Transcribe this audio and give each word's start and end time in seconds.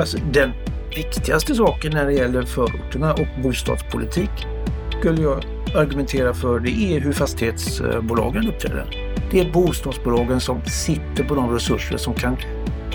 Alltså, 0.00 0.18
den 0.32 0.52
viktigaste 0.96 1.54
saken 1.54 1.92
när 1.92 2.06
det 2.06 2.12
gäller 2.12 2.42
förorterna 2.42 3.12
och 3.12 3.42
bostadspolitik 3.42 4.30
skulle 4.98 5.22
jag 5.22 5.44
argumentera 5.76 6.34
för 6.34 6.60
det 6.60 6.70
är 6.70 7.00
hur 7.00 7.12
fastighetsbolagen 7.12 8.48
uppträder. 8.48 9.14
Det 9.30 9.40
är 9.40 9.52
bostadsbolagen 9.52 10.40
som 10.40 10.64
sitter 10.64 11.24
på 11.24 11.34
de 11.34 11.54
resurser 11.54 11.96
som 11.96 12.14
kan 12.14 12.36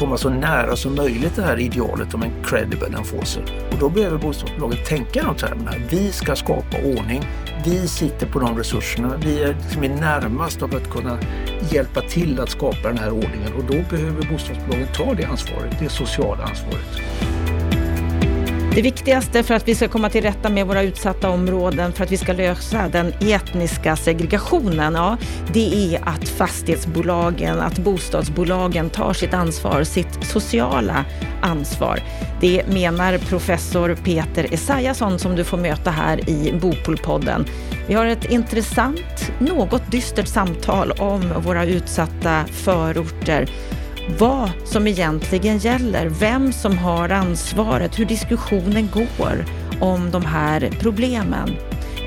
komma 0.01 0.17
så 0.17 0.29
nära 0.29 0.75
som 0.75 0.95
möjligt 0.95 1.35
det 1.35 1.41
här 1.41 1.59
idealet 1.59 2.13
om 2.13 2.23
en 2.23 2.43
credible 2.43 2.97
enforcer. 2.97 3.43
Och 3.71 3.77
då 3.79 3.89
behöver 3.89 4.17
bostadsbolagen 4.17 4.77
tänka 4.85 5.19
i 5.19 5.23
de 5.23 5.35
termerna. 5.35 5.71
Vi 5.89 6.11
ska 6.11 6.35
skapa 6.35 6.77
ordning. 6.77 7.23
Vi 7.65 7.87
sitter 7.87 8.27
på 8.27 8.39
de 8.39 8.57
resurserna. 8.57 9.13
Vi 9.25 9.43
är, 9.43 9.47
liksom 9.47 9.81
närmast 9.81 10.61
av 10.61 10.75
att 10.75 10.89
kunna 10.89 11.19
hjälpa 11.71 12.01
till 12.01 12.39
att 12.39 12.49
skapa 12.49 12.87
den 12.87 12.97
här 12.97 13.11
ordningen 13.11 13.53
och 13.57 13.63
då 13.63 13.77
behöver 13.89 14.31
bostadsbolagen 14.31 14.87
ta 14.93 15.13
det 15.13 15.25
ansvaret, 15.25 15.79
det 15.79 15.89
sociala 15.89 16.43
ansvaret. 16.43 17.30
Det 18.75 18.81
viktigaste 18.81 19.43
för 19.43 19.53
att 19.53 19.67
vi 19.67 19.75
ska 19.75 19.87
komma 19.87 20.09
till 20.09 20.21
rätta 20.21 20.49
med 20.49 20.67
våra 20.67 20.83
utsatta 20.83 21.29
områden, 21.29 21.93
för 21.93 22.03
att 22.03 22.11
vi 22.11 22.17
ska 22.17 22.33
lösa 22.33 22.87
den 22.87 23.13
etniska 23.21 23.95
segregationen, 23.95 24.93
ja, 24.93 25.17
det 25.53 25.95
är 25.95 26.07
att 26.07 26.29
fastighetsbolagen, 26.29 27.59
att 27.59 27.79
bostadsbolagen 27.79 28.89
tar 28.89 29.13
sitt 29.13 29.33
ansvar, 29.33 29.83
sitt 29.83 30.25
sociala 30.25 31.05
ansvar. 31.41 31.99
Det 32.41 32.67
menar 32.67 33.17
professor 33.17 33.95
Peter 34.03 34.53
Esaiasson 34.53 35.19
som 35.19 35.35
du 35.35 35.43
får 35.43 35.57
möta 35.57 35.91
här 35.91 36.29
i 36.29 36.53
Bopolpodden. 36.61 37.45
Vi 37.87 37.93
har 37.93 38.05
ett 38.05 38.31
intressant, 38.31 39.31
något 39.39 39.91
dystert 39.91 40.27
samtal 40.27 40.91
om 40.91 41.33
våra 41.45 41.65
utsatta 41.65 42.45
förorter 42.51 43.49
vad 44.19 44.51
som 44.65 44.87
egentligen 44.87 45.57
gäller, 45.57 46.09
vem 46.09 46.53
som 46.53 46.77
har 46.77 47.09
ansvaret, 47.09 47.99
hur 47.99 48.05
diskussionen 48.05 48.89
går 48.93 49.45
om 49.79 50.11
de 50.11 50.25
här 50.25 50.69
problemen. 50.79 51.55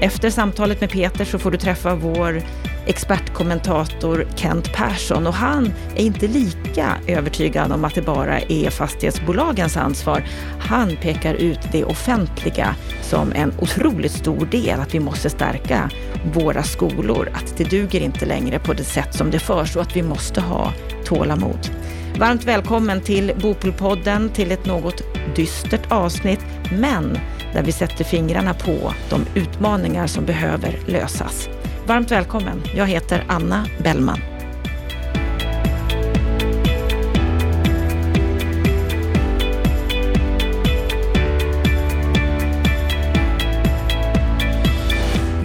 Efter 0.00 0.30
samtalet 0.30 0.80
med 0.80 0.90
Peter 0.90 1.24
så 1.24 1.38
får 1.38 1.50
du 1.50 1.58
träffa 1.58 1.94
vår 1.94 2.42
expertkommentator 2.86 4.26
Kent 4.36 4.72
Persson 4.72 5.26
och 5.26 5.34
han 5.34 5.72
är 5.96 6.04
inte 6.04 6.28
lika 6.28 6.96
övertygad 7.06 7.72
om 7.72 7.84
att 7.84 7.94
det 7.94 8.02
bara 8.02 8.40
är 8.40 8.70
fastighetsbolagens 8.70 9.76
ansvar. 9.76 10.24
Han 10.60 10.96
pekar 10.96 11.34
ut 11.34 11.60
det 11.72 11.84
offentliga 11.84 12.74
som 13.02 13.32
en 13.32 13.52
otroligt 13.58 14.12
stor 14.12 14.46
del, 14.46 14.80
att 14.80 14.94
vi 14.94 15.00
måste 15.00 15.30
stärka 15.30 15.90
våra 16.34 16.62
skolor, 16.62 17.28
att 17.34 17.56
det 17.56 17.64
duger 17.64 18.00
inte 18.00 18.26
längre 18.26 18.58
på 18.58 18.72
det 18.72 18.84
sätt 18.84 19.14
som 19.14 19.30
det 19.30 19.38
förs 19.38 19.76
och 19.76 19.82
att 19.82 19.96
vi 19.96 20.02
måste 20.02 20.40
ha 20.40 20.72
tålamod. 21.04 21.70
Varmt 22.18 22.44
välkommen 22.44 23.00
till 23.00 23.32
Bopolpodden, 23.42 24.28
till 24.28 24.52
ett 24.52 24.66
något 24.66 25.02
dystert 25.36 25.92
avsnitt, 25.92 26.40
men 26.72 27.18
där 27.52 27.62
vi 27.62 27.72
sätter 27.72 28.04
fingrarna 28.04 28.54
på 28.54 28.94
de 29.10 29.40
utmaningar 29.40 30.06
som 30.06 30.24
behöver 30.24 30.78
lösas. 30.86 31.48
Varmt 31.86 32.10
välkommen. 32.10 32.62
Jag 32.76 32.86
heter 32.86 33.24
Anna 33.28 33.66
Bellman. 33.82 34.33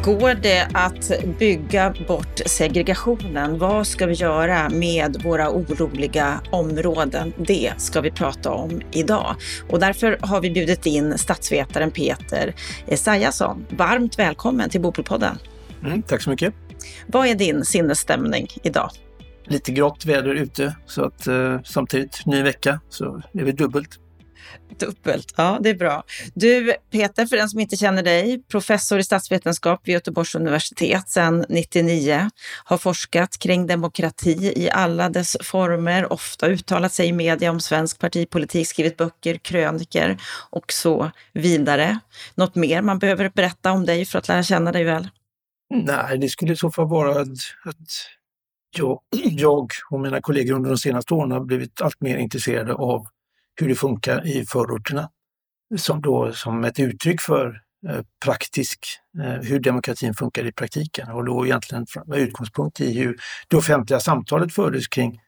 Går 0.10 0.34
det 0.34 0.68
att 0.74 1.12
bygga 1.40 1.94
bort 2.08 2.42
segregationen? 2.46 3.58
Vad 3.58 3.88
ska 3.88 4.06
vi 4.06 4.14
göra 4.14 4.70
med 4.70 5.22
våra 5.24 5.50
oroliga 5.50 6.42
områden? 6.52 7.34
Det 7.38 7.74
ska 7.78 8.02
vi 8.02 8.12
prata 8.12 8.52
om 8.52 8.82
idag. 8.92 9.36
Och 9.70 9.80
därför 9.80 10.18
har 10.22 10.42
vi 10.42 10.52
bjudit 10.52 10.86
in 10.86 11.18
statsvetaren 11.18 11.92
Peter 11.92 12.56
Esaiasson. 12.88 13.66
Varmt 13.70 14.20
välkommen 14.20 14.70
till 14.70 14.82
Bopolpodden. 14.82 15.38
Mm, 15.86 16.02
tack 16.02 16.22
så 16.22 16.30
mycket. 16.30 16.54
Vad 17.08 17.28
är 17.28 17.36
din 17.36 17.66
sinnesstämning 17.66 18.48
idag? 18.64 18.90
Lite 19.46 19.72
grått 19.72 20.06
väder 20.06 20.36
ute, 20.36 20.76
så 20.86 21.06
att 21.06 21.28
eh, 21.28 21.60
samtidigt 21.66 22.26
ny 22.26 22.44
vecka 22.44 22.80
så 22.90 23.22
är 23.34 23.44
vi 23.44 23.52
dubbelt. 23.52 24.00
Dubbelt, 24.80 25.34
ja 25.38 25.58
det 25.62 25.70
är 25.70 25.76
bra. 25.76 26.04
Du 26.34 26.74
Peter, 26.92 27.26
för 27.26 27.38
den 27.38 27.50
som 27.50 27.60
inte 27.60 27.78
känner 27.78 28.04
dig, 28.04 28.44
professor 28.48 29.00
i 29.00 29.04
statsvetenskap 29.04 29.82
vid 29.84 29.94
Göteborgs 29.94 30.36
universitet 30.36 31.10
sedan 31.10 31.46
99, 31.50 32.30
har 32.64 32.78
forskat 32.78 33.40
kring 33.40 33.68
demokrati 33.68 34.54
i 34.56 34.70
alla 34.70 35.10
dess 35.10 35.38
former, 35.42 36.14
ofta 36.14 36.48
uttalat 36.48 36.94
sig 36.94 37.08
i 37.08 37.14
media 37.14 37.52
om 37.52 37.60
svensk 37.60 38.00
partipolitik, 38.00 38.68
skrivit 38.68 38.98
böcker, 38.98 39.38
kröniker 39.38 40.18
och 40.50 40.72
så 40.74 41.12
vidare. 41.34 42.00
Något 42.36 42.56
mer 42.56 42.82
man 42.82 43.00
behöver 43.00 43.30
berätta 43.30 43.72
om 43.72 43.86
dig 43.86 44.06
för 44.06 44.20
att 44.20 44.28
lära 44.28 44.44
känna 44.44 44.72
dig 44.72 44.84
väl? 44.84 45.10
Nej, 45.70 46.18
det 46.18 46.30
skulle 46.30 46.54
i 46.54 46.56
så 46.56 46.72
fall 46.72 46.88
vara 46.88 47.22
att, 47.22 47.30
att 47.66 47.90
jag, 48.78 49.00
jag 49.24 49.72
och 49.90 50.00
mina 50.00 50.22
kollegor 50.22 50.56
under 50.56 50.70
de 50.70 50.78
senaste 50.78 51.14
åren 51.14 51.32
har 51.32 51.40
blivit 51.40 51.82
allt 51.82 52.02
mer 52.02 52.18
intresserade 52.18 52.74
av 52.74 53.08
hur 53.62 53.70
det 53.70 53.76
funkar 53.76 54.28
i 54.28 54.46
förorterna. 54.46 55.10
Som 55.78 56.02
då 56.02 56.34
som 56.34 56.64
ett 56.64 56.80
uttryck 56.80 57.22
för 57.22 57.62
eh, 57.88 58.02
praktisk, 58.26 58.86
eh, 59.24 59.32
hur 59.32 59.60
demokratin 59.60 60.14
funkar 60.14 60.46
i 60.46 60.52
praktiken 60.52 61.10
och 61.10 61.26
då 61.26 61.46
egentligen 61.46 61.86
med 62.06 62.20
utgångspunkt 62.20 62.82
i 62.82 63.00
hur 63.00 63.18
det 63.48 63.58
offentliga 63.58 64.00
samtalet 64.00 64.54
fördes 64.54 64.88
kring, 64.88 65.22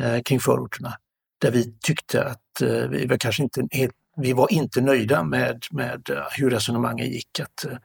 eh, 0.00 0.22
kring 0.22 0.40
förorterna. 0.40 0.92
Där 1.40 1.50
vi 1.50 1.78
tyckte 1.80 2.24
att 2.24 2.62
eh, 2.62 2.88
vi 2.88 3.06
var 3.06 3.16
kanske 3.16 3.42
inte 3.42 3.68
helt, 3.70 3.94
vi 4.16 4.32
var 4.32 4.52
inte 4.52 4.80
nöjda 4.80 5.22
med, 5.22 5.64
med 5.70 6.10
eh, 6.10 6.22
hur 6.36 6.50
resonemangen 6.50 7.10
gick. 7.10 7.40
Att, 7.40 7.64
eh, 7.64 7.78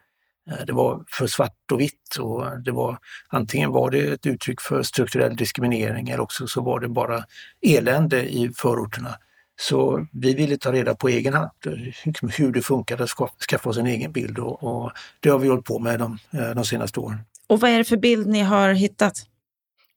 eh, 0.51 0.66
det 0.66 0.74
var 0.74 1.03
för 1.07 1.28
svart 1.28 1.72
och 1.72 1.80
vitt 1.80 2.16
och 2.19 2.62
det 2.63 2.72
var 2.72 2.97
antingen 3.30 3.72
var 3.72 3.91
det 3.91 4.13
ett 4.13 4.25
uttryck 4.25 4.62
för 4.62 4.84
strukturell 4.84 5.35
diskriminering 5.35 6.09
eller 6.09 6.24
också 6.24 6.47
så 6.47 6.62
var 6.62 6.80
det 6.80 6.90
bara 6.90 7.24
elände 7.62 8.34
i 8.34 8.51
förorterna. 8.56 9.16
Så 9.62 10.08
vi 10.12 10.34
ville 10.34 10.58
ta 10.58 10.72
reda 10.72 10.96
på 10.96 11.10
egen 11.10 11.34
hand 11.34 11.52
hur 12.38 12.52
det 12.52 12.62
funkade 12.62 13.04
att 13.04 13.10
skaffa 13.50 13.70
oss 13.70 13.78
en 13.78 13.88
egen 13.88 14.12
bild 14.12 14.40
och, 14.40 14.64
och 14.64 14.92
det 15.20 15.30
har 15.30 15.40
vi 15.40 15.48
hållit 15.48 15.66
på 15.66 15.80
med 15.80 16.00
de, 16.00 16.18
eh, 16.32 16.50
de 16.50 16.66
senaste 16.66 17.00
åren. 17.00 17.20
Och 17.48 17.60
vad 17.60 17.72
är 17.72 17.78
det 17.78 17.84
för 17.84 17.98
bild 17.98 18.28
ni 18.28 18.40
har 18.40 18.74
hittat? 18.74 19.14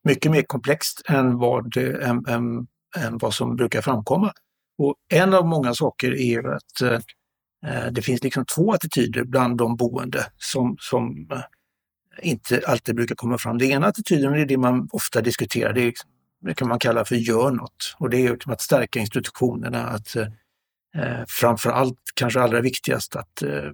Mycket 0.05 0.31
mer 0.31 0.43
komplext 0.43 1.03
än 1.09 1.39
vad, 1.39 1.77
än, 1.77 2.27
än, 2.27 2.67
än 2.97 3.19
vad 3.19 3.35
som 3.35 3.57
brukar 3.57 3.83
framkomma. 3.83 4.33
Och 4.79 4.95
en 5.09 5.35
av 5.35 5.47
många 5.47 5.75
saker 5.75 6.21
är 6.21 6.55
att 6.55 6.81
eh, 6.83 6.99
Eh, 7.67 7.87
det 7.93 8.03
finns 8.03 8.23
liksom 8.23 8.45
två 8.55 8.73
attityder 8.73 9.25
bland 9.25 9.57
de 9.57 9.77
boende 9.77 10.27
som, 10.39 10.77
som 10.81 11.29
eh, 11.33 11.41
inte 12.23 12.63
alltid 12.67 12.95
brukar 12.95 13.15
komma 13.15 13.39
fram. 13.39 13.59
Den 13.59 13.71
ena 13.71 13.87
attityden 13.87 14.35
är 14.35 14.47
det 14.47 14.57
man 14.57 14.89
ofta 14.93 15.21
diskuterar, 15.21 15.73
det, 15.73 15.81
är, 15.81 15.87
liksom, 15.87 16.11
det 16.45 16.55
kan 16.55 16.69
man 16.69 16.79
kalla 16.79 17.05
för 17.05 17.17
gör 17.17 17.51
något. 17.51 17.95
Och 17.99 18.11
det 18.11 18.27
är 18.27 18.53
att 18.53 18.61
stärka 18.61 19.01
institutionerna, 19.01 19.87
att 19.87 20.17
eh, 20.17 20.27
eh 20.97 21.25
kanske 22.15 22.41
allra 22.41 22.61
viktigast, 22.61 23.17
att 23.17 23.43
eh, 23.43 23.51
eh, 23.51 23.73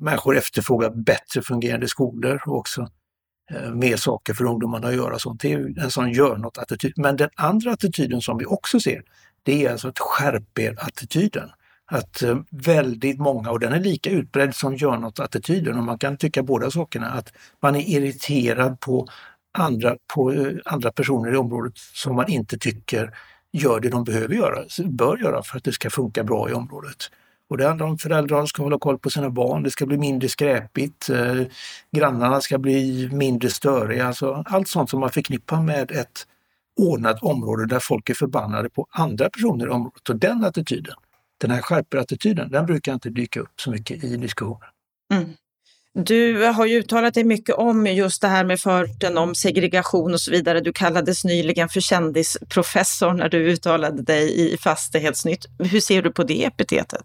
människor 0.00 0.36
efterfrågar 0.36 0.90
bättre 0.90 1.42
fungerande 1.42 1.88
skolor 1.88 2.42
och 2.46 2.56
också 2.56 2.88
eh, 3.50 3.70
mer 3.70 3.96
saker 3.96 4.34
för 4.34 4.44
ungdomarna 4.44 4.88
att 4.88 4.94
göra. 4.94 5.18
Sånt. 5.18 5.40
Det 5.40 5.52
är 5.52 5.78
en 5.78 5.90
sån 5.90 6.12
gör 6.12 6.36
något-attityd. 6.36 6.92
Men 6.96 7.16
den 7.16 7.30
andra 7.34 7.72
attityden 7.72 8.22
som 8.22 8.38
vi 8.38 8.46
också 8.46 8.80
ser, 8.80 9.02
det 9.42 9.66
är 9.66 9.72
alltså 9.72 9.88
att 9.88 9.98
skärp 9.98 10.58
er-attityden 10.58 11.50
att 11.90 12.22
eh, 12.22 12.38
väldigt 12.50 13.18
många, 13.18 13.50
och 13.50 13.60
den 13.60 13.72
är 13.72 13.80
lika 13.80 14.10
utbredd 14.10 14.54
som 14.54 14.76
gör 14.76 14.96
något-attityden, 14.96 15.78
och 15.78 15.84
man 15.84 15.98
kan 15.98 16.16
tycka 16.16 16.42
båda 16.42 16.70
sakerna, 16.70 17.10
att 17.10 17.32
man 17.60 17.76
är 17.76 17.88
irriterad 17.88 18.80
på 18.80 19.08
andra, 19.52 19.96
på 20.14 20.32
eh, 20.32 20.52
andra 20.64 20.92
personer 20.92 21.32
i 21.32 21.36
området 21.36 21.72
som 21.76 22.16
man 22.16 22.28
inte 22.28 22.58
tycker 22.58 23.14
gör 23.52 23.80
det 23.80 23.88
de 23.88 24.04
behöver 24.04 24.34
göra, 24.34 24.64
bör 24.84 25.18
göra 25.18 25.42
för 25.42 25.56
att 25.56 25.64
det 25.64 25.72
ska 25.72 25.90
funka 25.90 26.24
bra 26.24 26.50
i 26.50 26.52
området. 26.52 27.10
Och 27.48 27.56
det 27.56 27.66
handlar 27.66 27.86
om 27.86 27.98
föräldrar 27.98 28.38
som 28.38 28.46
ska 28.46 28.62
hålla 28.62 28.78
koll 28.78 28.98
på 28.98 29.10
sina 29.10 29.30
barn, 29.30 29.62
det 29.62 29.70
ska 29.70 29.86
bli 29.86 29.98
mindre 29.98 30.28
skräpigt, 30.28 31.10
eh, 31.10 31.42
grannarna 31.92 32.40
ska 32.40 32.58
bli 32.58 33.08
mindre 33.12 33.50
störiga, 33.50 34.06
alltså 34.06 34.44
allt 34.46 34.68
sånt 34.68 34.90
som 34.90 35.00
man 35.00 35.10
förknippar 35.10 35.62
med 35.62 35.90
ett 35.90 36.26
ordnat 36.80 37.22
område 37.22 37.66
där 37.66 37.78
folk 37.80 38.10
är 38.10 38.14
förbannade 38.14 38.70
på 38.70 38.86
andra 38.90 39.30
personer 39.30 39.66
i 39.66 39.68
området. 39.68 40.08
Och 40.08 40.16
den 40.16 40.44
attityden, 40.44 40.94
den 41.38 41.50
här 41.50 41.62
skärperattityden, 41.62 42.50
den 42.50 42.66
brukar 42.66 42.92
inte 42.92 43.10
dyka 43.10 43.40
upp 43.40 43.60
så 43.60 43.70
mycket 43.70 44.04
i 44.04 44.16
diskussionen. 44.16 44.68
Mm. 45.12 45.30
Du 45.94 46.44
har 46.44 46.66
ju 46.66 46.78
uttalat 46.78 47.14
dig 47.14 47.24
mycket 47.24 47.54
om 47.54 47.86
just 47.86 48.22
det 48.22 48.28
här 48.28 48.44
med 48.44 48.60
förorten, 48.60 49.18
om 49.18 49.34
segregation 49.34 50.14
och 50.14 50.20
så 50.20 50.30
vidare. 50.30 50.60
Du 50.60 50.72
kallades 50.72 51.24
nyligen 51.24 51.68
för 51.68 51.80
kändisprofessor 51.80 53.12
när 53.12 53.28
du 53.28 53.38
uttalade 53.38 54.02
dig 54.02 54.52
i 54.52 54.56
Fastighetsnytt. 54.56 55.46
Hur 55.58 55.80
ser 55.80 56.02
du 56.02 56.12
på 56.12 56.22
det 56.22 56.44
epitetet? 56.44 57.04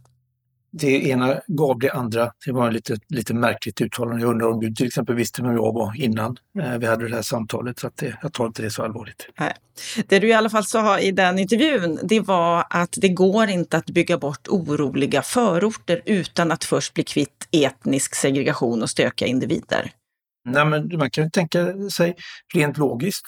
Det 0.80 1.10
ena 1.10 1.42
gav 1.48 1.80
det 1.80 1.90
andra. 1.90 2.32
Det 2.46 2.52
var 2.52 2.68
ett 2.68 2.74
lite, 2.74 2.98
lite 3.08 3.34
märkligt 3.34 3.82
uttalande. 3.82 4.22
Jag 4.22 4.30
undrar 4.30 4.48
om 4.48 4.60
du 4.60 4.74
till 4.74 4.88
exempel 4.88 5.16
visste 5.16 5.42
vem 5.42 5.54
jag 5.54 5.74
var 5.74 6.02
innan 6.02 6.38
eh, 6.60 6.78
vi 6.78 6.86
hade 6.86 7.08
det 7.10 7.16
här 7.16 7.22
samtalet. 7.22 7.80
Så 7.80 7.88
att 7.88 7.98
det, 7.98 8.18
jag 8.22 8.34
tar 8.34 8.46
inte 8.46 8.62
det 8.62 8.72
så 8.72 8.84
allvarligt. 8.84 9.28
Nej. 9.40 9.54
Det 10.08 10.20
du 10.20 10.28
i 10.28 10.34
alla 10.34 10.50
fall 10.50 10.66
sa 10.66 11.00
i 11.00 11.12
den 11.12 11.40
intervjun, 11.40 12.00
det 12.04 12.20
var 12.20 12.66
att 12.70 12.98
det 13.02 13.10
går 13.10 13.50
inte 13.50 13.78
att 13.78 13.90
bygga 13.90 14.18
bort 14.18 14.48
oroliga 14.48 15.22
förorter 15.22 16.02
utan 16.06 16.52
att 16.52 16.64
först 16.64 16.94
bli 16.94 17.04
kvitt 17.04 17.48
etnisk 17.52 18.16
segregation 18.16 18.82
och 18.82 18.90
stökiga 18.90 19.28
individer. 19.28 19.92
Nej, 20.46 20.66
men 20.66 20.98
man 20.98 21.10
kan 21.10 21.24
ju 21.24 21.30
tänka 21.30 21.90
sig 21.90 22.16
rent 22.54 22.78
logiskt. 22.78 23.26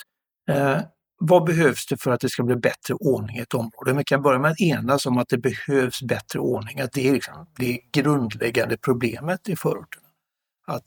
Vad 1.20 1.44
behövs 1.46 1.86
det 1.86 1.98
för 1.98 2.12
att 2.12 2.20
det 2.20 2.30
ska 2.30 2.44
bli 2.44 2.56
bättre 2.56 2.94
ordning 2.94 3.38
i 3.38 3.40
ett 3.40 3.54
område? 3.54 3.94
Vi 3.94 4.04
kan 4.04 4.22
börja 4.22 4.40
med 4.40 4.52
att 4.52 4.62
enas 4.62 5.06
om 5.06 5.18
att 5.18 5.30
det 5.30 5.38
behövs 5.38 6.02
bättre 6.02 6.40
ordning, 6.40 6.80
att 6.80 6.94
det 6.94 7.08
är 7.08 7.14
liksom 7.14 7.48
det 7.58 7.80
grundläggande 7.92 8.78
problemet 8.78 9.50
i 9.50 9.56
förorterna. 9.56 10.08
Att 10.68 10.84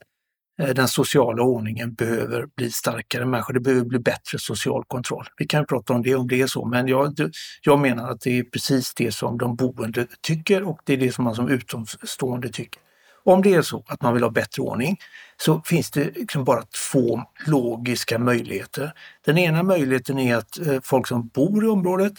eh, 0.62 0.75
den 0.75 0.88
sociala 0.88 1.43
ordningen 1.43 1.94
behöver 1.94 2.47
bli 2.56 2.71
starkare, 2.71 3.27
människor, 3.27 3.55
det 3.55 3.61
behöver 3.61 3.85
bli 3.85 3.99
bättre 3.99 4.38
social 4.38 4.85
kontroll. 4.85 5.27
Vi 5.37 5.47
kan 5.47 5.67
prata 5.67 5.93
om 5.93 6.03
det 6.03 6.15
om 6.15 6.29
det 6.29 6.41
är 6.41 6.47
så, 6.47 6.67
men 6.67 6.88
jag, 6.88 7.15
jag 7.62 7.79
menar 7.79 8.11
att 8.11 8.21
det 8.21 8.38
är 8.38 8.43
precis 8.43 8.94
det 8.94 9.12
som 9.12 9.38
de 9.38 9.56
boende 9.56 10.06
tycker 10.21 10.62
och 10.62 10.81
det 10.85 10.93
är 10.93 10.97
det 10.97 11.12
som 11.12 11.25
man 11.25 11.35
som 11.35 11.49
utomstående 11.49 12.49
tycker. 12.49 12.82
Om 13.25 13.43
det 13.43 13.55
är 13.55 13.62
så 13.62 13.84
att 13.88 14.02
man 14.02 14.14
vill 14.14 14.22
ha 14.22 14.31
bättre 14.31 14.62
ordning 14.62 14.96
så 15.37 15.62
finns 15.64 15.90
det 15.90 16.05
liksom 16.05 16.44
bara 16.44 16.62
två 16.93 17.22
logiska 17.46 18.19
möjligheter. 18.19 18.93
Den 19.25 19.38
ena 19.38 19.62
möjligheten 19.62 20.19
är 20.19 20.37
att 20.37 20.58
eh, 20.58 20.78
folk 20.82 21.06
som 21.06 21.28
bor 21.28 21.64
i 21.64 21.69
området 21.69 22.12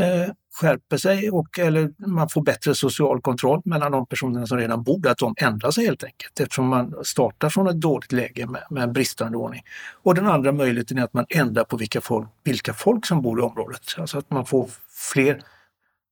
eh, 0.00 0.32
skärper 0.60 0.96
sig 0.96 1.30
och 1.30 1.58
eller 1.58 1.90
man 2.06 2.28
får 2.28 2.42
bättre 2.42 2.74
social 2.74 3.20
kontroll 3.20 3.62
mellan 3.64 3.92
de 3.92 4.06
personerna 4.06 4.46
som 4.46 4.58
redan 4.58 4.82
bor 4.82 5.00
där, 5.00 5.10
att 5.10 5.18
de 5.18 5.34
ändrar 5.38 5.70
sig 5.70 5.84
helt 5.84 6.04
enkelt 6.04 6.40
eftersom 6.40 6.66
man 6.66 6.94
startar 7.04 7.50
från 7.50 7.68
ett 7.68 7.80
dåligt 7.80 8.12
läge 8.12 8.46
med, 8.46 8.62
med 8.70 8.92
bristande 8.92 9.38
ordning. 9.38 9.62
Och 10.02 10.14
den 10.14 10.26
andra 10.26 10.52
möjligheten 10.52 10.98
är 10.98 11.02
att 11.02 11.12
man 11.12 11.26
ändrar 11.28 11.64
på 11.64 11.76
vilka 11.76 12.00
folk, 12.00 12.28
vilka 12.44 12.74
folk 12.74 13.06
som 13.06 13.22
bor 13.22 13.38
i 13.40 13.42
området, 13.42 13.82
alltså 13.98 14.18
att 14.18 14.30
man 14.30 14.46
får 14.46 14.70
fler 15.12 15.42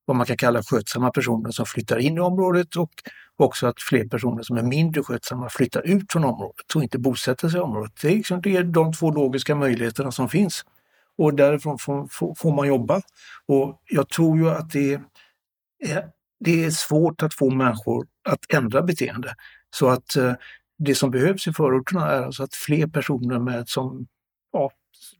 vad 0.07 0.17
man 0.17 0.25
kan 0.25 0.37
kalla 0.37 0.63
skötsamma 0.63 1.11
personer 1.11 1.51
som 1.51 1.65
flyttar 1.65 1.97
in 1.97 2.17
i 2.17 2.19
området 2.19 2.75
och 2.75 2.91
också 3.37 3.67
att 3.67 3.81
fler 3.81 4.07
personer 4.07 4.43
som 4.43 4.57
är 4.57 4.63
mindre 4.63 5.03
skötsamma 5.03 5.49
flyttar 5.49 5.81
ut 5.87 6.11
från 6.11 6.23
området 6.23 6.75
och 6.75 6.83
inte 6.83 6.99
bosätter 6.99 7.49
sig 7.49 7.59
i 7.59 7.63
området. 7.63 7.91
Det 8.01 8.07
är, 8.07 8.15
liksom, 8.15 8.41
det 8.41 8.55
är 8.55 8.63
de 8.63 8.93
två 8.93 9.11
logiska 9.11 9.55
möjligheterna 9.55 10.11
som 10.11 10.29
finns. 10.29 10.65
Och 11.17 11.33
därifrån 11.33 11.77
får, 11.77 12.07
får, 12.11 12.35
får 12.35 12.55
man 12.55 12.67
jobba. 12.67 13.01
Och 13.45 13.81
jag 13.85 14.09
tror 14.09 14.37
ju 14.37 14.49
att 14.49 14.71
det 14.71 14.93
är, 15.79 16.05
det 16.39 16.65
är 16.65 16.69
svårt 16.69 17.23
att 17.23 17.33
få 17.33 17.49
människor 17.49 18.07
att 18.29 18.53
ändra 18.53 18.81
beteende. 18.81 19.35
Så 19.75 19.89
att 19.89 20.15
eh, 20.15 20.33
det 20.77 20.95
som 20.95 21.11
behövs 21.11 21.47
i 21.47 21.53
förorterna 21.53 22.11
är 22.11 22.23
alltså 22.23 22.43
att 22.43 22.53
fler 22.53 22.87
personer 22.87 23.39
med 23.39 23.69
som, 23.69 24.07
ja, 24.51 24.71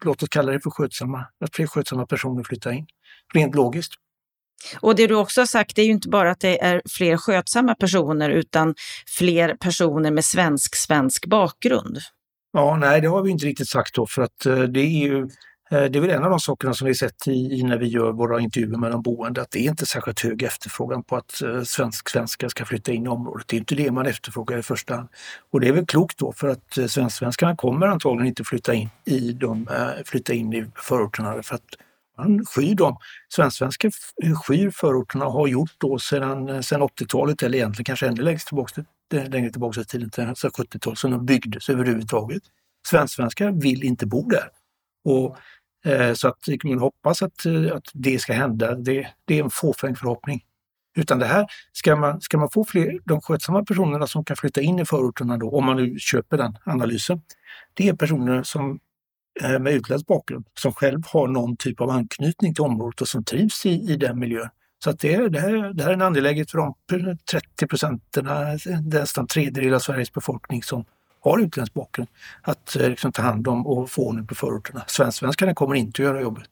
låt 0.03 0.23
oss 0.23 0.29
kalla 0.29 0.51
det 0.51 0.59
för 0.59 0.69
skötsamma, 0.69 1.25
att 1.39 1.55
fler 1.55 1.67
skötsamma 1.67 2.05
personer 2.05 2.43
flyttar 2.43 2.71
in. 2.71 2.87
Rent 3.33 3.55
logiskt. 3.55 3.93
Och 4.79 4.95
det 4.95 5.07
du 5.07 5.15
också 5.15 5.41
har 5.41 5.45
sagt 5.45 5.77
är 5.77 5.83
ju 5.83 5.91
inte 5.91 6.09
bara 6.09 6.31
att 6.31 6.39
det 6.39 6.63
är 6.63 6.81
fler 6.89 7.17
skötsamma 7.17 7.75
personer 7.75 8.29
utan 8.29 8.75
fler 9.17 9.55
personer 9.55 10.11
med 10.11 10.25
svensk-svensk 10.25 11.25
bakgrund. 11.25 11.99
Ja, 12.53 12.77
nej, 12.77 13.01
det 13.01 13.07
har 13.07 13.21
vi 13.21 13.31
inte 13.31 13.45
riktigt 13.45 13.69
sagt 13.69 13.95
då 13.95 14.05
för 14.05 14.21
att 14.21 14.45
eh, 14.45 14.59
det 14.59 14.79
är 14.79 15.03
ju 15.07 15.21
eh, 15.71 15.83
det 15.83 15.95
är 15.95 15.99
väl 15.99 16.09
en 16.09 16.23
av 16.23 16.29
de 16.29 16.39
sakerna 16.39 16.73
som 16.73 16.87
vi 16.87 16.95
sett 16.95 17.27
i, 17.27 17.63
när 17.63 17.77
vi 17.77 17.87
gör 17.87 18.11
våra 18.11 18.39
intervjuer 18.39 18.77
med 18.77 18.91
de 18.91 19.01
boende, 19.01 19.41
att 19.41 19.51
det 19.51 19.59
är 19.59 19.69
inte 19.69 19.85
särskilt 19.85 20.19
hög 20.19 20.43
efterfrågan 20.43 21.03
på 21.03 21.15
att 21.15 21.41
eh, 21.41 21.61
svensk-svenskar 21.61 22.47
ska 22.47 22.65
flytta 22.65 22.91
in 22.91 23.05
i 23.05 23.09
området. 23.09 23.47
Det 23.47 23.55
är 23.55 23.59
inte 23.59 23.75
det 23.75 23.91
man 23.91 24.05
efterfrågar 24.05 24.57
i 24.57 24.63
första 24.63 24.95
hand. 24.95 25.09
Och 25.51 25.61
det 25.61 25.67
är 25.67 25.73
väl 25.73 25.85
klokt 25.85 26.17
då 26.17 26.31
för 26.33 26.47
att 26.47 26.77
eh, 26.77 26.85
svensk-svenskarna 26.85 27.55
kommer 27.55 27.87
antagligen 27.87 28.27
inte 28.27 28.43
flytta 28.43 28.73
in 28.73 28.89
i, 29.05 29.31
de, 29.31 29.67
flytta 30.05 30.33
in 30.33 30.53
i 30.53 30.65
förorterna 30.75 31.43
för 31.43 31.55
att 31.55 31.86
man 32.17 32.45
skyr 32.45 32.75
dem. 32.75 32.97
Svensksvenskar 33.29 33.91
skyr 34.35 34.69
förorterna 34.69 35.25
och 35.25 35.33
har 35.33 35.47
gjort 35.47 35.71
då 35.77 35.99
sedan, 35.99 36.49
eh, 36.49 36.61
sedan 36.61 36.81
80-talet 36.81 37.43
eller 37.43 37.57
egentligen 37.57 37.85
kanske 37.85 38.07
ännu 38.07 38.21
eh, 38.21 38.25
längre 38.25 38.39
tillbaka, 38.39 38.83
längre 39.11 39.51
tillbaka 39.51 39.81
i 39.81 39.85
tiden, 39.85 40.29
alltså 40.29 40.47
70-talet, 40.47 40.99
som 40.99 41.11
de 41.11 41.25
byggdes 41.25 41.69
överhuvudtaget. 41.69 42.43
Svensksvenskar 42.87 43.51
vill 43.51 43.83
inte 43.83 44.05
bo 44.05 44.29
där. 44.29 44.49
Och, 45.05 45.37
eh, 45.91 46.13
så 46.13 46.27
att 46.27 46.47
man 46.63 46.79
hoppas 46.79 47.21
att, 47.21 47.45
eh, 47.45 47.75
att 47.75 47.87
det 47.93 48.19
ska 48.19 48.33
hända, 48.33 48.75
det, 48.75 49.07
det 49.25 49.39
är 49.39 49.43
en 49.43 49.49
fåfäng 49.49 49.95
förhoppning. 49.95 50.43
Utan 50.97 51.19
det 51.19 51.25
här, 51.25 51.45
ska 51.73 51.95
man, 51.95 52.21
ska 52.21 52.37
man 52.37 52.49
få 52.49 52.65
fler, 52.65 52.99
de 53.05 53.21
skötsamma 53.21 53.63
personerna 53.63 54.07
som 54.07 54.25
kan 54.25 54.37
flytta 54.37 54.61
in 54.61 54.79
i 54.79 54.85
förorterna 54.85 55.37
då, 55.37 55.49
om 55.49 55.65
man 55.65 55.77
nu 55.77 55.99
köper 55.99 56.37
den 56.37 56.57
analysen, 56.65 57.21
det 57.73 57.89
är 57.89 57.93
personer 57.93 58.43
som 58.43 58.79
Eh, 59.41 59.59
med 59.59 59.73
utländsk 59.73 60.07
bakgrund 60.07 60.45
som 60.59 60.73
själv 60.73 61.03
har 61.07 61.27
någon 61.27 61.57
typ 61.57 61.81
av 61.81 61.89
anknytning 61.89 62.53
till 62.53 62.63
området 62.63 63.01
och 63.01 63.07
som 63.07 63.23
trivs 63.23 63.65
i, 63.65 63.69
i 63.69 63.95
den 63.95 64.19
miljön. 64.19 64.49
Så 64.83 64.89
att 64.89 64.99
det, 64.99 65.27
det, 65.29 65.39
här, 65.39 65.73
det 65.73 65.83
här 65.83 65.89
är 65.89 65.93
en 65.93 66.01
angeläget 66.01 66.51
för 66.51 66.57
de 66.57 66.75
30 67.31 67.67
procenten, 67.67 68.27
nästan 68.85 69.27
tredjedel 69.27 69.73
av 69.73 69.79
Sveriges 69.79 70.13
befolkning 70.13 70.63
som 70.63 70.85
har 71.21 71.39
utländsk 71.39 71.73
bakgrund, 71.73 72.09
att 72.41 72.75
eh, 72.75 72.89
liksom, 72.89 73.11
ta 73.11 73.21
hand 73.21 73.47
om 73.47 73.67
och 73.67 73.89
få 73.89 74.07
ordning 74.07 74.27
på 74.27 74.35
förorterna. 74.35 74.83
Svensksvenskarna 74.87 75.53
kommer 75.53 75.75
inte 75.75 76.01
att 76.01 76.05
göra 76.05 76.21
jobbet. 76.21 76.49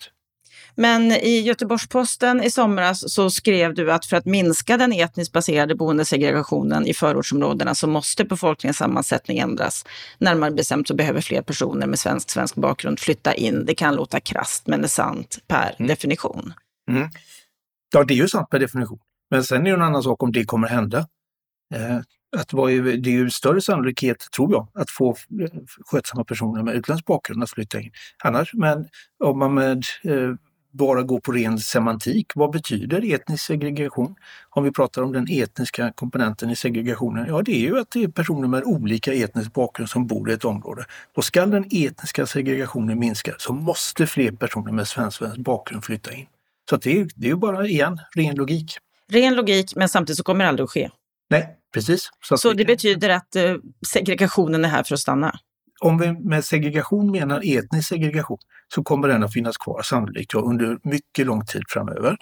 Men 0.76 1.12
i 1.12 1.42
Göteborgs-Posten 1.42 2.44
i 2.44 2.52
somras 2.52 3.14
så 3.14 3.30
skrev 3.30 3.74
du 3.74 3.92
att 3.92 4.06
för 4.06 4.18
att 4.18 4.26
minska 4.26 4.78
den 4.78 4.94
etniskt 4.94 5.34
baserade 5.34 5.76
boendesegregationen 5.76 6.88
i 6.88 6.94
förortsområdena 6.94 7.76
så 7.76 7.88
måste 7.88 8.26
befolkningens 8.26 8.78
sammansättning 8.78 9.40
ändras. 9.40 9.86
Närmare 10.18 10.52
bestämt 10.52 10.88
så 10.88 10.96
behöver 10.96 11.22
fler 11.22 11.42
personer 11.42 11.88
med 11.88 12.00
svensk-svensk 12.00 12.56
bakgrund 12.56 13.00
flytta 13.00 13.34
in. 13.34 13.66
Det 13.66 13.76
kan 13.76 13.96
låta 13.96 14.20
krast 14.20 14.68
men 14.68 14.84
är 14.84 14.88
sant 14.88 15.40
per 15.48 15.76
mm. 15.80 15.88
definition. 15.88 16.54
Mm. 16.92 17.10
Ja, 17.94 18.04
det 18.04 18.14
är 18.14 18.18
ju 18.18 18.28
sant 18.28 18.50
per 18.50 18.60
definition. 18.60 19.00
Men 19.32 19.44
sen 19.44 19.62
är 19.62 19.72
det 19.72 19.76
en 19.78 19.82
annan 19.82 20.04
sak 20.04 20.24
om 20.24 20.32
det 20.32 20.46
kommer 20.46 20.68
hända. 20.68 21.08
Eh, 21.74 21.98
att 22.38 22.50
det 22.50 23.10
är 23.10 23.14
ju 23.14 23.30
större 23.30 23.62
sannolikhet, 23.62 24.28
tror 24.36 24.52
jag, 24.52 24.68
att 24.74 24.90
få 24.90 25.16
skötsamma 25.86 26.24
personer 26.24 26.64
med 26.64 26.76
utländsk 26.76 27.06
bakgrund 27.06 27.44
att 27.44 27.50
flytta 27.50 27.80
in. 27.80 27.92
Annars, 28.24 28.54
men 28.54 28.88
om 29.24 29.40
man 29.40 29.54
med 29.54 29.84
eh, 30.04 30.36
bara 30.78 31.04
gå 31.04 31.20
på 31.20 31.32
ren 31.32 31.60
semantik. 31.60 32.32
Vad 32.36 32.52
betyder 32.52 33.14
etnisk 33.14 33.44
segregation? 33.44 34.16
Om 34.50 34.64
vi 34.64 34.72
pratar 34.72 35.02
om 35.02 35.12
den 35.12 35.28
etniska 35.30 35.92
komponenten 35.96 36.50
i 36.50 36.56
segregationen, 36.56 37.26
ja 37.28 37.42
det 37.42 37.52
är 37.52 37.60
ju 37.60 37.80
att 37.80 37.92
det 37.92 38.04
är 38.04 38.08
personer 38.08 38.48
med 38.48 38.64
olika 38.64 39.14
etnisk 39.14 39.54
bakgrund 39.54 39.90
som 39.90 40.08
bor 40.08 40.30
i 40.30 40.34
ett 40.34 40.46
område. 40.46 40.86
Och 41.16 41.26
ska 41.26 41.46
den 41.46 41.66
etniska 41.72 42.26
segregationen 42.26 43.00
minska 43.00 43.36
så 43.38 43.54
måste 43.54 44.08
fler 44.08 44.32
personer 44.32 44.72
med 44.72 44.88
svensk 44.88 45.22
bakgrund 45.38 45.84
flytta 45.84 46.14
in. 46.14 46.26
Så 46.70 46.78
det 46.78 47.00
är, 47.00 47.08
det 47.16 47.28
är 47.28 47.32
ju 47.32 47.36
bara 47.36 47.68
igen, 47.68 48.00
ren 48.16 48.36
logik. 48.36 48.78
Ren 49.12 49.36
logik, 49.36 49.76
men 49.76 49.90
samtidigt 49.90 50.18
så 50.18 50.24
kommer 50.24 50.44
det 50.44 50.50
aldrig 50.50 50.64
att 50.64 50.72
ske. 50.72 50.90
Nej, 51.30 51.56
precis. 51.74 52.10
Så, 52.22 52.38
så 52.38 52.54
det 52.54 52.66
betyder 52.66 53.10
att 53.10 53.36
uh, 53.36 53.56
segregationen 53.88 54.66
är 54.66 54.70
här 54.70 54.84
för 54.84 54.94
att 54.94 55.00
stanna? 55.00 55.40
Om 55.86 55.98
vi 55.98 56.12
med 56.14 56.46
segregation 56.46 57.12
menar 57.12 57.42
etnisk 57.58 57.88
segregation 57.90 58.38
så 58.74 58.84
kommer 58.84 59.08
den 59.08 59.24
att 59.24 59.34
finnas 59.34 59.58
kvar 59.58 59.82
sannolikt 59.82 60.36
under 60.36 60.80
mycket 60.84 61.26
lång 61.26 61.46
tid 61.46 61.64
framöver. 61.68 62.18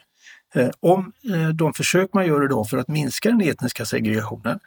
Eh, 0.55 0.69
om 0.79 1.11
eh, 1.33 1.49
de 1.49 1.73
försök 1.73 2.13
man 2.13 2.27
gör 2.27 2.45
idag 2.45 2.69
för 2.69 2.77
att 2.77 2.87
minska 2.87 3.29
den 3.29 3.41
etniska 3.41 3.85
segregationen 3.85 4.59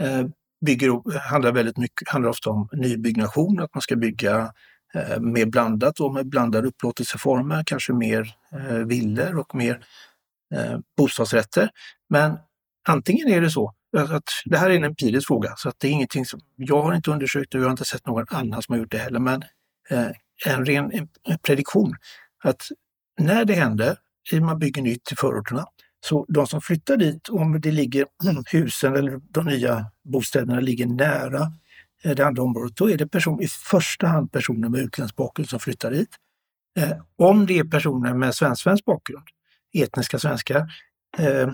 eh, 0.00 0.26
bygger, 0.66 1.18
handlar 1.18 1.52
väldigt 1.52 1.76
mycket, 1.76 2.08
handlar 2.08 2.30
ofta 2.30 2.50
om 2.50 2.68
nybyggnation, 2.72 3.60
att 3.60 3.74
man 3.74 3.82
ska 3.82 3.96
bygga 3.96 4.52
eh, 4.94 5.20
mer 5.20 5.46
blandat 5.46 6.00
och 6.00 6.14
med 6.14 6.26
blandade 6.26 6.68
upplåtelseformer, 6.68 7.62
kanske 7.66 7.92
mer 7.92 8.34
eh, 8.52 8.76
villor 8.76 9.38
och 9.38 9.54
mer 9.54 9.80
eh, 10.54 10.78
bostadsrätter. 10.96 11.70
Men 12.08 12.38
antingen 12.88 13.28
är 13.28 13.40
det 13.40 13.50
så 13.50 13.74
Alltså 13.96 14.14
att 14.14 14.28
det 14.44 14.58
här 14.58 14.70
är 14.70 14.76
en 14.76 14.84
empirisk 14.84 15.26
fråga, 15.26 15.54
så 15.56 15.68
att 15.68 15.80
det 15.80 15.88
är 15.88 15.92
ingenting 15.92 16.24
som 16.24 16.40
jag 16.56 16.82
har 16.82 16.94
inte 16.94 17.10
undersökt 17.10 17.54
och 17.54 17.60
jag 17.60 17.64
har 17.64 17.70
inte 17.70 17.84
sett 17.84 18.06
någon 18.06 18.26
annan 18.30 18.62
som 18.62 18.72
har 18.72 18.78
gjort 18.78 18.90
det 18.90 18.98
heller, 18.98 19.20
men 19.20 19.42
eh, 19.90 20.08
en 20.46 20.64
ren 20.66 20.92
en 21.22 21.38
prediktion. 21.42 21.94
Att 22.44 22.62
när 23.18 23.44
det 23.44 23.54
händer, 23.54 23.96
man 24.40 24.58
bygger 24.58 24.82
nytt 24.82 25.12
i 25.12 25.16
förorterna, 25.16 25.66
så 26.00 26.26
de 26.28 26.46
som 26.46 26.60
flyttar 26.60 26.96
dit, 26.96 27.28
om 27.28 27.60
det 27.60 27.70
ligger 27.70 28.06
husen 28.52 28.96
eller 28.96 29.20
de 29.30 29.44
nya 29.44 29.86
bostäderna 30.04 30.60
ligger 30.60 30.86
nära 30.86 31.52
eh, 32.04 32.14
det 32.14 32.26
andra 32.26 32.42
området, 32.42 32.76
då 32.76 32.90
är 32.90 32.96
det 32.96 33.08
person, 33.08 33.42
i 33.42 33.48
första 33.48 34.06
hand 34.06 34.32
personer 34.32 34.68
med 34.68 34.80
utländsk 34.80 35.16
bakgrund 35.16 35.48
som 35.48 35.60
flyttar 35.60 35.90
dit. 35.90 36.10
Eh, 36.78 36.92
om 37.16 37.46
det 37.46 37.58
är 37.58 37.64
personer 37.64 38.14
med 38.14 38.34
svensk-svensk 38.34 38.84
bakgrund, 38.84 39.24
etniska 39.74 40.18
svenskar, 40.18 40.72
eh, 41.18 41.50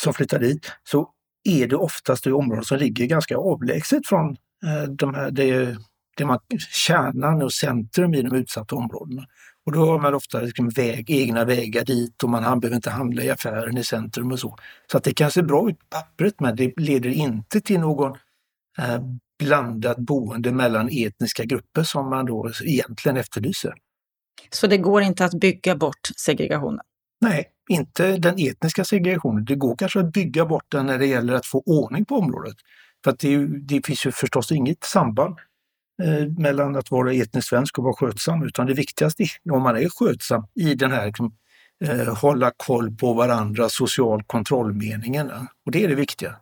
som 0.00 0.14
flyttar 0.14 0.38
dit, 0.38 0.72
så 0.84 1.10
är 1.48 1.66
det 1.66 1.76
oftast 1.76 2.26
i 2.26 2.32
områden 2.32 2.64
som 2.64 2.78
ligger 2.78 3.06
ganska 3.06 3.36
avlägset 3.36 4.06
från 4.06 4.36
eh, 4.64 4.90
de 4.90 5.14
här, 5.14 5.30
det, 5.30 5.76
det 6.16 6.24
man, 6.24 6.38
kärnan 6.70 7.42
och 7.42 7.52
centrum 7.52 8.14
i 8.14 8.22
de 8.22 8.36
utsatta 8.36 8.76
områdena. 8.76 9.26
Och 9.66 9.72
då 9.72 9.86
har 9.86 9.98
man 9.98 10.14
ofta 10.14 10.40
liksom 10.40 10.68
väg, 10.68 11.10
egna 11.10 11.44
vägar 11.44 11.84
dit 11.84 12.22
och 12.22 12.28
man 12.28 12.60
behöver 12.60 12.76
inte 12.76 12.90
handla 12.90 13.22
i 13.22 13.30
affären 13.30 13.78
i 13.78 13.84
centrum 13.84 14.32
och 14.32 14.40
så. 14.40 14.56
Så 14.90 14.96
att 14.96 15.04
det 15.04 15.14
kan 15.14 15.30
se 15.30 15.42
bra 15.42 15.70
ut 15.70 15.78
på 15.78 15.86
pappret 15.90 16.40
men 16.40 16.56
det 16.56 16.72
leder 16.76 17.10
inte 17.10 17.60
till 17.60 17.80
någon 17.80 18.12
eh, 18.78 19.00
blandat 19.38 19.98
boende 19.98 20.52
mellan 20.52 20.88
etniska 20.92 21.44
grupper 21.44 21.82
som 21.82 22.10
man 22.10 22.26
då 22.26 22.50
egentligen 22.64 23.16
efterlyser. 23.16 23.74
Så 24.50 24.66
det 24.66 24.78
går 24.78 25.02
inte 25.02 25.24
att 25.24 25.34
bygga 25.34 25.76
bort 25.76 26.08
segregationen? 26.16 26.80
Nej, 27.20 27.44
inte 27.68 28.16
den 28.16 28.34
etniska 28.38 28.84
segregationen. 28.84 29.44
Det 29.44 29.54
går 29.54 29.76
kanske 29.76 30.00
att 30.00 30.12
bygga 30.12 30.46
bort 30.46 30.64
den 30.68 30.86
när 30.86 30.98
det 30.98 31.06
gäller 31.06 31.34
att 31.34 31.46
få 31.46 31.62
ordning 31.66 32.04
på 32.04 32.16
området. 32.16 32.56
För 33.04 33.10
att 33.10 33.18
det, 33.18 33.46
det 33.46 33.86
finns 33.86 34.06
ju 34.06 34.12
förstås 34.12 34.52
inget 34.52 34.84
samband 34.84 35.38
eh, 36.02 36.26
mellan 36.38 36.76
att 36.76 36.90
vara 36.90 37.12
etnisk 37.12 37.48
svensk 37.48 37.78
och 37.78 37.84
vara 37.84 37.94
skötsam, 37.94 38.42
utan 38.42 38.66
det 38.66 38.74
viktigaste 38.74 39.24
om 39.50 39.62
man 39.62 39.76
är 39.76 39.88
skötsam 39.88 40.46
i 40.54 40.74
den 40.74 40.92
här 40.92 41.06
liksom, 41.06 41.32
eh, 41.84 42.16
hålla 42.16 42.52
koll 42.56 42.96
på 42.96 43.12
varandra, 43.12 43.68
social 43.68 44.22
kontrollmeningen. 44.22 45.30
Och 45.66 45.72
det 45.72 45.84
är 45.84 45.88
det 45.88 45.94
viktiga. 45.94 46.36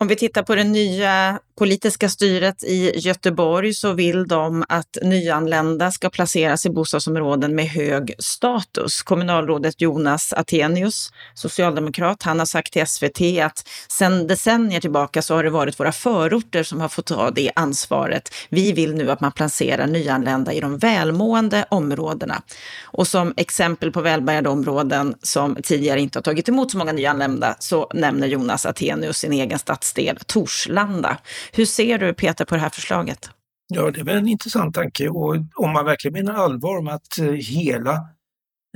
Om 0.00 0.08
vi 0.08 0.16
tittar 0.16 0.42
på 0.42 0.54
det 0.54 0.64
nya 0.64 1.40
politiska 1.60 2.08
styret 2.08 2.64
i 2.64 2.98
Göteborg 2.98 3.74
så 3.74 3.92
vill 3.92 4.28
de 4.28 4.64
att 4.68 4.98
nyanlända 5.02 5.90
ska 5.90 6.10
placeras 6.10 6.66
i 6.66 6.70
bostadsområden 6.70 7.54
med 7.54 7.66
hög 7.66 8.14
status. 8.18 9.02
Kommunalrådet 9.02 9.80
Jonas 9.80 10.32
Atenius, 10.32 11.12
socialdemokrat, 11.34 12.22
han 12.22 12.38
har 12.38 12.46
sagt 12.46 12.72
till 12.72 12.86
SVT 12.86 13.20
att 13.44 13.68
sedan 13.88 14.26
decennier 14.26 14.80
tillbaka 14.80 15.22
så 15.22 15.34
har 15.34 15.44
det 15.44 15.50
varit 15.50 15.80
våra 15.80 15.92
förorter 15.92 16.62
som 16.62 16.80
har 16.80 16.88
fått 16.88 17.06
ta 17.06 17.30
det 17.30 17.50
ansvaret. 17.54 18.34
Vi 18.48 18.72
vill 18.72 18.94
nu 18.94 19.10
att 19.10 19.20
man 19.20 19.32
placerar 19.32 19.86
nyanlända 19.86 20.52
i 20.52 20.60
de 20.60 20.78
välmående 20.78 21.64
områdena. 21.70 22.42
Och 22.82 23.08
som 23.08 23.34
exempel 23.36 23.92
på 23.92 24.00
välbärgade 24.00 24.48
områden 24.48 25.14
som 25.22 25.56
tidigare 25.62 26.00
inte 26.00 26.18
har 26.18 26.22
tagit 26.22 26.48
emot 26.48 26.70
så 26.70 26.78
många 26.78 26.92
nyanlända 26.92 27.56
så 27.58 27.90
nämner 27.94 28.26
Jonas 28.26 28.66
Atenius 28.66 29.18
sin 29.18 29.32
egen 29.32 29.58
stadsdel 29.58 30.18
Torslanda. 30.26 31.16
Hur 31.52 31.64
ser 31.64 31.98
du 31.98 32.14
Peter 32.14 32.44
på 32.44 32.54
det 32.54 32.60
här 32.60 32.70
förslaget? 32.70 33.30
Ja, 33.68 33.90
det 33.90 34.00
är 34.00 34.04
väl 34.04 34.16
en 34.16 34.28
intressant 34.28 34.74
tanke 34.74 35.08
och 35.08 35.36
om 35.54 35.72
man 35.72 35.84
verkligen 35.84 36.12
menar 36.12 36.34
allvar 36.34 36.82
med 36.82 36.94
att 36.94 37.18
eh, 37.18 37.32
hela 37.32 38.08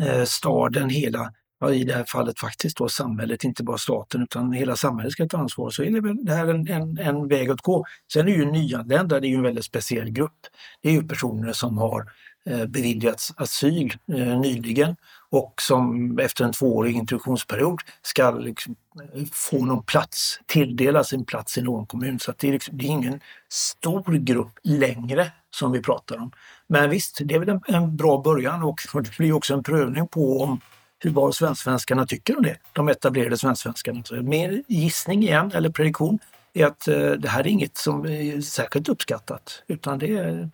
eh, 0.03 0.25
staden, 0.25 0.89
hela, 0.89 1.33
ja, 1.61 1.73
i 1.73 1.85
det 1.85 1.95
här 1.95 2.05
fallet 2.05 2.39
faktiskt 2.39 2.77
då 2.77 2.89
samhället, 2.89 3.45
inte 3.45 3.63
bara 3.63 3.79
staten 3.79 4.23
utan 4.23 4.53
hela 4.53 4.77
samhället 4.77 5.13
ska 5.13 5.29
ta 5.29 5.39
ansvar, 5.39 5.71
så 5.71 5.83
är 5.83 5.91
det 5.91 6.01
väl 6.01 6.25
det 6.25 6.35
här 6.35 6.47
en, 6.47 6.69
en, 6.69 6.99
en 6.99 7.29
väg 7.29 7.51
att 7.51 7.61
gå. 7.61 7.85
Sen 8.13 8.29
är 8.29 8.33
ju 8.33 8.45
nyanlända, 8.45 9.21
det 9.21 9.27
är 9.27 9.31
ju 9.31 9.37
en 9.37 9.43
väldigt 9.43 9.65
speciell 9.65 10.11
grupp. 10.11 10.39
Det 10.83 10.89
är 10.89 10.93
ju 10.93 11.09
personer 11.09 11.53
som 11.53 11.79
har 11.79 12.05
Eh, 12.51 12.67
beviljats 12.67 13.33
asyl 13.37 13.97
eh, 14.13 14.41
nyligen 14.41 14.97
och 15.31 15.63
som 15.63 16.19
efter 16.19 16.45
en 16.45 16.53
tvåårig 16.53 16.97
introduktionsperiod 16.97 17.81
ska 18.03 18.31
liksom 18.31 18.77
eh, 19.15 19.25
få 19.33 19.65
någon 19.65 19.83
plats, 19.83 20.41
tilldelas 20.47 21.13
en 21.13 21.25
plats 21.25 21.59
i 21.59 21.63
någon 21.63 21.87
kommun. 21.87 22.19
Så 22.19 22.33
det 22.39 22.49
är, 22.49 22.53
liksom, 22.53 22.79
det, 22.79 22.85
är 22.85 22.89
ingen 22.89 23.21
stor 23.49 24.13
grupp 24.13 24.59
längre 24.63 25.33
som 25.51 25.73
vi 25.73 25.83
pratar 25.83 26.17
om. 26.17 26.33
Men 26.67 26.91
visst, 26.91 27.19
det 27.25 27.35
är 27.35 27.39
väl 27.39 27.49
en, 27.49 27.61
en 27.67 27.97
bra 27.97 28.23
början 28.23 28.63
och, 28.63 28.81
det 28.95 29.17
blir 29.19 29.33
också 29.33 29.55
en 29.55 29.63
prövning 29.63 30.09
på 30.09 30.43
om 30.43 30.61
hur 30.99 31.11
vad 31.11 31.35
svensksvenskarna 31.35 32.07
tycker 32.07 32.37
om 32.37 32.43
det, 32.43 32.57
de 32.73 32.89
etablerade 32.89 33.39
svensksvenskarna. 33.39 34.03
Så 34.05 34.15
mer 34.15 34.63
gissning 34.69 35.23
igen, 35.23 35.51
eller 35.55 35.71
prediktion, 35.71 36.19
är 36.53 36.67
att 36.67 36.89
eh, 36.89 37.11
det 37.11 37.29
här 37.29 37.41
är 37.41 37.47
inget 37.47 37.77
som 37.77 38.07
är 38.07 38.41
särskilt 38.41 38.89
uppskattat 38.89 39.63
utan 39.67 39.99
det 39.99 40.17
är 40.17 40.51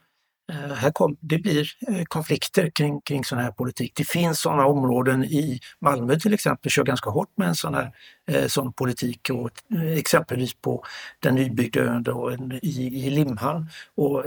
här 0.50 0.90
kom, 0.90 1.16
det 1.20 1.38
blir 1.38 1.68
eh, 1.88 2.04
konflikter 2.04 2.70
kring, 2.70 3.00
kring 3.00 3.24
sån 3.24 3.38
här 3.38 3.50
politik. 3.50 3.92
Det 3.96 4.04
finns 4.04 4.40
sådana 4.40 4.66
områden 4.66 5.24
i 5.24 5.60
Malmö 5.78 6.18
till 6.18 6.34
exempel, 6.34 6.70
kör 6.70 6.84
ganska 6.84 7.10
hårt 7.10 7.28
med 7.36 7.48
en 7.48 7.54
sån 7.54 7.74
här 7.74 7.92
eh, 8.26 8.46
sån 8.46 8.72
politik 8.72 9.30
och 9.30 9.50
exempelvis 9.96 10.54
på 10.54 10.84
den 11.20 11.34
nybyggda 11.34 11.80
ön 11.80 12.02
då, 12.02 12.36
i, 12.62 13.06
i 13.06 13.10
Limhamn. 13.10 13.66
Och 13.94 14.24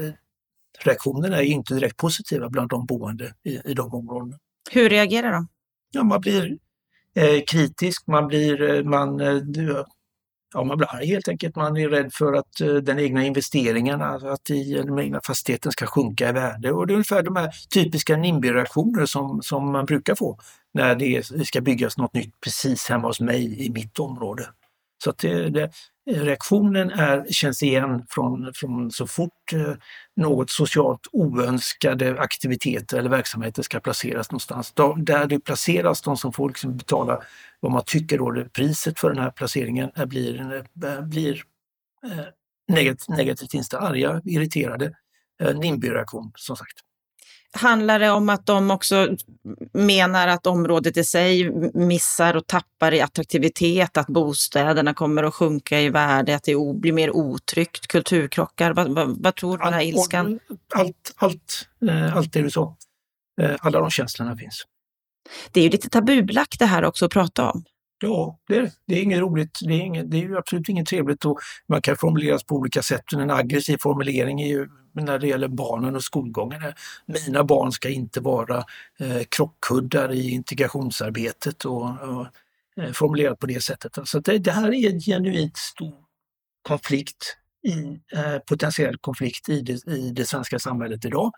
reaktionerna 0.79 1.37
är 1.37 1.43
inte 1.43 1.73
direkt 1.73 1.97
positiva 1.97 2.49
bland 2.49 2.69
de 2.69 2.85
boende 2.85 3.33
i, 3.43 3.71
i 3.71 3.73
de 3.73 3.93
områdena. 3.93 4.37
Hur 4.71 4.89
reagerar 4.89 5.31
de? 5.31 5.47
Ja, 5.91 6.03
man 6.03 6.21
blir 6.21 6.57
eh, 7.15 7.43
kritisk, 7.47 8.07
man 8.07 8.27
blir, 8.27 8.83
man, 8.83 9.17
ja, 10.53 10.63
man 10.63 10.77
blir 10.77 10.95
arg 10.95 11.05
helt 11.05 11.27
enkelt. 11.27 11.55
Man 11.55 11.77
är 11.77 11.89
rädd 11.89 12.13
för 12.13 12.33
att 12.33 12.61
uh, 12.61 12.75
den 12.75 12.99
egna 12.99 13.25
investeringen, 13.25 14.01
att 14.01 14.49
i, 14.49 14.77
eh, 14.77 14.85
den 14.85 14.99
egna 14.99 15.21
fastigheten 15.23 15.71
ska 15.71 15.85
sjunka 15.85 16.29
i 16.29 16.31
värde. 16.31 16.71
Och 16.71 16.87
det 16.87 16.93
är 16.93 16.95
ungefär 16.95 17.23
de 17.23 17.35
här 17.35 17.49
typiska 17.69 18.17
NIMBY-reaktioner 18.17 19.05
som, 19.05 19.41
som 19.41 19.71
man 19.71 19.85
brukar 19.85 20.15
få 20.15 20.39
när 20.73 20.95
det 20.95 21.45
ska 21.47 21.61
byggas 21.61 21.97
något 21.97 22.13
nytt 22.13 22.41
precis 22.41 22.89
hemma 22.89 23.07
hos 23.07 23.19
mig 23.19 23.65
i 23.65 23.69
mitt 23.69 23.99
område. 23.99 24.47
Så 25.03 25.09
att 25.09 25.17
det, 25.17 25.49
det, 25.49 25.71
reaktionen 26.05 26.91
är, 26.91 27.25
känns 27.29 27.63
igen 27.63 28.05
från, 28.09 28.53
från 28.53 28.91
så 28.91 29.07
fort 29.07 29.53
eh, 29.53 29.73
något 30.15 30.49
socialt 30.49 31.07
oönskade 31.11 32.19
aktiviteter 32.19 32.97
eller 32.97 33.09
verksamheter 33.09 33.63
ska 33.63 33.79
placeras 33.79 34.31
någonstans. 34.31 34.71
De, 34.71 35.05
där 35.05 35.25
det 35.25 35.39
placeras, 35.39 36.01
de 36.01 36.17
som 36.17 36.33
får 36.33 36.49
liksom 36.49 36.77
betala 36.77 37.23
vad 37.59 37.71
man 37.71 37.83
tycker 37.85 38.17
då 38.17 38.31
det, 38.31 38.49
priset 38.49 38.99
för 38.99 39.09
den 39.09 39.23
här 39.23 39.31
placeringen 39.31 39.91
är, 39.95 40.05
blir, 40.05 40.63
eh, 40.85 41.01
blir 41.01 41.43
eh, 42.05 42.25
negativt, 42.67 43.09
negativt 43.09 43.53
inställda, 43.53 43.87
arga, 43.87 44.21
irriterade. 44.25 44.85
Eh, 45.41 45.49
en 45.49 45.57
NIMBY-reaktion 45.57 46.31
som 46.35 46.55
sagt. 46.55 46.79
Handlar 47.55 47.99
det 47.99 48.09
om 48.09 48.29
att 48.29 48.45
de 48.45 48.71
också 48.71 49.15
menar 49.73 50.27
att 50.27 50.47
området 50.47 50.97
i 50.97 51.03
sig 51.03 51.51
missar 51.73 52.35
och 52.35 52.47
tappar 52.47 52.93
i 52.93 53.01
attraktivitet, 53.01 53.97
att 53.97 54.07
bostäderna 54.07 54.93
kommer 54.93 55.23
att 55.23 55.33
sjunka 55.33 55.81
i 55.81 55.89
värde, 55.89 56.35
att 56.35 56.43
det 56.43 56.55
blir 56.75 56.93
mer 56.93 57.15
otryggt, 57.15 57.87
kulturkrockar? 57.87 58.73
Vad, 58.73 58.95
vad, 58.95 59.23
vad 59.23 59.35
tror 59.35 59.57
du 59.57 59.63
den 59.63 59.73
här 59.73 59.81
ilskan? 59.81 60.39
Allt, 60.73 61.13
allt, 61.15 61.67
eh, 61.89 62.17
allt 62.17 62.33
det 62.33 62.41
du 62.41 62.51
sa. 62.51 62.77
Eh, 63.41 63.55
alla 63.59 63.79
de 63.79 63.89
känslorna 63.89 64.37
finns. 64.37 64.63
Det 65.51 65.59
är 65.59 65.63
ju 65.63 65.69
lite 65.69 65.89
tabubelagt 65.89 66.59
det 66.59 66.65
här 66.65 66.83
också 66.83 67.05
att 67.05 67.11
prata 67.11 67.51
om. 67.51 67.63
Ja, 68.01 68.39
det 68.47 68.55
är 68.55 68.71
det. 68.87 68.95
är 68.95 69.03
inget 69.03 69.19
roligt. 69.19 69.59
Det 69.61 69.73
är, 69.73 69.81
inget, 69.81 70.11
det 70.11 70.17
är 70.17 70.21
ju 70.21 70.37
absolut 70.37 70.69
inget 70.69 70.87
trevligt 70.87 71.25
och 71.25 71.39
man 71.67 71.81
kan 71.81 71.97
formuleras 71.97 72.43
på 72.43 72.55
olika 72.55 72.81
sätt. 72.81 73.13
En 73.13 73.31
aggressiv 73.31 73.77
formulering 73.81 74.41
är 74.41 74.47
ju 74.47 74.67
när 74.93 75.19
det 75.19 75.27
gäller 75.27 75.47
barnen 75.47 75.95
och 75.95 76.03
skolgången. 76.03 76.61
Mina 77.05 77.43
barn 77.43 77.71
ska 77.71 77.89
inte 77.89 78.19
vara 78.19 78.57
eh, 78.99 79.23
krockkuddar 79.29 80.11
i 80.11 80.29
integrationsarbetet 80.29 81.65
och, 81.65 81.81
och 81.83 82.27
eh, 82.77 82.91
formulerat 82.91 83.39
på 83.39 83.45
det 83.45 83.63
sättet. 83.63 83.97
Så 84.05 84.19
det, 84.19 84.37
det, 84.37 84.51
här 84.51 84.73
är 84.73 84.89
en 84.89 84.99
genuint 84.99 85.57
stor 85.57 85.95
konflikt, 86.61 87.37
i, 87.67 87.99
eh, 88.17 88.37
potentiell 88.47 88.97
konflikt 88.97 89.49
i 89.49 89.61
det, 89.61 89.87
i 89.87 90.11
det 90.11 90.25
svenska 90.25 90.59
samhället 90.59 91.05
idag 91.05 91.31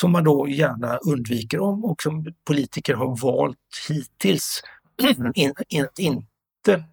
som 0.00 0.12
man 0.12 0.24
då 0.24 0.48
gärna 0.48 0.96
undviker 0.96 1.60
om 1.60 1.84
och 1.84 2.02
som 2.02 2.34
politiker 2.44 2.94
har 2.94 3.16
valt 3.16 3.58
hittills 3.88 4.62
att 5.02 5.36
in, 5.36 5.54
in, 5.68 5.88
inte 5.98 6.84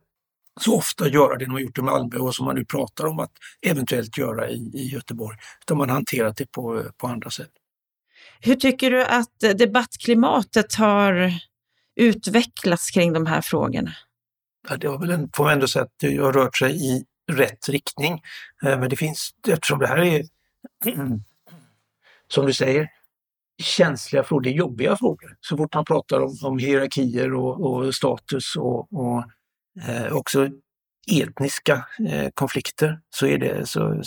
så 0.60 0.78
ofta 0.78 1.10
göra 1.10 1.38
det 1.38 1.46
de 1.46 1.52
har 1.52 1.60
gjort 1.60 1.78
i 1.78 1.82
Malmö 1.82 2.18
och 2.18 2.36
som 2.36 2.46
man 2.46 2.56
nu 2.56 2.66
pratar 2.66 3.06
om 3.06 3.20
att 3.20 3.32
eventuellt 3.62 4.18
göra 4.18 4.50
i, 4.50 4.72
i 4.74 4.88
Göteborg. 4.88 5.38
Utan 5.62 5.78
man 5.78 5.90
hanterat 5.90 6.38
det 6.38 6.52
på, 6.52 6.84
på 6.98 7.08
andra 7.08 7.30
sätt. 7.30 7.52
Hur 8.40 8.56
tycker 8.56 8.92
du 8.92 9.06
att 9.06 9.40
debattklimatet 9.40 10.76
har 10.76 11.32
utvecklats 11.96 12.92
kring 12.92 13.14
de 13.14 13.26
här 13.26 13.42
frågorna? 13.42 13.92
Ja, 14.70 14.78
det 14.78 14.88
har 14.88 15.00
väl 15.00 15.12
en, 15.12 15.30
får 15.36 15.44
man 15.44 15.54
ändå 15.54 15.68
säga 15.68 15.84
att 15.84 15.94
det 16.00 16.18
har 16.18 16.34
rört 16.34 16.58
sig 16.58 16.86
i 16.86 17.06
rätt 17.32 17.70
riktning. 17.70 18.22
Eh, 18.66 18.80
men 18.80 18.90
det 18.90 18.96
finns, 18.96 19.32
eftersom 19.48 19.80
det 19.80 19.88
här 19.88 19.98
är, 19.98 20.24
som 22.28 22.46
du 22.46 22.54
säger, 22.54 22.90
känsliga 23.64 24.24
frågor, 24.24 24.44
det 24.44 24.50
är 24.50 24.54
jobbiga 24.54 24.98
frågor. 24.98 25.38
Så 25.42 25.58
fort 25.58 25.74
man 25.74 25.86
pratar 25.86 26.20
om, 26.20 26.38
om 26.44 26.58
hierarkier 26.58 27.34
och, 27.34 27.66
och 27.66 27.96
status 27.96 28.56
och, 28.56 28.94
och 28.94 29.24
eh, 29.88 30.14
också 30.14 30.50
etniska 31.12 31.86
eh, 32.10 32.30
konflikter 32.34 33.00
så, 33.10 33.28
är 33.28 33.38
det, 33.38 33.66
så, 33.66 34.04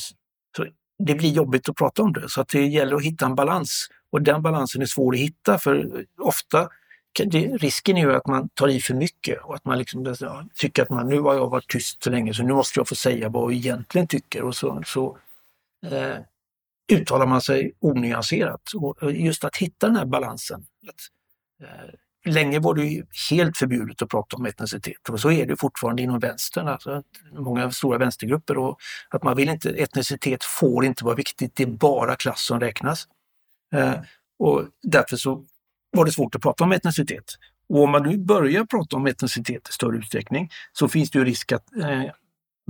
så 0.57 0.67
det 0.99 1.15
blir 1.15 1.31
jobbigt 1.31 1.69
att 1.69 1.77
prata 1.77 2.03
om 2.03 2.13
det. 2.13 2.29
Så 2.29 2.41
att 2.41 2.49
det 2.49 2.67
gäller 2.67 2.97
att 2.97 3.05
hitta 3.05 3.27
en 3.27 3.35
balans 3.35 3.89
och 4.11 4.23
den 4.23 4.43
balansen 4.43 4.83
är 4.83 4.87
svår 4.87 5.15
att 5.15 5.21
hitta 5.21 5.59
för 5.59 6.05
ofta 6.19 6.69
det, 7.13 7.47
risken 7.47 7.97
är 7.97 8.01
ju 8.01 8.15
att 8.15 8.27
man 8.27 8.49
tar 8.49 8.69
i 8.69 8.81
för 8.81 8.95
mycket 8.95 9.43
och 9.43 9.55
att 9.55 9.65
man 9.65 9.79
liksom, 9.79 10.15
ja, 10.21 10.45
tycker 10.55 10.83
att 10.83 10.91
man, 10.91 11.09
nu 11.09 11.21
har 11.21 11.35
jag 11.35 11.51
varit 11.51 11.69
tyst 11.69 12.03
så 12.03 12.11
länge 12.11 12.35
så 12.35 12.43
nu 12.43 12.53
måste 12.53 12.81
jag 12.81 12.89
få 12.89 12.95
säga 12.95 13.29
vad 13.29 13.43
jag 13.43 13.53
egentligen 13.53 14.07
tycker. 14.07 14.43
Och 14.43 14.57
så, 14.57 14.83
så 14.87 15.19
eh, 15.87 16.17
uttalar 16.93 17.27
man 17.27 17.41
sig 17.41 17.73
onyanserat. 17.81 18.73
Och 18.75 19.13
just 19.13 19.45
att 19.45 19.57
hitta 19.57 19.87
den 19.87 19.97
här 19.97 20.05
balansen. 20.05 20.67
Att, 20.89 21.01
eh, 21.69 21.95
länge 22.25 22.59
var 22.59 22.75
det 22.75 23.03
helt 23.31 23.57
förbjudet 23.57 24.03
att 24.03 24.09
prata 24.09 24.37
om 24.37 24.47
etnicitet 24.47 25.09
och 25.09 25.21
så 25.21 25.31
är 25.31 25.47
det 25.47 25.57
fortfarande 25.57 26.03
inom 26.03 26.19
vänstern, 26.19 26.69
alltså 26.69 27.03
många 27.33 27.71
stora 27.71 27.99
vänstergrupper. 27.99 28.59
Och 28.59 28.81
att 29.09 29.23
man 29.23 29.37
vill 29.37 29.49
inte, 29.49 29.71
etnicitet 29.71 30.45
får 30.45 30.85
inte 30.85 31.05
vara 31.05 31.15
viktigt, 31.15 31.57
det 31.57 31.63
är 31.63 31.67
bara 31.67 32.17
klass 32.17 32.43
som 32.43 32.61
räknas. 32.61 33.09
Eh, 33.75 33.95
och 34.39 34.65
därför 34.83 35.17
så 35.17 35.45
var 35.91 36.05
det 36.05 36.13
svårt 36.13 36.35
att 36.35 36.43
prata 36.43 36.65
om 36.65 36.73
etnicitet. 36.73 37.25
Och 37.69 37.83
om 37.83 37.91
man 37.91 38.03
nu 38.03 38.19
börjar 38.19 38.65
prata 38.65 38.97
om 38.97 39.07
etnicitet 39.07 39.69
i 39.69 39.73
större 39.73 39.97
utsträckning 39.97 40.51
så 40.73 40.89
finns 40.89 41.11
det 41.11 41.19
ju 41.19 41.25
risk 41.25 41.53
att 41.53 41.77
eh, 41.77 42.05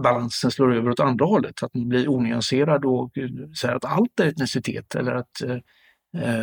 balansen 0.02 0.50
slår 0.50 0.75
över 0.75 0.90
åt 0.90 1.00
andra 1.00 1.26
hållet, 1.26 1.62
att 1.62 1.75
man 1.75 1.88
blir 1.88 2.09
onyanserad 2.09 2.85
och 2.85 3.19
eh, 3.19 3.28
säger 3.61 3.75
att 3.75 3.85
allt 3.85 4.21
är 4.21 4.26
etnicitet 4.26 4.95
eller 4.95 5.14
att 5.14 5.42
Eh, 5.42 5.59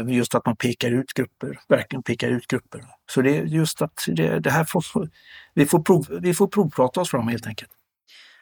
just 0.07 0.35
att 0.35 0.45
man 0.45 0.55
pekar 0.55 0.91
ut 0.91 1.13
grupper, 1.13 1.59
verkligen 1.67 2.03
pekar 2.03 2.29
ut 2.29 2.47
grupper. 2.47 2.85
Så 3.11 3.21
det 3.21 3.37
är 3.37 3.43
just 3.43 3.81
att 3.81 4.03
det, 4.07 4.39
det 4.39 4.49
här 4.49 4.63
får, 4.63 5.09
vi, 5.53 5.65
får 5.65 5.79
prov, 5.79 6.19
vi 6.21 6.33
får 6.33 6.47
provprata 6.47 7.01
oss 7.01 7.09
fram 7.09 7.27
helt 7.27 7.47
enkelt. 7.47 7.71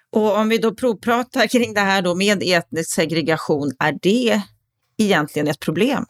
Och 0.10 0.38
om 0.38 0.50
vi 0.50 0.58
då 0.58 0.76
provpratar 0.76 1.48
kring 1.48 1.74
det 1.74 1.82
här 1.82 2.02
då 2.02 2.16
med 2.16 2.44
etnisk 2.44 2.90
segregation, 2.90 3.72
är 3.80 4.00
det 4.02 4.42
egentligen 4.98 5.48
ett 5.48 5.60
problem? 5.60 6.06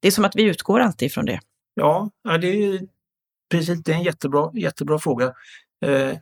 Det 0.00 0.08
är 0.08 0.12
som 0.12 0.24
att 0.24 0.36
vi 0.36 0.42
utgår 0.42 0.80
alltid 0.80 1.06
ifrån 1.06 1.24
det. 1.24 1.40
Ja, 1.74 2.10
det 2.40 2.48
är 2.48 2.80
precis. 3.50 3.82
Det 3.82 3.92
är 3.92 3.96
en 3.96 4.02
jättebra, 4.02 4.50
jättebra 4.54 4.98
fråga. 4.98 5.26
Eh, 5.84 6.16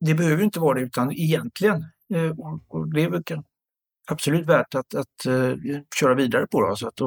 det 0.00 0.14
behöver 0.14 0.44
inte 0.44 0.60
vara 0.60 0.78
det, 0.78 0.84
utan 0.84 1.12
egentligen, 1.12 1.84
eh, 2.14 2.30
och 2.68 2.88
det 2.94 3.02
är 3.02 3.42
absolut 4.06 4.46
värt 4.46 4.74
att, 4.74 4.94
att 4.94 5.26
köra 6.00 6.14
vidare 6.14 6.46
på. 6.46 6.60
Det, 6.60 6.68
alltså 6.68 6.86
att 6.86 7.00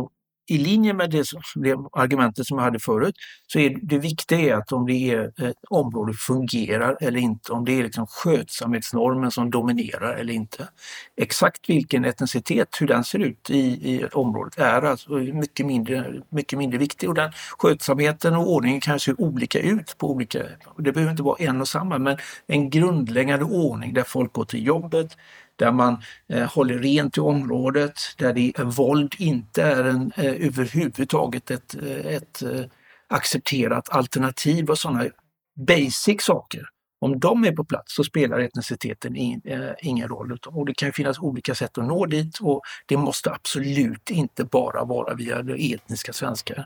i 0.47 0.57
linje 0.57 0.93
med 0.93 1.11
det, 1.11 1.25
det 1.55 1.77
argumentet 1.93 2.47
som 2.47 2.57
jag 2.57 2.65
hade 2.65 2.79
förut, 2.79 3.15
så 3.47 3.59
är 3.59 3.77
det 3.81 3.97
viktiga 3.97 4.57
att 4.57 4.71
om 4.71 4.85
det 4.85 4.93
är 4.93 5.47
ett 5.49 5.57
område 5.69 6.13
fungerar 6.13 6.97
eller 7.01 7.19
inte, 7.19 7.51
om 7.51 7.65
det 7.65 7.79
är 7.79 7.83
liksom 7.83 8.07
skötsamhetsnormen 8.07 9.31
som 9.31 9.49
dominerar 9.51 10.15
eller 10.15 10.33
inte. 10.33 10.67
Exakt 11.17 11.69
vilken 11.69 12.05
etnicitet, 12.05 12.77
hur 12.79 12.87
den 12.87 13.03
ser 13.03 13.19
ut 13.19 13.49
i, 13.49 13.59
i 13.59 14.05
området 14.13 14.59
är 14.59 14.81
alltså 14.81 15.13
mycket 15.13 15.65
mindre, 15.65 16.21
mycket 16.29 16.59
mindre 16.59 16.77
viktig. 16.77 17.09
Och 17.09 17.15
den 17.15 17.31
skötsamheten 17.59 18.35
och 18.35 18.51
ordningen 18.51 18.81
kan 18.81 18.99
se 18.99 19.13
olika 19.17 19.59
ut 19.59 19.95
på 19.97 20.11
olika, 20.11 20.39
det 20.77 20.91
behöver 20.91 21.11
inte 21.11 21.23
vara 21.23 21.37
en 21.39 21.61
och 21.61 21.67
samma, 21.67 21.97
men 21.97 22.17
en 22.47 22.69
grundläggande 22.69 23.45
ordning 23.45 23.93
där 23.93 24.03
folk 24.03 24.33
går 24.33 24.45
till 24.45 24.65
jobbet, 24.65 25.17
där 25.55 25.71
man 25.71 25.97
eh, 26.29 26.53
håller 26.53 26.79
rent 26.79 27.17
i 27.17 27.19
området, 27.19 27.99
där 28.17 28.33
det, 28.33 28.53
eh, 28.59 28.65
våld 28.65 29.15
inte 29.17 29.63
är 29.63 29.83
en, 29.83 30.11
eh, 30.15 30.47
överhuvudtaget 30.47 31.51
ett, 31.51 31.75
eh, 31.75 32.05
ett 32.15 32.41
eh, 32.41 32.65
accepterat 33.07 33.89
alternativ 33.89 34.69
och 34.69 34.77
sådana 34.77 35.05
basic 35.55 36.21
saker. 36.21 36.69
Om 36.99 37.19
de 37.19 37.45
är 37.45 37.51
på 37.51 37.65
plats 37.65 37.95
så 37.95 38.03
spelar 38.03 38.39
etniciteten 38.39 39.15
in, 39.15 39.41
eh, 39.45 39.71
ingen 39.81 40.07
roll. 40.07 40.37
Och 40.45 40.65
det 40.65 40.73
kan 40.73 40.93
finnas 40.93 41.19
olika 41.19 41.55
sätt 41.55 41.77
att 41.77 41.85
nå 41.85 42.05
dit 42.05 42.39
och 42.41 42.61
det 42.85 42.97
måste 42.97 43.31
absolut 43.31 44.09
inte 44.09 44.43
bara 44.43 44.85
vara 44.85 45.13
via 45.13 45.39
etniska 45.75 46.13
svenskar. 46.13 46.65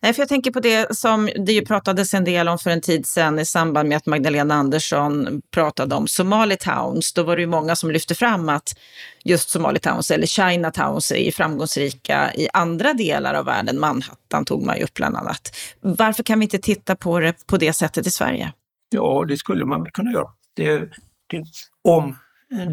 Nej, 0.00 0.12
för 0.12 0.22
jag 0.22 0.28
tänker 0.28 0.50
på 0.50 0.60
det 0.60 0.96
som 0.96 1.30
det 1.46 1.52
ju 1.52 1.64
pratades 1.64 2.14
en 2.14 2.24
del 2.24 2.48
om 2.48 2.58
för 2.58 2.70
en 2.70 2.80
tid 2.80 3.06
sedan 3.06 3.38
i 3.38 3.44
samband 3.44 3.88
med 3.88 3.96
att 3.96 4.06
Magdalena 4.06 4.54
Andersson 4.54 5.42
pratade 5.50 5.94
om 5.94 6.08
Somali 6.08 6.56
Towns. 6.56 7.12
Då 7.12 7.22
var 7.22 7.36
det 7.36 7.42
ju 7.42 7.48
många 7.48 7.76
som 7.76 7.90
lyfte 7.90 8.14
fram 8.14 8.48
att 8.48 8.78
just 9.24 9.50
Somali 9.50 9.78
Towns 9.78 10.10
eller 10.10 10.26
China 10.26 10.70
Towns 10.70 11.12
är 11.12 11.30
framgångsrika 11.30 12.34
i 12.34 12.48
andra 12.52 12.94
delar 12.94 13.34
av 13.34 13.44
världen. 13.44 13.80
Manhattan 13.80 14.44
tog 14.44 14.62
man 14.62 14.76
ju 14.76 14.84
upp 14.84 14.94
bland 14.94 15.16
annat. 15.16 15.56
Varför 15.80 16.22
kan 16.22 16.38
vi 16.38 16.44
inte 16.44 16.58
titta 16.58 16.96
på 16.96 17.20
det 17.20 17.46
på 17.46 17.56
det 17.56 17.72
sättet 17.72 18.06
i 18.06 18.10
Sverige? 18.10 18.52
Ja, 18.90 19.24
det 19.28 19.36
skulle 19.36 19.64
man 19.64 19.90
kunna 19.90 20.12
göra. 20.12 20.28
Det, 20.54 20.78
det, 21.26 21.44
om 21.84 22.16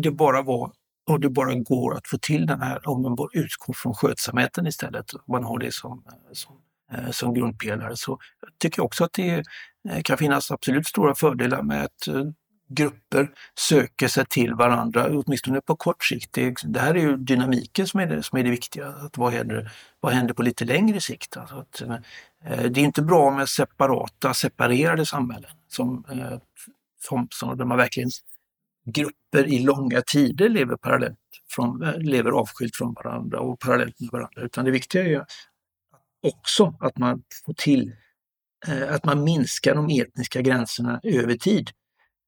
det 0.03 0.11
bara 0.11 0.41
var 0.41 0.71
och 1.09 1.19
det 1.19 1.29
bara 1.29 1.53
går 1.53 1.97
att 1.97 2.07
få 2.07 2.17
till 2.17 2.45
den 2.45 2.61
här, 2.61 2.89
om 2.89 3.01
man 3.01 3.17
utgår 3.33 3.73
från 3.73 3.93
skötsamheten 3.93 4.67
istället, 4.67 5.13
om 5.13 5.21
man 5.27 5.43
har 5.43 5.59
det 5.59 5.73
som, 5.73 6.03
som 6.31 6.55
Eh, 6.97 7.11
som 7.11 7.33
grundpelare 7.33 7.97
så 7.97 8.19
tycker 8.57 8.79
jag 8.79 8.85
också 8.85 9.03
att 9.03 9.13
det 9.13 9.43
eh, 9.89 10.01
kan 10.03 10.17
finnas 10.17 10.51
absolut 10.51 10.87
stora 10.87 11.15
fördelar 11.15 11.61
med 11.61 11.83
att 11.83 12.07
eh, 12.07 12.23
grupper 12.69 13.29
söker 13.59 14.07
sig 14.07 14.25
till 14.25 14.53
varandra, 14.53 15.07
åtminstone 15.09 15.61
på 15.61 15.75
kort 15.75 16.03
sikt. 16.03 16.33
Det, 16.33 16.45
liksom, 16.45 16.71
det 16.71 16.79
här 16.79 16.95
är 16.95 16.99
ju 16.99 17.17
dynamiken 17.17 17.87
som 17.87 17.99
är 17.99 18.05
det, 18.05 18.23
som 18.23 18.39
är 18.39 18.43
det 18.43 18.49
viktiga. 18.49 18.87
Att 18.87 19.17
vad, 19.17 19.33
händer, 19.33 19.71
vad 19.99 20.13
händer 20.13 20.33
på 20.33 20.43
lite 20.43 20.65
längre 20.65 21.01
sikt? 21.01 21.37
Alltså 21.37 21.55
att, 21.55 21.81
det 22.45 22.81
är 22.81 22.85
inte 22.85 23.01
bra 23.01 23.31
med 23.31 23.49
separata, 23.49 24.33
separerade 24.33 25.05
samhällen 25.05 25.51
som, 25.67 26.05
som, 27.01 27.27
som 27.31 27.57
där 27.57 27.65
man 27.65 27.77
verkligen 27.77 28.09
grupper 28.85 29.47
i 29.47 29.59
långa 29.59 30.01
tider 30.01 30.49
lever 30.49 30.75
parallellt, 30.75 31.19
från, 31.49 31.79
lever 31.97 32.31
avskilt 32.31 32.75
från 32.75 32.93
varandra 32.93 33.39
och 33.39 33.59
parallellt 33.59 33.99
med 33.99 34.09
varandra. 34.11 34.41
Utan 34.41 34.65
det 34.65 34.71
viktiga 34.71 35.03
är 35.03 35.25
också 36.23 36.75
att 36.79 36.97
man 36.97 37.23
får 37.45 37.53
till 37.53 37.91
eh, 38.67 38.93
att 38.93 39.05
man 39.05 39.23
minskar 39.23 39.75
de 39.75 39.89
etniska 39.89 40.41
gränserna 40.41 40.99
över 41.03 41.35
tid. 41.35 41.69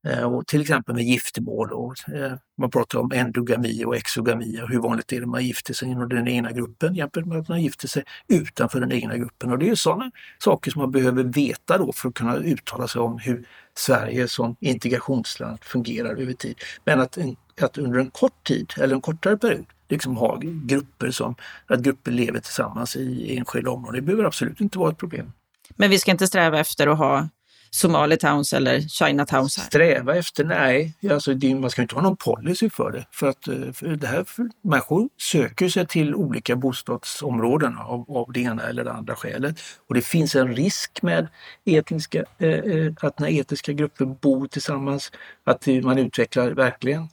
Eh, 0.08 0.24
och 0.24 0.48
till 0.48 0.62
exempel 0.62 0.96
med 0.96 1.04
giftermål. 1.04 1.72
Och, 1.72 2.10
eh, 2.14 2.34
man 2.58 2.72
pratar 2.72 3.00
om 3.00 3.12
endogami 3.12 3.86
och 3.86 3.96
exogami 3.96 4.62
och 4.62 4.70
hur 4.70 4.80
vanligt 4.80 5.14
är 5.14 5.20
det 5.20 5.26
man 5.26 5.46
gifter 5.46 5.74
sig 5.74 5.90
inom 5.90 6.10
den 6.10 6.28
egna 6.28 6.52
gruppen 6.52 6.96
jämfört 6.96 7.26
med 7.26 7.38
att 7.38 7.50
man 7.50 7.62
gifter 7.62 7.88
sig 7.88 8.04
utanför 8.28 8.80
den 8.80 8.92
egna 8.92 9.18
gruppen. 9.18 9.52
Och 9.52 9.60
det 9.60 9.70
är 9.70 9.76
sådana 9.76 10.12
saker 10.40 10.72
som 10.72 10.82
man 10.82 10.92
behöver 10.92 11.24
veta 11.24 11.78
då 11.78 11.94
för 11.94 12.10
att 12.10 12.16
kunna 12.16 12.36
uttala 12.36 12.88
sig 12.88 13.02
om 13.02 13.20
hur 13.20 13.48
Sverige 13.78 14.28
som 14.28 14.56
integrationsland 14.60 15.64
fungerar 15.64 16.16
över 16.16 16.34
tid. 16.34 16.56
Men 16.86 17.00
att, 17.00 17.18
att 17.62 17.78
under 17.78 18.00
en 18.00 18.12
kort 18.12 18.44
tid 18.44 18.74
eller 18.78 18.96
en 18.96 19.02
kortare 19.02 19.38
period 19.38 19.66
liksom 19.90 20.18
ha 20.18 20.40
grupper 20.42 21.12
som, 21.12 21.36
att 21.68 21.80
grupper 21.80 22.12
lever 22.12 22.40
tillsammans 22.40 22.96
i 22.96 23.38
enskilda 23.38 23.72
områden. 23.72 23.96
Det 23.96 24.02
behöver 24.02 24.24
absolut 24.24 24.62
inte 24.62 24.80
vara 24.80 24.92
ett 24.92 24.98
problem. 24.98 25.32
Men 25.76 25.90
vi 25.90 26.00
ska 26.00 26.12
inte 26.12 26.28
sträva 26.28 26.60
efter 26.60 26.88
att 26.88 26.98
ha 26.98 27.28
Somali 27.76 28.18
Towns 28.18 28.54
eller 28.54 28.82
China 28.82 29.26
Towns 29.26 29.58
här? 29.58 29.66
Sträva 29.66 30.16
efter? 30.16 30.44
Nej, 30.44 30.94
alltså 31.12 31.34
det, 31.34 31.56
man 31.56 31.70
ska 31.70 31.82
inte 31.82 31.96
ha 31.96 32.02
någon 32.02 32.18
policy 32.18 32.70
för 32.70 32.92
det. 32.92 33.06
För 33.12 33.30
att 33.30 33.48
eh, 33.48 33.72
för 33.74 33.88
det 33.88 34.08
här, 34.08 34.24
för 34.24 34.50
människor 34.62 35.10
söker 35.18 35.70
sig 35.70 35.88
till 35.88 36.16
olika 36.16 36.56
bostadsområden 36.56 37.78
av, 37.78 38.06
av 38.12 38.32
det 38.34 38.40
ena 38.40 38.64
eller 38.64 38.84
det 38.84 38.92
andra 38.92 39.16
skälet. 39.16 39.60
Och 39.88 39.96
det 39.96 40.02
finns 40.02 40.36
en 40.36 40.56
risk 40.56 41.02
med 41.02 41.28
etniska, 41.66 42.24
eh, 42.38 42.50
eh 42.50 42.94
att 43.02 43.20
när 43.20 43.40
etniska 43.40 43.74
grupper 43.74 44.06
bor 44.06 44.48
tillsammans, 44.48 45.12
att 45.44 45.68
man 45.84 45.98
utvecklar 45.98 46.52
verkligen 46.52 47.08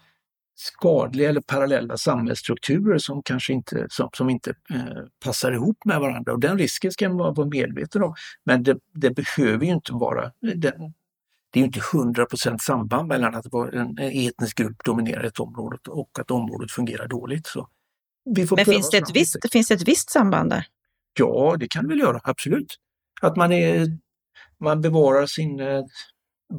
skadliga 0.62 1.28
eller 1.28 1.40
parallella 1.40 1.96
samhällsstrukturer 1.96 2.98
som 2.98 3.22
kanske 3.22 3.52
inte, 3.52 3.86
som, 3.90 4.08
som 4.12 4.30
inte 4.30 4.50
eh, 4.70 5.04
passar 5.24 5.52
ihop 5.52 5.84
med 5.84 6.00
varandra. 6.00 6.32
Och 6.32 6.40
den 6.40 6.58
risken 6.58 6.92
ska 6.92 7.08
man 7.08 7.34
vara 7.34 7.48
medveten 7.48 8.02
om. 8.02 8.14
Men 8.44 8.62
det, 8.62 8.78
det 8.94 9.10
behöver 9.10 9.64
ju 9.64 9.72
inte 9.72 9.92
vara 9.92 10.32
det, 10.40 10.74
det 11.52 11.60
är 11.60 11.64
inte 11.64 11.80
100% 11.80 12.58
samband 12.58 13.08
mellan 13.08 13.34
att 13.34 13.46
en 13.72 13.98
etnisk 13.98 14.58
grupp 14.58 14.84
dominerar 14.84 15.24
ett 15.24 15.40
område 15.40 15.78
och 15.88 16.10
att 16.18 16.30
området 16.30 16.70
fungerar 16.70 17.08
dåligt. 17.08 17.46
Så 17.46 17.68
Men 18.56 18.64
finns 18.64 18.90
det, 18.90 18.98
ett 18.98 19.10
visst, 19.14 19.36
finns 19.52 19.68
det 19.68 19.74
ett 19.74 19.88
visst 19.88 20.10
samband 20.10 20.50
där? 20.50 20.66
Ja, 21.18 21.56
det 21.58 21.68
kan 21.68 21.82
det 21.82 21.88
väl 21.88 21.98
göra, 21.98 22.20
absolut. 22.24 22.76
Att 23.20 23.36
man, 23.36 23.52
är, 23.52 23.86
man 24.58 24.80
bevarar 24.80 25.26
sin, 25.26 25.60
eh, 25.60 25.84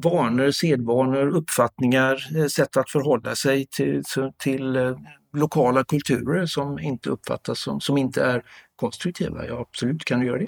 vanor, 0.02 0.50
sedvanor, 0.50 1.36
uppfattningar, 1.36 2.38
eh, 2.38 2.46
sätt 2.46 2.76
att 2.76 2.90
förhålla 2.90 3.34
sig 3.34 3.66
till, 3.66 4.02
till 4.38 4.76
eh, 4.76 4.96
lokala 5.36 5.84
kulturer 5.84 6.46
som 6.46 6.78
inte 6.78 7.10
uppfattas 7.10 7.60
som, 7.60 7.80
som 7.80 7.98
inte 7.98 8.24
är 8.24 8.42
konstruktiva. 8.76 9.46
Ja, 9.46 9.60
absolut 9.60 10.04
kan 10.04 10.20
du 10.20 10.26
göra 10.26 10.38
det. 10.38 10.46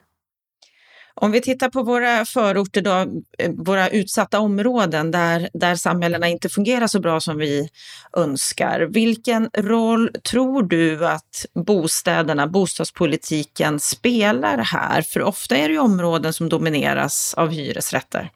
Om 1.21 1.33
vi 1.33 1.41
tittar 1.41 1.69
på 1.69 1.83
våra 1.83 2.25
förorter, 2.25 2.83
då, 2.83 2.91
eh, 3.39 3.53
våra 3.57 3.89
utsatta 3.89 4.41
områden 4.41 5.11
där, 5.11 5.49
där 5.53 5.75
samhällena 5.75 6.29
inte 6.29 6.49
fungerar 6.49 6.87
så 6.87 7.01
bra 7.01 7.21
som 7.21 7.39
vi 7.39 7.69
önskar. 8.17 8.81
Vilken 8.81 9.51
roll 9.57 10.11
tror 10.31 10.63
du 10.63 11.07
att 11.07 11.47
bostäderna, 11.55 12.47
bostadspolitiken 12.47 13.81
spelar 13.81 14.59
här? 14.59 15.03
För 15.03 15.23
ofta 15.23 15.57
är 15.57 15.69
det 15.69 15.75
ju 15.75 15.81
områden 15.81 16.33
som 16.33 16.49
domineras 16.49 17.35
av 17.35 17.51
hyresrätter. 17.51 18.31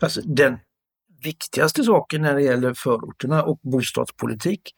Alltså, 0.00 0.20
den 0.24 0.58
viktigaste 1.22 1.84
saken 1.84 2.22
när 2.22 2.34
det 2.34 2.42
gäller 2.42 2.74
förorterna 2.74 3.42
och 3.42 3.60
bostadspolitik 3.62 4.74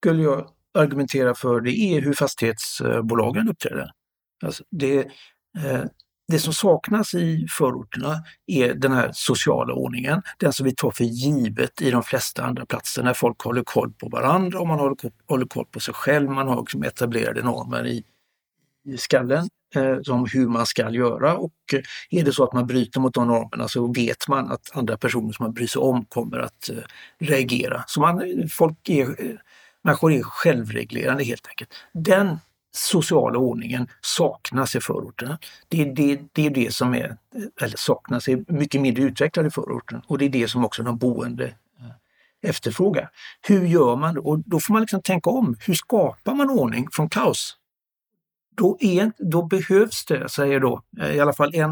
skulle 0.00 0.22
jag 0.22 0.48
argumentera 0.74 1.34
för 1.34 1.60
det 1.60 1.70
är 1.70 2.00
hur 2.00 2.12
fastighetsbolagen 2.12 3.48
uppträder. 3.48 3.90
Alltså 4.44 4.64
det, 4.70 4.98
eh, 5.58 5.84
det 6.28 6.38
som 6.38 6.52
saknas 6.52 7.14
i 7.14 7.46
förorterna 7.50 8.24
är 8.46 8.74
den 8.74 8.92
här 8.92 9.10
sociala 9.12 9.74
ordningen, 9.74 10.22
den 10.38 10.52
som 10.52 10.64
vi 10.64 10.74
tar 10.74 10.90
för 10.90 11.04
givet 11.04 11.82
i 11.82 11.90
de 11.90 12.02
flesta 12.02 12.42
andra 12.44 12.66
platser 12.66 13.02
när 13.02 13.14
folk 13.14 13.40
håller 13.40 13.62
koll 13.62 13.92
på 13.92 14.08
varandra 14.08 14.60
och 14.60 14.66
man 14.66 14.78
håller, 14.78 14.96
håller 15.28 15.46
koll 15.46 15.66
på 15.66 15.80
sig 15.80 15.94
själv, 15.94 16.30
man 16.30 16.48
har 16.48 16.60
liksom 16.60 16.82
etablerade 16.82 17.42
normer 17.42 17.86
i, 17.86 18.04
i 18.84 18.96
skallen. 18.96 19.48
eh, 19.74 20.14
om 20.14 20.26
hur 20.32 20.48
man 20.48 20.66
ska 20.66 20.90
göra 20.90 21.36
och 21.36 21.52
eh, 21.72 21.80
är 22.10 22.24
det 22.24 22.32
så 22.32 22.44
att 22.44 22.52
man 22.52 22.66
bryter 22.66 23.00
mot 23.00 23.14
de 23.14 23.26
normerna 23.28 23.68
så 23.68 23.92
vet 23.92 24.28
man 24.28 24.52
att 24.52 24.70
andra 24.76 24.96
personer 24.96 25.32
som 25.32 25.44
man 25.44 25.52
bryr 25.52 25.66
sig 25.66 25.80
om 25.80 26.04
kommer 26.04 26.38
att 26.38 26.68
eh, 26.70 26.76
reagera. 27.18 27.84
Så 27.86 28.00
man, 28.00 28.22
folk 28.50 28.88
är, 28.88 29.24
eh, 29.24 29.36
människor 29.82 30.12
är 30.12 30.22
självreglerande 30.22 31.24
helt 31.24 31.46
enkelt. 31.46 31.70
Den 31.92 32.38
sociala 32.74 33.38
ordningen 33.38 33.88
saknas 34.00 34.76
i 34.76 34.80
förorterna. 34.80 35.38
Det, 35.68 35.84
det, 35.84 36.20
det 36.32 36.46
är 36.46 36.50
det 36.50 36.74
som 36.74 36.94
är, 36.94 37.16
eh, 37.34 37.64
eller 37.64 37.76
saknas, 37.76 38.28
är 38.28 38.44
mycket 38.48 38.80
mindre 38.80 39.02
utvecklad 39.02 39.46
i 39.46 39.50
förorten 39.50 40.02
och 40.06 40.18
det 40.18 40.24
är 40.24 40.28
det 40.28 40.48
som 40.48 40.64
också 40.64 40.82
de 40.82 40.98
boende 40.98 41.44
eh, 41.44 42.50
efterfrågar. 42.50 43.10
Hur 43.48 43.66
gör 43.66 43.96
man? 43.96 44.18
Och 44.18 44.38
då 44.38 44.60
får 44.60 44.72
man 44.72 44.82
liksom 44.82 45.02
tänka 45.02 45.30
om. 45.30 45.56
Hur 45.66 45.74
skapar 45.74 46.34
man 46.34 46.50
ordning 46.50 46.88
från 46.92 47.08
kaos? 47.08 47.56
Då, 48.54 48.76
är, 48.80 49.12
då 49.18 49.42
behövs 49.42 50.04
det, 50.04 50.28
säger 50.28 50.60
då 50.60 50.82
eh, 51.00 51.16
i 51.16 51.20
alla 51.20 51.32
fall 51.32 51.54
en 51.54 51.70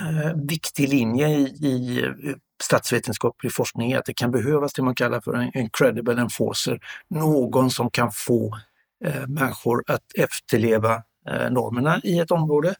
eh, 0.00 0.34
viktig 0.34 0.88
linje 0.88 1.28
i, 1.28 1.42
i 1.42 2.04
eh, 2.04 2.34
statsvetenskaplig 2.62 3.54
forskning, 3.54 3.92
är 3.92 3.98
att 3.98 4.04
det 4.04 4.14
kan 4.14 4.30
behövas 4.30 4.72
det 4.72 4.82
man 4.82 4.94
kallar 4.94 5.20
för 5.20 5.34
en, 5.34 5.50
en 5.54 5.70
credible 5.70 6.20
enforcer. 6.20 6.80
Någon 7.08 7.70
som 7.70 7.90
kan 7.90 8.12
få 8.12 8.58
eh, 9.04 9.26
människor 9.28 9.84
att 9.86 10.04
efterleva 10.14 11.02
eh, 11.28 11.50
normerna 11.50 12.00
i 12.02 12.18
ett 12.18 12.30
område. 12.30 12.74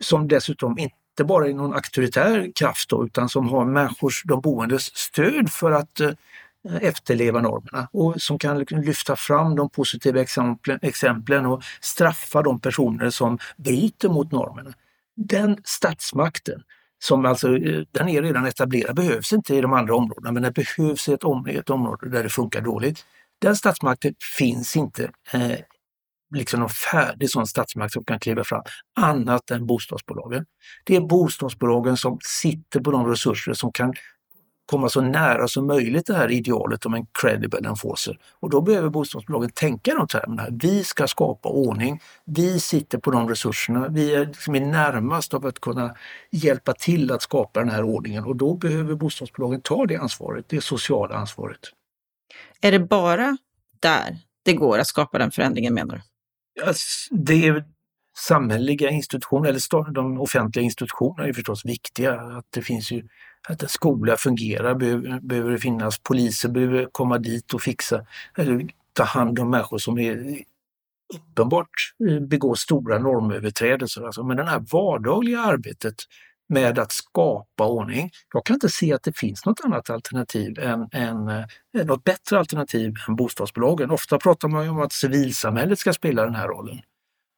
Som 0.00 0.28
dessutom 0.28 0.78
inte 0.78 1.24
bara 1.24 1.48
är 1.48 1.52
någon 1.52 1.74
auktoritär 1.74 2.52
kraft 2.54 2.88
då, 2.88 3.06
utan 3.06 3.28
som 3.28 3.48
har 3.48 3.64
människors, 3.64 4.22
de 4.24 4.40
boendes 4.40 4.96
stöd 4.96 5.50
för 5.50 5.72
att 5.72 6.00
eh, 6.00 6.10
efterleva 6.80 7.40
normerna 7.40 7.88
och 7.92 8.22
som 8.22 8.38
kan 8.38 8.58
liksom 8.58 8.82
lyfta 8.82 9.16
fram 9.16 9.56
de 9.56 9.70
positiva 9.70 10.20
exemplen, 10.20 10.78
exemplen 10.82 11.46
och 11.46 11.62
straffa 11.80 12.42
de 12.42 12.60
personer 12.60 13.10
som 13.10 13.38
bryter 13.56 14.08
mot 14.08 14.32
normerna. 14.32 14.72
Den 15.16 15.58
statsmakten, 15.64 16.62
som 16.98 17.26
alltså, 17.26 17.56
eh, 17.56 17.82
den 17.90 18.08
är 18.08 18.22
redan 18.22 18.46
etablerad, 18.46 18.96
behövs 18.96 19.32
inte 19.32 19.54
i 19.54 19.60
de 19.60 19.72
andra 19.72 19.94
områdena 19.94 20.32
men 20.32 20.42
den 20.42 20.52
behövs 20.52 21.08
i 21.08 21.12
ett, 21.12 21.24
om, 21.24 21.46
ett 21.46 21.70
område 21.70 22.08
där 22.08 22.22
det 22.22 22.28
funkar 22.28 22.60
dåligt. 22.60 23.04
Den 23.40 23.56
statsmakten 23.56 24.14
finns 24.38 24.76
inte 24.76 25.10
eh, 25.32 25.58
liksom 26.34 26.60
någon 26.60 26.68
färdig 26.68 27.30
sån 27.30 27.46
statsmakt 27.46 27.92
som 27.92 28.04
kan 28.04 28.20
kliva 28.20 28.44
fram, 28.44 28.62
annat 29.00 29.50
än 29.50 29.66
bostadsbolagen. 29.66 30.46
Det 30.84 30.96
är 30.96 31.00
bostadsbolagen 31.00 31.96
som 31.96 32.18
sitter 32.24 32.80
på 32.80 32.90
de 32.90 33.06
resurser 33.06 33.52
som 33.52 33.72
kan 33.72 33.94
komma 34.68 34.88
så 34.88 35.00
nära 35.00 35.48
som 35.48 35.66
möjligt 35.66 36.06
det 36.06 36.14
här 36.14 36.30
idealet 36.30 36.86
om 36.86 36.94
en 36.94 37.06
credible 37.20 37.68
enforcer. 37.68 38.18
Och 38.40 38.50
då 38.50 38.60
behöver 38.60 38.88
bostadsbolagen 38.88 39.50
tänka 39.50 39.94
de 39.94 40.06
termerna. 40.06 40.46
Vi 40.50 40.84
ska 40.84 41.06
skapa 41.06 41.48
ordning. 41.48 42.00
Vi 42.24 42.60
sitter 42.60 42.98
på 42.98 43.10
de 43.10 43.28
resurserna. 43.28 43.88
Vi 43.88 44.14
är, 44.14 44.26
liksom 44.26 44.54
är 44.54 44.60
närmast 44.60 45.34
av 45.34 45.46
att 45.46 45.60
kunna 45.60 45.94
hjälpa 46.30 46.72
till 46.72 47.12
att 47.12 47.22
skapa 47.22 47.60
den 47.60 47.70
här 47.70 47.82
ordningen 47.82 48.24
och 48.24 48.36
då 48.36 48.54
behöver 48.54 48.94
bostadsbolagen 48.94 49.60
ta 49.60 49.86
det 49.86 49.96
ansvaret, 49.96 50.44
det 50.48 50.60
sociala 50.60 51.14
ansvaret. 51.14 51.60
Är 52.60 52.72
det 52.72 52.80
bara 52.80 53.36
där 53.80 54.18
det 54.44 54.52
går 54.52 54.78
att 54.78 54.86
skapa 54.86 55.18
den 55.18 55.30
förändringen 55.30 55.74
menar 55.74 55.94
du? 55.94 56.02
det 57.10 57.46
är 57.46 57.64
samhälleliga 58.18 58.90
institutioner, 58.90 59.48
eller 59.48 59.92
de 59.92 60.20
offentliga 60.20 60.64
institutionerna 60.64 61.28
är 61.28 61.32
förstås 61.32 61.64
viktiga. 61.64 62.20
Att 62.20 62.46
det 62.50 62.62
finns 62.62 62.92
ju, 62.92 63.08
att 63.48 63.62
en 63.62 63.68
skola 63.68 64.16
fungerar 64.16 64.74
behöver, 64.74 65.20
behöver 65.20 65.50
det 65.50 65.58
finnas, 65.58 65.98
poliser 65.98 66.48
behöver 66.48 66.88
komma 66.92 67.18
dit 67.18 67.54
och 67.54 67.62
fixa, 67.62 68.06
eller 68.36 68.66
ta 68.92 69.04
hand 69.04 69.38
om 69.38 69.50
människor 69.50 69.78
som 69.78 69.98
är 69.98 70.42
uppenbart 71.14 71.70
eh, 72.10 72.20
begår 72.20 72.54
stora 72.54 72.98
normöverträdelser. 72.98 74.02
Alltså, 74.02 74.22
men 74.24 74.36
det 74.36 74.44
här 74.44 74.64
vardagliga 74.72 75.40
arbetet 75.40 75.94
med 76.48 76.78
att 76.78 76.92
skapa 76.92 77.66
ordning. 77.66 78.10
Jag 78.34 78.44
kan 78.44 78.54
inte 78.54 78.68
se 78.68 78.92
att 78.92 79.02
det 79.02 79.18
finns 79.18 79.46
något 79.46 79.60
annat 79.64 79.90
alternativ 79.90 80.58
än, 80.58 80.88
än 80.92 81.28
eh, 81.28 81.44
något 81.84 82.04
bättre 82.04 82.38
alternativ 82.38 82.94
än 83.08 83.16
bostadsbolagen. 83.16 83.90
Ofta 83.90 84.18
pratar 84.18 84.48
man 84.48 84.64
ju 84.64 84.70
om 84.70 84.80
att 84.80 84.92
civilsamhället 84.92 85.78
ska 85.78 85.92
spela 85.92 86.24
den 86.24 86.34
här 86.34 86.48
rollen 86.48 86.80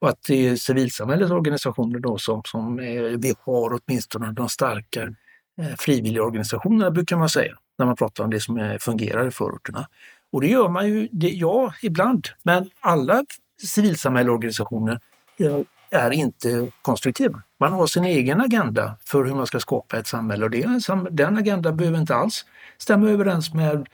och 0.00 0.08
att 0.08 0.22
det 0.22 0.48
är 0.48 0.56
civilsamhällets 0.56 1.32
organisationer 1.32 1.98
då 1.98 2.18
som, 2.18 2.42
som 2.44 2.78
är, 2.78 3.16
vi 3.16 3.34
har 3.40 3.80
åtminstone 3.80 4.32
de 4.32 4.48
starka 4.48 5.14
Eh, 5.60 5.76
frivilligorganisationerna 5.78 6.90
brukar 6.90 7.16
man 7.16 7.28
säga 7.28 7.52
när 7.78 7.86
man 7.86 7.96
pratar 7.96 8.24
om 8.24 8.30
det 8.30 8.40
som 8.40 8.58
eh, 8.58 8.78
fungerar 8.78 9.28
i 9.28 9.30
förorterna. 9.30 9.88
Och 10.32 10.40
det 10.40 10.46
gör 10.46 10.68
man 10.68 10.88
ju, 10.88 11.08
det, 11.12 11.28
ja 11.28 11.74
ibland, 11.82 12.28
men 12.42 12.70
alla 12.80 13.24
civilsamhällesorganisationer 13.62 15.00
eh, 15.38 15.58
är 15.90 16.10
inte 16.10 16.70
konstruktiva. 16.82 17.42
Man 17.60 17.72
har 17.72 17.86
sin 17.86 18.04
egen 18.04 18.40
agenda 18.40 18.96
för 19.04 19.24
hur 19.24 19.34
man 19.34 19.46
ska 19.46 19.60
skapa 19.60 19.98
ett 19.98 20.06
samhälle 20.06 20.44
och 20.44 20.50
det, 20.50 20.80
den 21.10 21.38
agendan 21.38 21.76
behöver 21.76 21.98
inte 21.98 22.14
alls 22.14 22.44
stämma 22.78 23.08
överens 23.08 23.54
med 23.54 23.88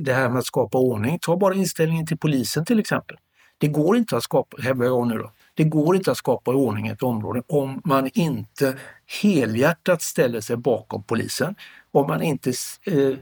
det 0.00 0.12
här 0.12 0.28
med 0.28 0.38
att 0.38 0.46
skapa 0.46 0.78
ordning. 0.78 1.18
Ta 1.18 1.36
bara 1.36 1.54
inställningen 1.54 2.06
till 2.06 2.18
polisen 2.18 2.64
till 2.64 2.80
exempel. 2.80 3.16
Det 3.58 3.68
går 3.68 3.96
inte 3.96 4.16
att 4.16 4.22
skapa, 4.22 4.62
hävdar 4.62 4.86
jag 4.86 5.06
nu 5.06 5.18
då, 5.18 5.30
det 5.54 5.64
går 5.64 5.96
inte 5.96 6.10
att 6.10 6.16
skapa 6.16 6.50
ordning 6.50 6.88
i 6.88 6.90
ett 6.90 7.02
område 7.02 7.42
om 7.46 7.80
man 7.84 8.10
inte 8.14 8.78
helhjärtat 9.22 10.02
ställer 10.02 10.40
sig 10.40 10.56
bakom 10.56 11.02
polisen. 11.02 11.54
Om 11.90 12.06
man 12.06 12.22
inte 12.22 12.52
eh, 12.86 13.18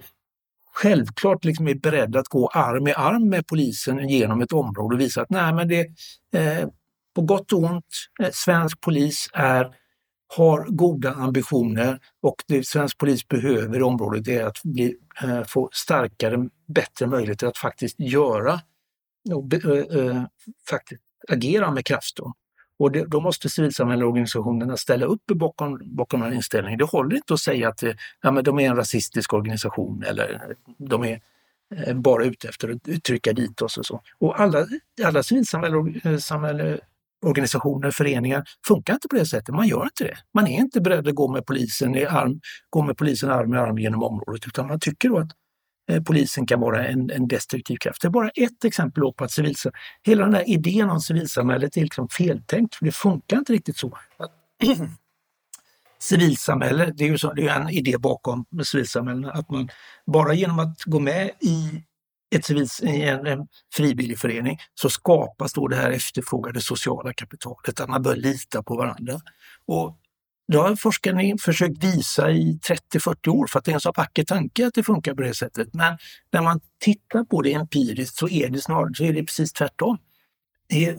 självklart 0.73 1.45
liksom 1.45 1.69
är 1.69 1.75
beredd 1.75 2.17
att 2.17 2.29
gå 2.29 2.49
arm 2.49 2.89
i 2.89 2.93
arm 2.93 3.29
med 3.29 3.47
polisen 3.47 4.09
genom 4.09 4.41
ett 4.41 4.53
område 4.53 4.95
och 4.95 5.01
visa 5.01 5.23
att 5.23 5.31
nej 5.31 5.53
men 5.53 5.69
det, 5.69 5.81
eh, 6.35 6.69
på 7.15 7.23
gott 7.23 7.53
och 7.53 7.63
ont, 7.63 7.85
eh, 8.23 8.31
svensk 8.33 8.81
polis 8.81 9.29
är, 9.33 9.75
har 10.37 10.67
goda 10.69 11.13
ambitioner 11.13 11.99
och 12.23 12.37
det 12.47 12.67
svensk 12.67 12.99
polis 12.99 13.29
behöver 13.29 13.79
i 13.79 13.83
området 13.83 14.29
är 14.29 14.45
att 14.45 14.63
bli, 14.65 14.97
eh, 15.23 15.43
få 15.43 15.69
starkare, 15.73 16.49
bättre 16.69 17.07
möjligheter 17.07 17.47
att 17.47 17.59
faktiskt 17.59 18.01
göra 18.01 18.61
och 19.35 19.55
äh, 19.55 20.25
faktiskt 20.69 21.03
agera 21.29 21.71
med 21.71 21.85
kraft. 21.85 22.17
Då. 22.17 22.35
Och 22.81 22.93
det, 22.93 23.05
då 23.05 23.21
måste 23.21 23.49
civilsamhällesorganisationerna 23.49 24.77
ställa 24.77 25.07
upp 25.07 25.27
bakom, 25.27 25.81
bakom 25.85 26.21
den 26.21 26.29
här 26.29 26.37
inställningen. 26.37 26.79
Det 26.79 26.85
håller 26.85 27.17
inte 27.17 27.35
att 27.35 27.41
säga 27.41 27.69
att 27.69 27.83
eh, 27.83 27.93
ja, 28.23 28.31
men 28.31 28.45
de 28.45 28.59
är 28.59 28.71
en 28.71 28.77
rasistisk 28.77 29.33
organisation 29.33 30.03
eller 30.03 30.35
eh, 30.35 30.41
de 30.79 31.05
är 31.05 31.21
eh, 31.77 31.95
bara 31.95 32.25
ute 32.25 32.49
efter 32.49 32.69
att 32.69 33.03
trycka 33.03 33.33
dit 33.33 33.63
oss 33.63 33.79
och 33.79 33.87
så. 33.87 34.03
Och 34.19 34.41
alla, 34.41 34.67
alla 35.05 35.23
civilsamhällesorganisationer, 35.23 37.91
föreningar 37.91 38.45
funkar 38.67 38.95
inte 38.95 39.09
på 39.09 39.17
det 39.17 39.27
sättet. 39.27 39.55
Man 39.55 39.69
gör 39.69 39.85
inte 39.85 40.05
det. 40.05 40.17
Man 40.35 40.47
är 40.47 40.59
inte 40.59 40.81
beredd 40.81 41.09
att 41.09 41.15
gå 41.15 41.33
med 41.33 41.47
polisen 41.47 41.95
i 41.95 42.05
arm, 42.05 42.41
gå 42.71 42.83
med 42.83 42.97
polisen 42.97 43.31
arm 43.31 43.55
i 43.55 43.59
arm 43.59 43.79
genom 43.79 44.03
området 44.03 44.47
utan 44.47 44.67
man 44.67 44.81
tycker 44.81 45.09
då 45.09 45.19
att 45.19 45.31
Eh, 45.91 46.03
polisen 46.03 46.47
kan 46.47 46.61
vara 46.61 46.87
en, 46.87 47.11
en 47.11 47.29
destruktiv 47.29 47.77
kraft. 47.77 48.03
Det 48.03 48.09
är 48.09 48.11
bara 48.11 48.29
ett 48.29 48.65
exempel 48.65 49.13
på 49.13 49.25
att 49.25 49.31
civilsamhället, 49.31 49.81
hela 50.03 50.25
den 50.25 50.35
här 50.35 50.49
idén 50.49 50.91
om 50.91 51.01
civilsamhället 51.01 51.77
är 51.77 51.81
liksom 51.81 52.09
feltänkt, 52.09 52.75
för 52.75 52.85
det 52.85 52.93
funkar 52.93 53.37
inte 53.39 53.53
riktigt 53.53 53.77
så. 53.77 53.99
civilsamhälle, 55.99 56.93
det 56.97 57.05
är 57.05 57.09
ju 57.09 57.19
så, 57.19 57.33
det 57.33 57.49
är 57.49 57.61
en 57.61 57.69
idé 57.69 57.99
bakom 57.99 58.45
civilsamhället, 58.65 59.31
att 59.35 59.51
man 59.51 59.69
bara 60.07 60.35
genom 60.35 60.59
att 60.59 60.83
gå 60.85 61.01
med 61.01 61.31
i 61.41 61.85
ett 62.35 62.45
civils, 62.45 62.83
en, 62.83 63.27
en 63.27 63.49
frivillig 63.75 64.19
förening 64.19 64.59
så 64.75 64.91
skapas 64.91 65.53
då 65.53 65.69
det 65.69 65.77
här 65.77 65.91
efterfrågade 65.91 66.61
sociala 66.61 67.13
kapitalet, 67.13 67.81
att 67.81 67.89
man 67.89 68.03
bör 68.03 68.17
lita 68.17 68.63
på 68.63 68.77
varandra. 68.77 69.21
Och 69.67 70.00
det 70.51 70.59
har 70.59 70.77
forskarna 70.77 71.23
försökt 71.41 71.85
visa 71.85 72.31
i 72.31 72.59
30-40 72.95 73.29
år 73.29 73.47
för 73.47 73.59
att 73.59 73.65
det 73.65 73.71
är 73.71 73.75
en 73.75 73.81
så 73.81 73.93
vacker 73.97 74.25
tanke 74.25 74.67
att 74.67 74.75
det 74.75 74.83
funkar 74.83 75.15
på 75.15 75.23
det 75.23 75.35
sättet. 75.35 75.75
Men 75.75 75.99
när 76.33 76.43
man 76.43 76.61
tittar 76.81 77.25
på 77.25 77.43
det 77.43 77.53
empiriskt 77.53 78.17
så 78.17 78.29
är 78.29 78.49
det, 78.49 78.59
snarare, 78.59 78.95
så 78.95 79.05
är 79.05 79.13
det 79.13 79.25
precis 79.25 79.53
tvärtom. 79.53 79.99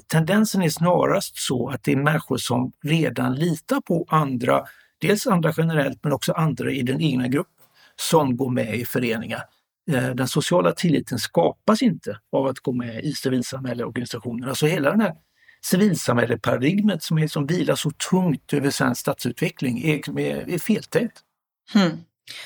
Tendensen 0.08 0.62
är 0.62 0.70
snarast 0.70 1.38
så 1.38 1.70
att 1.70 1.84
det 1.84 1.92
är 1.92 1.96
människor 1.96 2.38
som 2.38 2.72
redan 2.84 3.36
litar 3.36 3.82
på 3.82 4.06
andra, 4.10 4.66
dels 5.02 5.28
andra 5.28 5.54
generellt 5.58 6.04
men 6.04 6.14
också 6.14 6.32
andra 6.34 6.72
i 6.72 6.82
den 6.82 7.02
egna 7.02 7.28
gruppen, 7.28 7.66
som 7.96 8.38
går 8.38 8.50
med 8.50 8.76
i 8.76 8.86
föreningar. 8.86 9.44
Eh, 9.92 10.10
den 10.10 10.28
sociala 10.28 10.72
tilliten 10.72 11.20
skapas 11.20 11.82
inte 11.82 12.20
av 12.32 12.46
att 12.48 12.60
gå 12.60 12.72
med 12.72 13.04
i 13.04 13.14
civilsamhällesorganisationerna. 13.14 14.50
Alltså 14.50 14.66
hela 14.66 14.92
den 14.92 15.02
här 15.02 15.16
civilsamhälleparadigmet 15.66 17.04
som, 17.04 17.18
är, 17.18 17.28
som 17.28 17.48
vilar 17.48 17.76
så 17.76 17.92
tungt 17.92 18.54
över 18.54 18.70
svensk 18.70 19.02
stadsutveckling 19.02 19.84
är, 19.84 20.20
är, 20.20 20.50
är 20.50 20.60
feltänkt. 20.60 21.20
Hmm. 21.74 22.04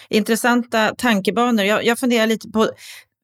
Intressanta 0.10 0.96
tankebanor. 0.98 1.66
Jag, 1.66 1.86
jag 1.86 2.00
funderar 2.00 2.28
lite 2.28 2.50
på 2.50 2.70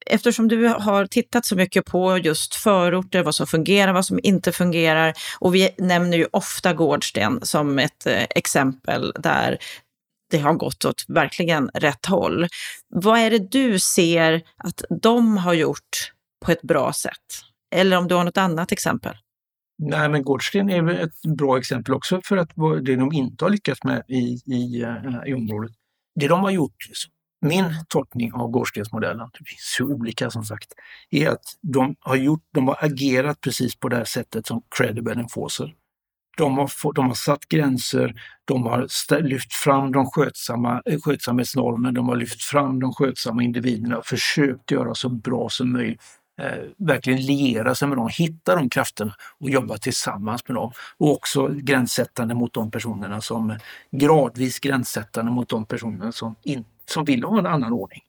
Eftersom 0.06 0.47
du 0.47 0.67
har 0.67 1.06
tittat 1.06 1.45
så 1.45 1.56
mycket 1.56 1.86
på 1.86 2.17
just 2.17 2.56
förorter, 2.56 3.23
vad 3.23 3.36
som 3.36 3.47
fungerar, 3.47 3.93
vad 3.93 4.06
som 4.06 4.19
inte 4.23 4.51
fungerar 4.51 5.13
och 5.39 5.56
vi 5.56 5.69
nämner 5.77 6.17
ju 6.17 6.27
ofta 6.32 6.73
Gårdsten 6.73 7.39
som 7.41 7.80
ett 7.80 8.06
eh, 8.06 8.23
exempel 8.30 9.13
där 9.19 9.58
det 10.32 10.38
har 10.38 10.54
gått 10.54 10.86
åt 10.86 11.06
verkligen 11.08 11.69
rätt 11.73 12.06
håll. 12.06 12.47
Vad 12.89 13.19
är 13.19 13.30
det 13.30 13.51
du 13.51 13.80
ser 13.80 14.41
att 14.58 14.84
de 15.01 15.38
har 15.38 15.54
gjort 15.54 16.12
på 16.45 16.51
ett 16.51 16.62
bra 16.62 16.93
sätt? 16.93 17.15
Eller 17.75 17.97
om 17.97 18.08
du 18.08 18.15
har 18.15 18.23
något 18.23 18.38
annat 18.38 18.71
exempel? 18.71 19.15
Nej, 19.84 20.10
men 20.10 20.24
Gårdsten 20.24 20.70
är 20.70 20.82
väl 20.82 20.96
ett 20.96 21.22
bra 21.38 21.58
exempel 21.58 21.94
också 21.94 22.22
för 22.26 22.38
att 22.38 22.50
det 22.82 22.96
de 22.96 23.12
inte 23.13 23.46
har 23.46 23.50
lyckats 23.50 23.84
med 23.84 24.04
i, 24.08 24.41
i, 24.46 24.82
eh, 24.82 25.28
i 25.28 25.34
området. 25.34 25.72
Det 26.15 26.28
de 26.28 26.39
har 26.39 26.52
gjort, 26.52 26.88
liksom, 26.88 27.12
min 27.46 27.65
tolkning 27.89 28.34
av 28.34 28.50
Gårdstensmodellen, 28.50 29.30
det 29.39 29.46
finns 29.46 29.78
ju 29.80 29.86
olika 29.86 30.32
som 30.32 30.44
sagt, 30.44 30.74
är 31.10 31.30
att 31.30 31.44
de 31.62 31.96
har, 32.00 32.15
gjort, 32.15 32.44
de 32.54 32.67
har 32.67 32.78
agerat 32.80 33.41
precis 33.41 33.76
på 33.76 33.89
det 33.89 33.96
här 33.96 34.06
sättet 34.06 34.48
som 34.48 34.62
credible 34.78 35.13
enforcer. 35.13 35.76
De 36.38 36.58
har, 36.58 36.94
de 36.94 37.08
har 37.08 37.15
satt 37.15 37.48
gränser, 37.50 38.13
de 38.46 38.63
har 38.63 39.22
lyft 39.22 39.54
fram 39.54 39.91
de 39.91 40.06
skötsamma, 40.06 40.82
eh, 40.86 41.00
skötsamhetsnormerna, 41.02 41.91
de 41.91 42.08
har 42.08 42.15
lyft 42.15 42.44
fram 42.44 42.80
de 42.80 42.94
skötsamma 42.94 43.44
individerna 43.44 43.98
och 43.98 44.06
försökt 44.06 44.72
göra 44.72 44.96
så 44.96 45.10
bra 45.10 45.50
som 45.50 45.72
möjligt 45.72 46.20
eh, 46.41 46.63
verkligen 46.77 47.21
liera 47.21 47.75
sig 47.75 47.88
med 47.88 47.97
dem, 47.97 48.10
hitta 48.12 48.56
de 48.56 48.69
krafterna 48.69 49.15
och 49.39 49.49
jobba 49.49 49.77
tillsammans 49.77 50.47
med 50.47 50.56
dem. 50.56 50.71
Och 50.97 51.12
också 51.12 51.47
gränssättande 51.47 52.34
mot 52.36 52.54
de 52.54 52.71
personerna 52.71 53.21
som 53.21 53.58
gradvis 53.91 54.60
gränssättande 54.60 55.32
mot 55.32 55.49
de 55.49 55.65
personer 55.65 56.12
som, 56.12 56.36
in, 56.43 56.65
som 56.86 57.06
vill 57.06 57.23
ha 57.23 57.39
en 57.39 57.45
annan 57.45 57.73
ordning. 57.73 58.01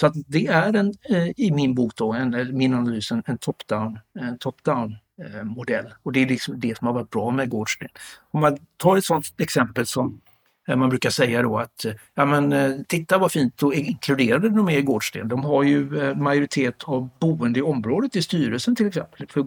Så 0.00 0.06
att 0.06 0.14
det 0.26 0.46
är 0.46 0.76
en, 0.76 0.94
eh, 1.10 1.28
i 1.36 1.50
min 1.54 1.74
bok 1.74 1.96
då, 1.96 2.12
en, 2.12 2.56
min 2.56 2.74
analys, 2.74 3.12
en, 3.12 3.22
en 3.26 3.38
top-down 3.38 3.98
top 4.40 4.68
eh, 4.68 5.44
modell. 5.44 5.94
Och 6.02 6.12
det 6.12 6.22
är 6.22 6.26
liksom 6.26 6.60
det 6.60 6.78
som 6.78 6.86
har 6.86 6.94
varit 6.94 7.10
bra 7.10 7.30
med 7.30 7.50
Gårdsten. 7.50 7.88
Om 8.30 8.40
man 8.40 8.58
tar 8.76 8.96
ett 8.96 9.04
sådant 9.04 9.40
exempel 9.40 9.86
som 9.86 10.20
Eh, 10.68 10.76
man 10.76 10.88
brukar 10.88 11.10
säga 11.10 11.42
då 11.42 11.58
att 11.58 11.84
eh, 11.84 11.92
ja, 12.14 12.24
men, 12.24 12.52
eh, 12.52 12.72
titta 12.88 13.18
vad 13.18 13.32
fint 13.32 13.62
och 13.62 13.74
inkluderade 13.74 14.48
de 14.48 14.68
är 14.68 14.78
i 14.78 14.82
Gårdsten. 14.82 15.28
De 15.28 15.44
har 15.44 15.62
ju 15.62 16.14
majoritet 16.14 16.84
av 16.84 17.08
boende 17.20 17.58
i 17.58 17.62
området 17.62 18.16
i 18.16 18.22
styrelsen 18.22 18.76
till 18.76 18.86
exempel 18.86 19.26
för 19.28 19.42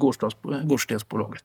Gårdstensbolaget. 0.65 1.41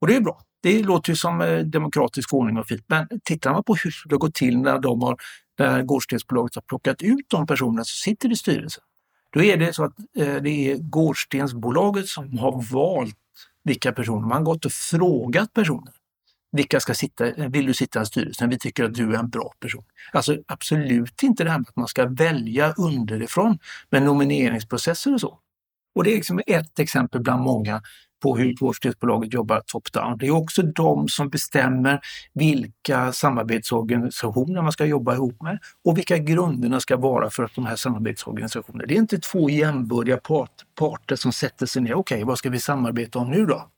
Och 0.00 0.06
det 0.06 0.16
är 0.16 0.20
bra. 0.20 0.40
Det 0.62 0.82
låter 0.82 1.10
ju 1.10 1.16
som 1.16 1.62
demokratisk 1.64 2.34
ordning 2.34 2.58
och 2.58 2.66
fint. 2.66 2.84
Men 2.86 3.08
tittar 3.24 3.52
man 3.52 3.64
på 3.64 3.74
hur 3.74 3.94
det 4.08 4.16
gått 4.16 4.34
till 4.34 4.58
när, 4.58 4.78
de 4.78 5.02
har, 5.02 5.16
när 5.58 5.82
Gårdstensbolaget 5.82 6.54
har 6.54 6.62
plockat 6.62 7.02
ut 7.02 7.26
de 7.28 7.46
personer 7.46 7.82
som 7.82 8.12
sitter 8.12 8.32
i 8.32 8.36
styrelsen. 8.36 8.84
Då 9.32 9.42
är 9.42 9.56
det 9.56 9.72
så 9.72 9.84
att 9.84 9.92
det 10.14 10.70
är 10.70 10.76
Gårdstensbolaget 10.76 12.08
som 12.08 12.38
har 12.38 12.72
valt 12.72 13.16
vilka 13.64 13.92
personer. 13.92 14.20
Man 14.20 14.32
har 14.32 14.42
gått 14.42 14.64
och 14.64 14.72
frågat 14.72 15.52
personer. 15.52 15.92
Vilka 16.52 16.80
ska 16.80 16.94
sitta, 16.94 17.48
vill 17.48 17.66
du 17.66 17.74
sitta 17.74 18.02
i 18.02 18.06
styrelsen? 18.06 18.50
Vi 18.50 18.58
tycker 18.58 18.84
att 18.84 18.94
du 18.94 19.14
är 19.14 19.18
en 19.18 19.28
bra 19.28 19.52
person. 19.60 19.84
Alltså 20.12 20.36
absolut 20.46 21.22
inte 21.22 21.44
det 21.44 21.50
här 21.50 21.58
med 21.58 21.68
att 21.68 21.76
man 21.76 21.88
ska 21.88 22.06
välja 22.06 22.72
underifrån 22.72 23.58
med 23.90 24.02
nomineringsprocesser 24.02 25.14
och 25.14 25.20
så. 25.20 25.38
Och 25.94 26.04
det 26.04 26.10
är 26.10 26.14
liksom 26.14 26.40
ett 26.46 26.78
exempel 26.78 27.20
bland 27.20 27.42
många 27.42 27.82
på 28.22 28.36
hur 28.36 28.56
Vårdstyrelsebolaget 28.60 29.34
jobbar 29.34 29.62
top-down. 29.66 30.18
Det 30.18 30.26
är 30.26 30.30
också 30.30 30.62
de 30.62 31.08
som 31.08 31.28
bestämmer 31.28 32.00
vilka 32.32 33.12
samarbetsorganisationer 33.12 34.62
man 34.62 34.72
ska 34.72 34.84
jobba 34.84 35.14
ihop 35.14 35.42
med 35.42 35.58
och 35.84 35.98
vilka 35.98 36.18
grunderna 36.18 36.80
ska 36.80 36.96
vara 36.96 37.30
för 37.30 37.44
att 37.44 37.54
de 37.54 37.66
här 37.66 37.76
samarbetsorganisationerna. 37.76 38.84
Det 38.86 38.94
är 38.94 38.98
inte 38.98 39.18
två 39.18 39.50
jämbördiga 39.50 40.16
part, 40.16 40.52
parter 40.74 41.16
som 41.16 41.32
sätter 41.32 41.66
sig 41.66 41.82
ner. 41.82 41.94
Okej, 41.94 42.16
okay, 42.16 42.24
vad 42.24 42.38
ska 42.38 42.50
vi 42.50 42.60
samarbeta 42.60 43.18
om 43.18 43.30
nu 43.30 43.46
då? 43.46 43.68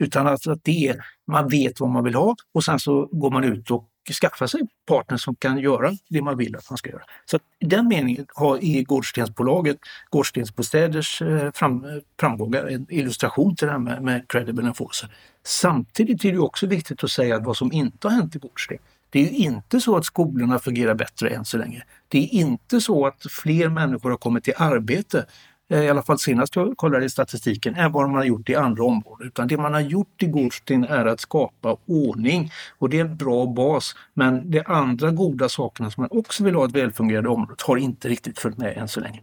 Utan 0.00 0.26
alltså 0.26 0.50
att 0.50 0.64
det 0.64 0.88
är, 0.88 1.04
man 1.26 1.48
vet 1.48 1.80
vad 1.80 1.90
man 1.90 2.04
vill 2.04 2.14
ha 2.14 2.36
och 2.54 2.64
sen 2.64 2.78
så 2.78 3.08
går 3.12 3.30
man 3.30 3.44
ut 3.44 3.70
och 3.70 3.88
skaffar 4.20 4.46
sig 4.46 4.60
partner 4.86 5.16
som 5.16 5.36
kan 5.36 5.58
göra 5.58 5.92
det 6.08 6.22
man 6.22 6.36
vill 6.36 6.56
att 6.56 6.70
man 6.70 6.76
ska 6.78 6.90
göra. 6.90 7.02
Så 7.24 7.38
i 7.58 7.66
den 7.66 7.88
meningen 7.88 8.26
har 8.34 8.64
i 8.64 8.82
Gårdstensbolaget, 8.82 9.78
Gårdstensbostäders 10.10 11.22
eh, 11.22 11.52
fram, 11.52 11.86
framgångar 12.20 12.66
en 12.66 12.86
illustration 12.88 13.56
till 13.56 13.66
det 13.66 13.72
här 13.72 13.78
med, 13.78 14.02
med 14.02 14.28
credible 14.28 14.66
enforcer. 14.66 15.14
Samtidigt 15.44 16.24
är 16.24 16.32
det 16.32 16.38
också 16.38 16.66
viktigt 16.66 17.04
att 17.04 17.10
säga 17.10 17.36
att 17.36 17.44
vad 17.44 17.56
som 17.56 17.72
inte 17.72 18.08
har 18.08 18.14
hänt 18.14 18.36
i 18.36 18.38
Gårdsten 18.38 18.78
det 19.10 19.18
är 19.18 19.24
ju 19.24 19.30
inte 19.30 19.80
så 19.80 19.96
att 19.96 20.04
skolorna 20.04 20.58
fungerar 20.58 20.94
bättre 20.94 21.28
än 21.28 21.44
så 21.44 21.58
länge. 21.58 21.82
Det 22.08 22.18
är 22.18 22.34
inte 22.34 22.80
så 22.80 23.06
att 23.06 23.26
fler 23.30 23.68
människor 23.68 24.10
har 24.10 24.16
kommit 24.16 24.44
till 24.44 24.54
arbete 24.56 25.26
i 25.70 25.88
alla 25.88 26.02
fall 26.02 26.18
senast 26.18 26.56
jag 26.56 26.76
kollade 26.76 27.04
i 27.04 27.10
statistiken, 27.10 27.74
än 27.74 27.92
vad 27.92 28.08
man 28.08 28.16
har 28.16 28.24
gjort 28.24 28.48
i 28.48 28.54
andra 28.54 28.84
områden. 28.84 29.26
Utan 29.26 29.48
det 29.48 29.56
man 29.56 29.74
har 29.74 29.80
gjort 29.80 30.22
i 30.22 30.26
Gårdsten 30.26 30.84
är 30.84 31.06
att 31.06 31.20
skapa 31.20 31.76
ordning 31.86 32.50
och 32.78 32.88
det 32.88 32.96
är 32.96 33.04
en 33.04 33.16
bra 33.16 33.46
bas. 33.46 33.94
Men 34.14 34.50
de 34.50 34.62
andra 34.66 35.10
goda 35.10 35.48
sakerna 35.48 35.90
som 35.90 36.02
man 36.02 36.18
också 36.18 36.44
vill 36.44 36.54
ha 36.54 36.64
ett 36.64 36.74
välfungerande 36.74 37.28
område 37.28 37.62
har 37.66 37.76
inte 37.76 38.08
riktigt 38.08 38.38
följt 38.38 38.58
med 38.58 38.76
än 38.76 38.88
så 38.88 39.00
länge. 39.00 39.20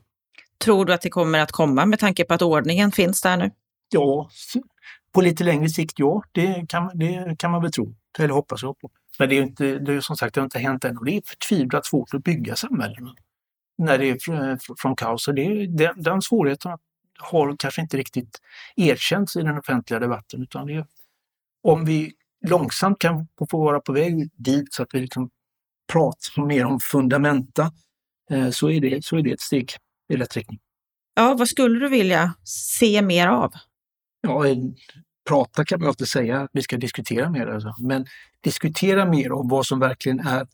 Tror 0.64 0.86
du 0.86 0.94
att 0.94 1.02
det 1.02 1.10
kommer 1.10 1.40
att 1.40 1.52
komma 1.52 1.86
med 1.86 2.00
tanke 2.00 2.24
på 2.26 2.34
att 2.34 2.42
ordningen 2.42 2.92
finns 2.92 3.22
där 3.22 3.38
nu? 3.38 3.52
Ja, 3.90 4.30
på 5.12 5.22
lite 5.22 5.44
längre 5.44 5.70
sikt 5.70 6.00
ja, 6.00 6.24
det 6.32 6.66
kan, 6.70 6.92
det 6.94 7.36
kan 7.40 7.52
man 7.52 7.62
väl 7.62 7.72
tro, 7.72 7.96
eller 8.20 8.34
hoppas 8.34 8.64
jag 8.64 8.80
på. 8.80 8.90
Men 9.20 9.30
det 9.30 9.38
är 9.38 9.42
inte, 9.42 9.80
det 9.80 9.94
är 9.94 10.02
som 10.02 10.18
sagt 10.18 10.34
det 10.36 10.42
har 10.42 10.46
inte 10.46 10.60
hänt 10.60 10.86
än 10.86 10.98
och 10.98 11.06
det 11.06 11.18
är 11.18 11.22
förtvivlat 11.26 11.86
svårt 11.86 12.14
att 12.14 12.24
bygga 12.24 12.56
samhällen 12.56 13.08
när 13.78 13.98
det 13.98 14.10
är 14.10 14.76
från 14.82 14.96
kaos. 14.96 15.28
Och 15.28 15.36
det, 15.36 15.68
den, 15.68 16.04
den 16.04 16.22
svårigheten 16.22 16.78
har 17.18 17.56
kanske 17.60 17.82
inte 17.82 17.98
riktigt 17.98 18.42
erkänts 18.76 19.36
i 19.36 19.42
den 19.42 19.58
offentliga 19.58 20.00
debatten. 20.00 20.42
Utan 20.42 20.68
det, 20.68 20.86
om 21.64 21.86
vi 21.86 22.14
långsamt 22.48 23.00
kan 23.00 23.28
få 23.50 23.58
vara 23.58 23.80
på 23.80 23.94
väg 23.94 24.30
dit 24.36 24.74
så 24.74 24.84
att 24.84 24.90
vi 24.94 25.00
liksom 25.00 25.30
pratar 25.92 26.46
mer 26.46 26.66
om 26.66 26.80
fundamenta 26.80 27.72
eh, 28.30 28.50
så 28.50 28.70
är, 28.70 28.82
det, 28.82 29.06
så 29.06 29.18
är 29.18 29.22
det 29.22 29.32
ett 29.32 29.42
steg 29.42 29.72
i 30.14 30.16
rätt 30.16 30.36
riktning. 30.36 30.60
Ja, 31.16 31.36
vad 31.40 31.48
skulle 31.48 31.80
du 31.80 31.90
vilja 31.90 32.34
se 32.44 33.02
mer 33.02 33.28
av? 33.28 33.54
Ja, 34.22 34.44
prata 35.28 35.66
kan 35.66 35.80
man 35.80 35.90
alltid 35.90 36.08
säga 36.08 36.42
att 36.42 36.50
vi 36.54 36.62
ska 36.62 36.78
diskutera 36.78 37.30
mer, 37.30 37.48
alltså. 37.48 37.76
men 37.80 38.06
diskutera 38.42 39.06
mer 39.06 39.32
om 39.32 39.48
vad 39.48 39.66
som 39.66 39.80
verkligen 39.80 40.20
är 40.20 40.48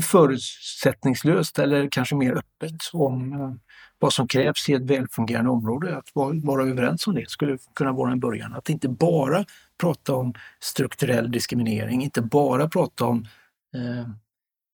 förutsättningslöst 0.00 1.58
eller 1.58 1.88
kanske 1.90 2.14
mer 2.14 2.32
öppet 2.32 2.80
om 2.92 3.32
eh, 3.32 3.52
vad 3.98 4.12
som 4.12 4.28
krävs 4.28 4.68
i 4.68 4.72
ett 4.72 4.90
välfungerande 4.90 5.50
område. 5.50 5.96
Att 5.96 6.08
vara 6.42 6.62
överens 6.62 7.06
om 7.06 7.14
det 7.14 7.30
skulle 7.30 7.58
kunna 7.74 7.92
vara 7.92 8.12
en 8.12 8.20
början. 8.20 8.54
Att 8.54 8.68
inte 8.68 8.88
bara 8.88 9.44
prata 9.80 10.14
om 10.14 10.34
strukturell 10.60 11.30
diskriminering, 11.30 12.02
inte 12.02 12.22
bara 12.22 12.68
prata 12.68 13.04
om 13.04 13.26
eh, 13.74 14.00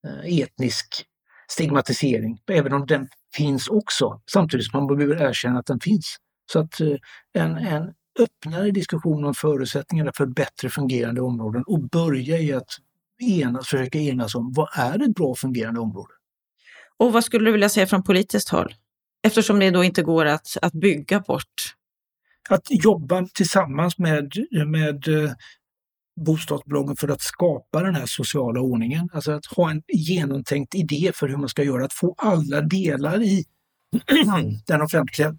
eh 0.07 0.41
etnisk 0.41 1.07
stigmatisering, 1.51 2.41
även 2.47 2.73
om 2.73 2.87
den 2.87 3.09
finns 3.37 3.69
också, 3.69 4.21
samtidigt 4.33 4.71
som 4.71 4.87
man 4.87 4.97
behöver 4.97 5.23
erkänna 5.23 5.59
att 5.59 5.67
den 5.67 5.81
finns. 5.81 6.17
Så 6.53 6.59
att 6.59 6.81
eh, 6.81 6.97
en, 7.33 7.57
en 7.57 7.95
öppnare 8.19 8.71
diskussion 8.71 9.25
om 9.25 9.35
förutsättningarna 9.35 10.13
för 10.15 10.27
bättre 10.27 10.71
fungerande 10.71 11.21
områden 11.21 11.63
och 11.67 11.81
börja 11.81 12.39
i 12.39 12.53
att 12.53 12.77
enas, 13.23 13.69
försöka 13.69 13.99
enas 13.99 14.35
om 14.35 14.53
vad 14.53 14.69
är 14.73 15.03
ett 15.03 15.15
bra 15.15 15.35
fungerande 15.35 15.81
område. 15.81 16.15
Och 16.97 17.13
vad 17.13 17.25
skulle 17.25 17.45
du 17.45 17.53
vilja 17.53 17.69
säga 17.69 17.87
från 17.87 18.03
politiskt 18.03 18.49
håll? 18.49 18.75
Eftersom 19.23 19.59
det 19.59 19.71
då 19.71 19.85
inte 19.85 20.03
går 20.03 20.27
att, 20.27 20.57
att 20.63 20.73
bygga 20.73 21.21
bort. 21.21 21.75
Att 22.49 22.67
jobba 22.71 23.27
tillsammans 23.35 23.99
med, 23.99 24.33
med 24.67 25.09
eh, 25.09 25.33
bostadsbolagen 26.21 26.97
för 26.97 27.09
att 27.09 27.21
skapa 27.21 27.83
den 27.83 27.95
här 27.95 28.07
sociala 28.07 28.61
ordningen. 28.61 29.09
Alltså 29.13 29.33
att 29.33 29.47
ha 29.47 29.71
en 29.71 29.83
genomtänkt 29.89 30.75
idé 30.75 31.11
för 31.15 31.29
hur 31.29 31.37
man 31.37 31.49
ska 31.49 31.63
göra, 31.63 31.85
att 31.85 31.93
få 31.93 32.15
alla 32.19 32.61
delar 32.61 33.23
i 33.23 33.45
den 34.67 34.83
offentliga 34.83 35.37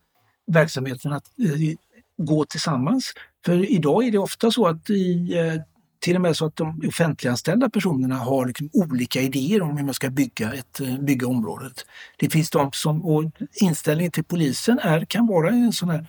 verksamheten 0.48 1.14
att 1.14 1.26
eh, 1.40 1.76
gå 2.18 2.46
tillsammans. 2.46 3.14
För 3.46 3.72
idag 3.72 4.04
är 4.08 4.12
det 4.12 4.18
ofta 4.18 4.52
så 4.52 4.68
att 4.68 4.90
i 4.90 5.38
eh, 5.38 5.62
till 6.02 6.16
och 6.16 6.22
med 6.22 6.38
så 6.38 6.46
att 6.46 6.56
de 6.56 6.82
offentliganställda 6.88 7.70
personerna 7.70 8.16
har 8.16 8.46
liksom 8.46 8.70
olika 8.74 9.22
idéer 9.22 9.62
om 9.62 9.78
hur 9.78 9.86
man 9.86 9.94
ska 9.94 10.10
bygga, 10.10 10.54
ett, 10.54 10.80
eh, 10.80 10.98
bygga 11.00 11.28
området. 11.28 11.86
Det 12.18 12.30
finns 12.30 12.50
de 12.50 12.72
som, 12.74 13.06
och 13.06 13.32
inställningen 13.54 14.12
till 14.12 14.24
polisen 14.24 14.80
är, 14.80 15.06
kan 15.06 15.28
vara 15.28 15.50
en 15.50 15.74
sån 15.74 15.90
här 15.90 16.08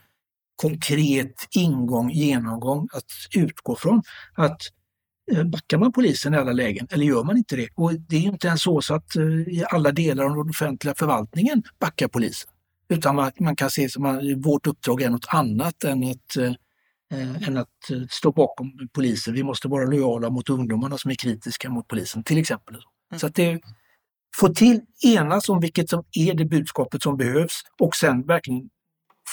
konkret 0.56 1.48
ingång, 1.50 2.10
genomgång 2.10 2.88
att 2.92 3.10
utgå 3.36 3.76
från. 3.76 4.02
Att 4.34 4.60
eh, 5.32 5.44
Backar 5.44 5.78
man 5.78 5.92
polisen 5.92 6.34
i 6.34 6.36
alla 6.36 6.52
lägen 6.52 6.86
eller 6.90 7.06
gör 7.06 7.24
man 7.24 7.36
inte 7.36 7.56
det? 7.56 7.68
Och 7.74 7.94
det 7.94 8.16
är 8.16 8.20
inte 8.20 8.46
ens 8.46 8.62
så, 8.62 8.82
så 8.82 8.94
att 8.94 9.16
eh, 9.16 9.22
i 9.24 9.64
alla 9.70 9.92
delar 9.92 10.24
av 10.24 10.30
den 10.30 10.50
offentliga 10.50 10.94
förvaltningen 10.94 11.62
backar 11.78 12.08
polisen. 12.08 12.50
Utan 12.88 13.16
man, 13.16 13.32
man 13.40 13.56
kan 13.56 13.70
se 13.70 13.88
som 13.88 14.04
att 14.04 14.20
vårt 14.36 14.66
uppdrag 14.66 15.02
är 15.02 15.10
något 15.10 15.26
annat 15.28 15.84
än 15.84 16.10
att 16.10 16.36
eh, 17.12 17.48
än 17.48 17.56
att 17.56 17.90
eh, 17.90 18.02
stå 18.10 18.32
bakom 18.32 18.88
polisen. 18.92 19.34
Vi 19.34 19.42
måste 19.42 19.68
vara 19.68 19.84
lojala 19.84 20.30
mot 20.30 20.50
ungdomarna 20.50 20.98
som 20.98 21.10
är 21.10 21.14
kritiska 21.14 21.70
mot 21.70 21.88
polisen 21.88 22.24
till 22.24 22.38
exempel. 22.38 22.74
Mm. 22.74 23.20
Så 23.20 23.26
att 23.26 23.34
det, 23.34 23.60
få 24.36 24.48
till 24.48 24.80
enas 25.04 25.48
om 25.48 25.60
vilket 25.60 25.88
som 25.90 26.04
är 26.12 26.34
det 26.34 26.44
budskapet 26.44 27.02
som 27.02 27.16
behövs 27.16 27.62
och 27.80 27.96
sen 27.96 28.22
verkligen 28.26 28.70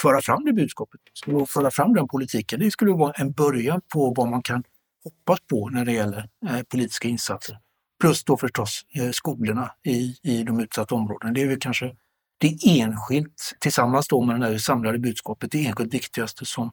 föra 0.01 0.21
fram 0.21 0.45
det 0.45 0.53
budskapet 0.53 1.01
och 1.27 1.49
föra 1.49 1.71
fram 1.71 1.93
den 1.93 2.07
politiken. 2.07 2.59
Det 2.59 2.71
skulle 2.71 2.91
vara 2.91 3.11
en 3.11 3.31
början 3.31 3.81
på 3.93 4.13
vad 4.17 4.27
man 4.29 4.41
kan 4.41 4.63
hoppas 5.03 5.39
på 5.49 5.69
när 5.69 5.85
det 5.85 5.91
gäller 5.91 6.29
eh, 6.49 6.61
politiska 6.61 7.07
insatser. 7.07 7.57
Plus 8.01 8.23
då 8.23 8.37
förstås 8.37 8.85
eh, 8.95 9.11
skolorna 9.11 9.71
i, 9.83 10.15
i 10.23 10.43
de 10.43 10.59
utsatta 10.59 10.95
områdena. 10.95 11.33
Det 11.33 11.41
är 11.41 11.47
väl 11.47 11.59
kanske 11.59 11.95
det 12.37 12.57
enskilt, 12.65 13.55
tillsammans 13.59 14.07
då 14.07 14.21
med 14.21 14.39
det 14.39 14.47
här 14.47 14.57
samlade 14.57 14.99
budskapet, 14.99 15.51
det 15.51 15.65
enskilt 15.65 15.93
viktigaste 15.93 16.45
som 16.45 16.71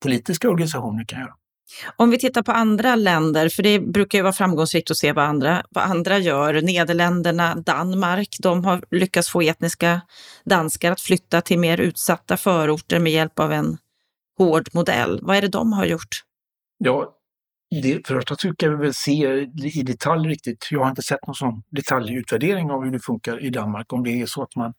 politiska 0.00 0.50
organisationer 0.50 1.04
kan 1.04 1.20
göra. 1.20 1.34
Om 1.96 2.10
vi 2.10 2.18
tittar 2.18 2.42
på 2.42 2.52
andra 2.52 2.96
länder, 2.96 3.48
för 3.48 3.62
det 3.62 3.80
brukar 3.80 4.18
ju 4.18 4.22
vara 4.22 4.32
framgångsrikt 4.32 4.90
att 4.90 4.96
se 4.96 5.12
vad 5.12 5.24
andra, 5.24 5.62
vad 5.70 5.84
andra 5.84 6.18
gör. 6.18 6.62
Nederländerna, 6.62 7.54
Danmark, 7.54 8.36
de 8.42 8.64
har 8.64 8.84
lyckats 8.90 9.28
få 9.28 9.42
etniska 9.42 10.00
danskar 10.44 10.92
att 10.92 11.00
flytta 11.00 11.40
till 11.40 11.58
mer 11.58 11.80
utsatta 11.80 12.36
förorter 12.36 12.98
med 12.98 13.12
hjälp 13.12 13.38
av 13.38 13.52
en 13.52 13.78
hård 14.38 14.68
modell. 14.72 15.18
Vad 15.22 15.36
är 15.36 15.42
det 15.42 15.48
de 15.48 15.72
har 15.72 15.84
gjort? 15.84 16.24
Ja, 16.78 17.16
det 17.82 18.06
första 18.06 18.36
tycker 18.36 18.70
jag 18.70 18.78
väl 18.78 18.94
se 18.94 19.48
i 19.74 19.82
detalj 19.82 20.28
riktigt. 20.28 20.68
Jag 20.70 20.80
har 20.80 20.90
inte 20.90 21.02
sett 21.02 21.26
någon 21.26 21.34
sån 21.34 21.62
detaljutvärdering 21.70 22.70
av 22.70 22.84
hur 22.84 22.90
det 22.90 23.00
funkar 23.00 23.44
i 23.44 23.50
Danmark. 23.50 23.92
Om 23.92 24.04
det 24.04 24.22
är 24.22 24.26
så 24.26 24.42
att 24.42 24.56
man 24.56 24.74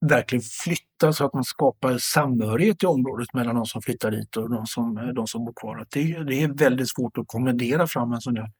verkligen 0.00 0.42
flytta 0.42 1.12
så 1.12 1.24
att 1.24 1.34
man 1.34 1.44
skapar 1.44 1.98
samhörighet 1.98 2.82
i 2.82 2.86
området 2.86 3.34
mellan 3.34 3.54
de 3.54 3.66
som 3.66 3.82
flyttar 3.82 4.10
dit 4.10 4.36
och 4.36 4.50
de 4.50 4.66
som, 4.66 4.98
eh, 4.98 5.06
de 5.08 5.26
som 5.26 5.44
bor 5.44 5.52
kvar. 5.56 5.86
det, 5.90 6.24
det 6.24 6.42
är 6.42 6.58
väldigt 6.58 6.88
svårt 6.88 7.18
att 7.18 7.28
kommendera 7.28 7.86
fram 7.86 8.12
en 8.12 8.20
sån 8.20 8.34
där 8.34 8.50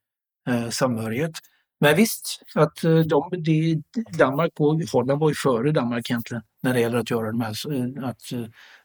eh, 0.49 0.69
samhörighet. 0.69 1.33
Men 1.81 1.97
visst, 1.97 2.43
att 2.55 2.85
eh, 2.85 2.99
de, 2.99 3.31
de, 3.39 3.83
Danmark 4.19 4.53
och 4.59 4.81
Holland 4.93 5.21
var 5.21 5.29
ju 5.29 5.35
före 5.35 5.73
Danmark 5.73 6.11
egentligen 6.11 6.43
när 6.63 6.75
det 6.75 6.81
gäller 6.81 6.99
att 6.99 7.11
göra 7.11 7.27
de 7.27 7.41
här, 7.41 7.73
eh, 7.73 8.09
att 8.09 8.23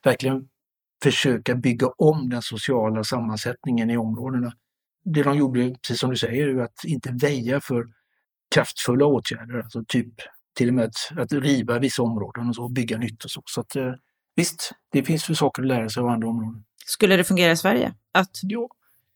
verkligen 0.04 0.48
försöka 1.04 1.56
bygga 1.56 1.88
om 1.88 2.30
den 2.30 2.41
sociala 2.41 3.04
sammansättningen 3.04 3.89
i 3.89 3.98
områdena. 3.98 4.54
Det 5.04 5.24
de 5.24 5.38
gjorde, 5.38 5.76
precis 5.82 6.00
som 6.00 6.10
du 6.10 6.18
säger, 6.18 6.48
är 6.48 6.62
att 6.63 6.84
inte 6.86 7.12
väja 7.12 7.62
för 7.62 7.88
kraftfulla 8.56 9.06
åtgärder, 9.06 9.60
alltså 9.60 9.84
typ 9.88 10.13
till 10.56 10.68
och 10.68 10.74
med 10.74 10.86
att, 10.86 11.20
att 11.20 11.32
riva 11.32 11.80
vissa 11.80 12.04
områden 12.04 12.50
och 12.50 12.56
så, 12.56 12.70
bygga 12.70 12.98
nytt 12.98 13.24
och 13.24 13.32
så. 13.32 13.41
Så 13.46 13.62
att, 13.62 13.76
eh, 13.76 13.94
visst, 14.36 14.72
det 14.91 15.04
finns 15.04 15.24
för 15.24 15.34
saker 15.34 15.62
att 15.62 15.68
lära 15.68 15.89
sig 15.89 16.02
av 16.02 16.08
andra 16.08 16.28
områden. 16.28 16.63
Skulle 16.86 17.18
det 17.18 17.24
fungera 17.24 17.52
i 17.52 17.58
Sverige? 17.58 17.94
Att 18.12 18.39
jo. 18.44 18.70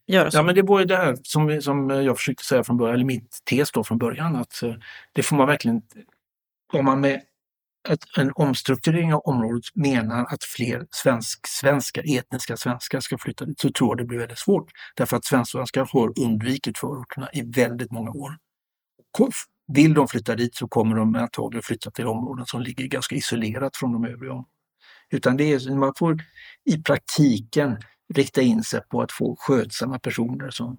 göra 0.07 0.31
så? 0.31 0.37
Ja, 0.37 0.43
men 0.43 0.55
det 0.55 0.61
var 0.61 0.79
ju 0.79 0.85
det 0.85 0.97
här 0.97 1.17
som, 1.23 1.61
som 1.61 1.89
jag 1.89 2.17
försökte 2.17 2.43
säga 2.43 2.63
från 2.63 2.77
början, 2.77 2.95
eller 2.95 3.05
mitt 3.05 3.37
tes 3.49 3.71
då 3.71 3.83
från 3.83 3.97
början, 3.97 4.35
att 4.35 4.63
eh, 4.63 4.73
det 5.13 5.23
får 5.23 5.35
man 5.35 5.47
verkligen, 5.47 5.81
om 6.73 6.85
man 6.85 7.01
med 7.01 7.21
att 7.89 8.17
en 8.17 8.31
omstrukturering 8.35 9.13
av 9.13 9.19
området 9.19 9.65
menar 9.73 10.25
att 10.25 10.43
fler 10.43 10.87
svensk, 10.91 11.47
svenska, 11.47 12.01
etniska 12.01 12.57
svenskar 12.57 12.99
ska 12.99 13.17
flytta 13.17 13.45
dit, 13.45 13.59
så 13.59 13.71
tror 13.71 13.89
jag 13.89 13.97
det 13.97 14.05
blir 14.05 14.19
väldigt 14.19 14.37
svårt. 14.37 14.71
Därför 14.95 15.17
att 15.17 15.25
svenskar 15.25 15.87
har 15.91 16.19
undvikit 16.19 16.77
förorterna 16.77 17.29
i 17.33 17.41
väldigt 17.41 17.91
många 17.91 18.11
år. 18.11 18.37
Vill 19.73 19.93
de 19.93 20.07
flytta 20.07 20.35
dit 20.35 20.55
så 20.55 20.67
kommer 20.67 20.95
de 20.95 21.15
antagligen 21.15 21.63
flytta 21.63 21.91
till 21.91 22.07
områden 22.07 22.45
som 22.45 22.61
ligger 22.61 22.87
ganska 22.87 23.15
isolerat 23.15 23.77
från 23.77 23.93
de 23.93 24.05
övriga 24.05 24.45
Utan 25.11 25.37
det 25.37 25.43
är, 25.53 25.75
man 25.75 25.93
får 25.97 26.17
i 26.65 26.83
praktiken 26.83 27.77
rikta 28.13 28.41
in 28.41 28.63
sig 28.63 28.81
på 28.81 29.01
att 29.01 29.11
få 29.11 29.35
skötsamma 29.39 29.99
personer 29.99 30.49
som 30.49 30.77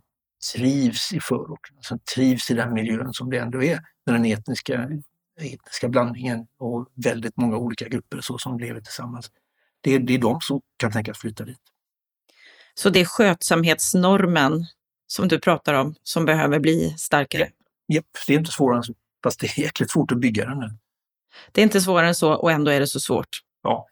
trivs 0.54 1.12
i 1.12 1.20
förorten, 1.20 1.76
som 1.80 1.98
trivs 2.14 2.50
i 2.50 2.54
den 2.54 2.72
miljön 2.72 3.12
som 3.12 3.30
det 3.30 3.38
ändå 3.38 3.62
är 3.62 3.80
med 4.06 4.14
den 4.14 4.24
etniska, 4.24 4.88
etniska 5.40 5.88
blandningen 5.88 6.46
och 6.58 6.88
väldigt 6.94 7.36
många 7.36 7.56
olika 7.56 7.88
grupper 7.88 8.20
så 8.20 8.38
som 8.38 8.58
lever 8.58 8.80
tillsammans. 8.80 9.30
Det 9.80 9.94
är, 9.94 9.98
det 9.98 10.14
är 10.14 10.18
de 10.18 10.40
som 10.40 10.60
kan 10.76 10.92
tänkas 10.92 11.18
flytta 11.18 11.44
dit. 11.44 11.60
Så 12.74 12.90
det 12.90 13.00
är 13.00 13.04
skötsamhetsnormen 13.04 14.66
som 15.06 15.28
du 15.28 15.38
pratar 15.38 15.74
om 15.74 15.94
som 16.02 16.24
behöver 16.24 16.60
bli 16.60 16.94
starkare? 16.98 17.50
Japp, 17.90 18.06
det 18.26 18.34
är 18.34 18.38
inte 18.38 18.52
svårare 18.52 18.76
än 18.76 18.82
så. 18.82 18.94
Fast 19.24 19.40
det 19.40 19.46
är 19.46 19.60
jäkligt 19.60 19.90
svårt 19.90 20.12
att 20.12 20.18
bygga 20.18 20.44
den 20.44 20.58
nu. 20.58 20.70
Det 21.52 21.60
är 21.60 21.62
inte 21.62 21.80
svårare 21.80 22.08
än 22.08 22.14
så 22.14 22.32
och 22.32 22.52
ändå 22.52 22.70
är 22.70 22.80
det 22.80 22.86
så 22.86 23.00
svårt. 23.00 23.28
Ja. 23.62 23.86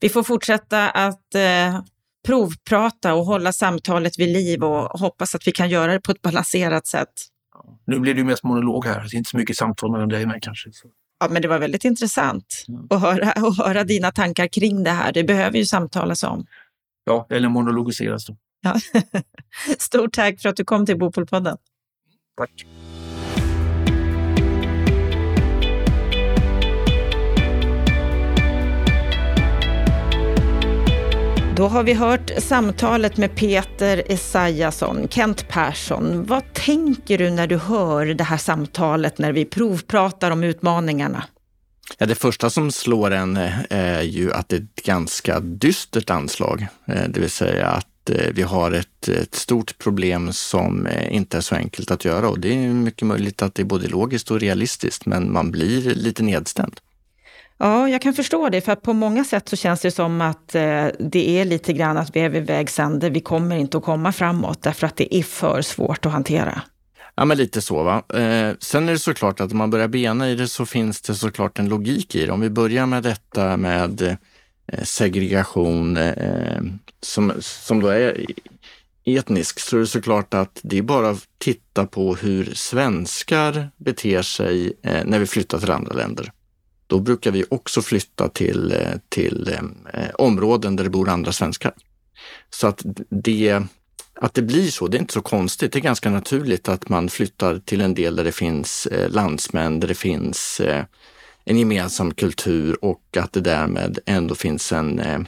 Vi 0.00 0.08
får 0.08 0.22
fortsätta 0.22 0.90
att 0.90 1.34
eh, 1.34 1.80
provprata 2.26 3.14
och 3.14 3.24
hålla 3.24 3.52
samtalet 3.52 4.18
vid 4.18 4.28
liv 4.28 4.64
och 4.64 5.00
hoppas 5.00 5.34
att 5.34 5.46
vi 5.46 5.52
kan 5.52 5.70
göra 5.70 5.92
det 5.92 6.00
på 6.00 6.12
ett 6.12 6.22
balanserat 6.22 6.86
sätt. 6.86 7.12
Ja. 7.54 7.78
Nu 7.86 8.00
blir 8.00 8.14
det 8.14 8.18
ju 8.18 8.24
mest 8.24 8.44
monolog 8.44 8.86
här, 8.86 9.00
det 9.00 9.14
är 9.14 9.18
inte 9.18 9.30
så 9.30 9.36
mycket 9.36 9.56
samtal 9.56 9.92
mellan 9.92 10.08
dig 10.08 10.22
och 10.22 10.28
mig 10.28 10.38
kanske. 10.42 10.72
Så. 10.72 10.88
Ja, 11.20 11.28
men 11.30 11.42
det 11.42 11.48
var 11.48 11.58
väldigt 11.58 11.84
intressant 11.84 12.64
mm. 12.68 12.86
att, 12.90 13.00
höra, 13.00 13.32
att 13.32 13.58
höra 13.58 13.84
dina 13.84 14.10
tankar 14.10 14.46
kring 14.46 14.84
det 14.84 14.90
här. 14.90 15.12
Det 15.12 15.24
behöver 15.24 15.58
ju 15.58 15.64
samtalas 15.64 16.22
om. 16.22 16.46
Ja, 17.04 17.26
eller 17.30 17.48
monologiseras 17.48 18.26
då. 18.26 18.36
Ja. 18.60 18.74
Stort 19.78 20.12
tack 20.12 20.40
för 20.40 20.48
att 20.48 20.56
du 20.56 20.64
kom 20.64 20.86
till 20.86 20.98
Bopolpodden. 20.98 21.56
Tack. 22.38 22.66
Då 31.56 31.66
har 31.66 31.82
vi 31.82 31.94
hört 31.94 32.30
samtalet 32.38 33.16
med 33.16 33.36
Peter 33.36 34.02
Esaiasson, 34.06 35.08
Kent 35.08 35.48
Persson. 35.48 36.26
Vad 36.26 36.52
tänker 36.52 37.18
du 37.18 37.30
när 37.30 37.46
du 37.46 37.56
hör 37.56 38.06
det 38.06 38.24
här 38.24 38.36
samtalet 38.36 39.18
när 39.18 39.32
vi 39.32 39.44
provpratar 39.44 40.30
om 40.30 40.44
utmaningarna? 40.44 41.24
Ja, 41.98 42.06
det 42.06 42.14
första 42.14 42.50
som 42.50 42.72
slår 42.72 43.10
en 43.10 43.36
eh, 43.36 43.52
är 43.70 44.02
ju 44.02 44.32
att 44.32 44.48
det 44.48 44.56
är 44.56 44.60
ett 44.60 44.84
ganska 44.84 45.40
dystert 45.40 46.10
anslag, 46.10 46.66
eh, 46.86 47.08
det 47.08 47.20
vill 47.20 47.30
säga 47.30 47.66
att 47.66 47.86
vi 48.10 48.42
har 48.42 48.72
ett, 48.72 49.08
ett, 49.08 49.34
stort 49.34 49.78
problem 49.78 50.32
som 50.32 50.88
inte 51.10 51.36
är 51.36 51.40
så 51.40 51.54
enkelt 51.54 51.90
att 51.90 52.04
göra 52.04 52.28
och 52.28 52.40
det 52.40 52.54
är 52.54 52.68
mycket 52.68 53.06
möjligt 53.06 53.42
att 53.42 53.54
det 53.54 53.62
är 53.62 53.64
både 53.64 53.88
logiskt 53.88 54.30
och 54.30 54.40
realistiskt, 54.40 55.06
men 55.06 55.32
man 55.32 55.50
blir 55.50 55.94
lite 55.94 56.22
nedstämd. 56.22 56.80
Ja, 57.58 57.88
jag 57.88 58.02
kan 58.02 58.14
förstå 58.14 58.48
det, 58.48 58.60
för 58.60 58.74
på 58.74 58.92
många 58.92 59.24
sätt 59.24 59.48
så 59.48 59.56
känns 59.56 59.80
det 59.80 59.90
som 59.90 60.20
att 60.20 60.54
eh, 60.54 60.86
det 60.98 61.38
är 61.40 61.44
lite 61.44 61.72
grann 61.72 61.96
att 61.96 62.16
vi 62.16 62.20
är 62.20 62.28
vid 62.28 62.46
vägs 62.46 62.78
ände. 62.78 63.10
Vi 63.10 63.20
kommer 63.20 63.56
inte 63.56 63.78
att 63.78 63.84
komma 63.84 64.12
framåt 64.12 64.62
därför 64.62 64.86
att 64.86 64.96
det 64.96 65.16
är 65.16 65.22
för 65.22 65.62
svårt 65.62 66.06
att 66.06 66.12
hantera. 66.12 66.62
Ja, 67.14 67.24
men 67.24 67.36
lite 67.36 67.60
så. 67.62 67.82
Va? 67.82 68.02
Eh, 68.14 68.54
sen 68.60 68.88
är 68.88 68.92
det 68.92 68.98
såklart 68.98 69.40
att 69.40 69.52
om 69.52 69.58
man 69.58 69.70
börjar 69.70 69.88
bena 69.88 70.30
i 70.30 70.34
det 70.34 70.48
så 70.48 70.66
finns 70.66 71.00
det 71.00 71.14
såklart 71.14 71.58
en 71.58 71.68
logik 71.68 72.14
i 72.14 72.26
det. 72.26 72.32
Om 72.32 72.40
vi 72.40 72.50
börjar 72.50 72.86
med 72.86 73.02
detta 73.02 73.56
med 73.56 74.02
eh, 74.02 74.14
Eh, 74.72 74.84
segregation 74.84 75.96
eh, 75.96 76.08
eh, 76.08 76.62
som, 77.02 77.32
som 77.40 77.80
då 77.80 77.88
är 77.88 78.26
etnisk 79.04 79.60
så 79.60 79.76
är 79.76 79.80
det 79.80 79.86
såklart 79.86 80.34
att 80.34 80.60
det 80.62 80.78
är 80.78 80.82
bara 80.82 81.10
att 81.10 81.28
titta 81.38 81.86
på 81.86 82.14
hur 82.14 82.54
svenskar 82.54 83.70
beter 83.76 84.22
sig 84.22 84.72
eh, 84.82 85.04
när 85.04 85.18
vi 85.18 85.26
flyttar 85.26 85.58
till 85.58 85.70
andra 85.70 85.94
länder 85.94 86.32
då 86.88 87.00
brukar 87.00 87.30
vi 87.30 87.44
också 87.48 87.82
flytta 87.82 88.28
till, 88.28 88.72
eh, 88.72 88.98
till 89.08 89.48
eh, 89.92 90.10
områden 90.14 90.76
där 90.76 90.84
det 90.84 90.90
bor 90.90 91.08
andra 91.08 91.32
svenskar. 91.32 91.72
Så 92.50 92.66
att 92.66 92.82
det, 93.08 93.62
att 94.14 94.34
det 94.34 94.42
blir 94.42 94.70
så, 94.70 94.88
det 94.88 94.96
är 94.96 95.00
inte 95.00 95.12
så 95.12 95.22
konstigt. 95.22 95.72
Det 95.72 95.78
är 95.78 95.80
ganska 95.80 96.10
naturligt 96.10 96.68
att 96.68 96.88
man 96.88 97.08
flyttar 97.08 97.58
till 97.58 97.80
en 97.80 97.94
del 97.94 98.16
där 98.16 98.24
det 98.24 98.32
finns 98.32 98.86
eh, 98.86 99.10
landsmän, 99.10 99.80
där 99.80 99.88
det 99.88 99.94
finns 99.94 100.60
eh, 100.60 100.84
en 101.48 101.58
gemensam 101.58 102.14
kultur 102.14 102.84
och 102.84 103.16
att 103.16 103.32
det 103.32 103.40
därmed 103.40 103.98
ändå 104.06 104.34
finns 104.34 104.72
en 104.72 104.98
eh, 104.98 105.20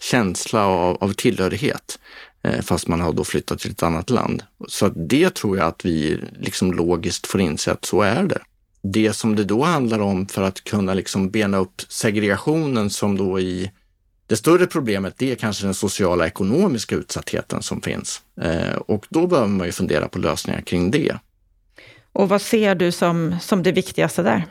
känsla 0.00 0.66
av, 0.66 0.96
av 1.00 1.12
tillhörighet 1.12 1.98
eh, 2.42 2.60
fast 2.60 2.88
man 2.88 3.00
har 3.00 3.12
då 3.12 3.24
flyttat 3.24 3.58
till 3.58 3.70
ett 3.70 3.82
annat 3.82 4.10
land. 4.10 4.42
Så 4.68 4.88
det 4.88 5.34
tror 5.34 5.56
jag 5.56 5.66
att 5.66 5.84
vi 5.84 6.20
liksom 6.40 6.72
logiskt 6.72 7.26
får 7.26 7.40
inse 7.40 7.72
att 7.72 7.84
så 7.84 8.02
är 8.02 8.22
det 8.22 8.38
det 8.92 9.12
som 9.12 9.36
det 9.36 9.44
då 9.44 9.62
handlar 9.62 9.98
om 9.98 10.26
för 10.26 10.42
att 10.42 10.64
kunna 10.64 10.94
liksom 10.94 11.30
bena 11.30 11.58
upp 11.58 11.82
segregationen 11.88 12.90
som 12.90 13.16
då 13.16 13.40
i 13.40 13.70
det 14.26 14.36
större 14.36 14.66
problemet, 14.66 15.14
det 15.18 15.32
är 15.32 15.36
kanske 15.36 15.64
den 15.64 15.74
sociala 15.74 16.26
ekonomiska 16.26 16.94
utsattheten 16.94 17.62
som 17.62 17.80
finns. 17.80 18.22
Eh, 18.40 18.76
och 18.76 19.06
då 19.08 19.26
behöver 19.26 19.48
man 19.48 19.66
ju 19.66 19.72
fundera 19.72 20.08
på 20.08 20.18
lösningar 20.18 20.60
kring 20.60 20.90
det. 20.90 21.16
Och 22.12 22.28
vad 22.28 22.42
ser 22.42 22.74
du 22.74 22.92
som, 22.92 23.36
som 23.40 23.62
det 23.62 23.72
viktigaste 23.72 24.22
där? 24.22 24.44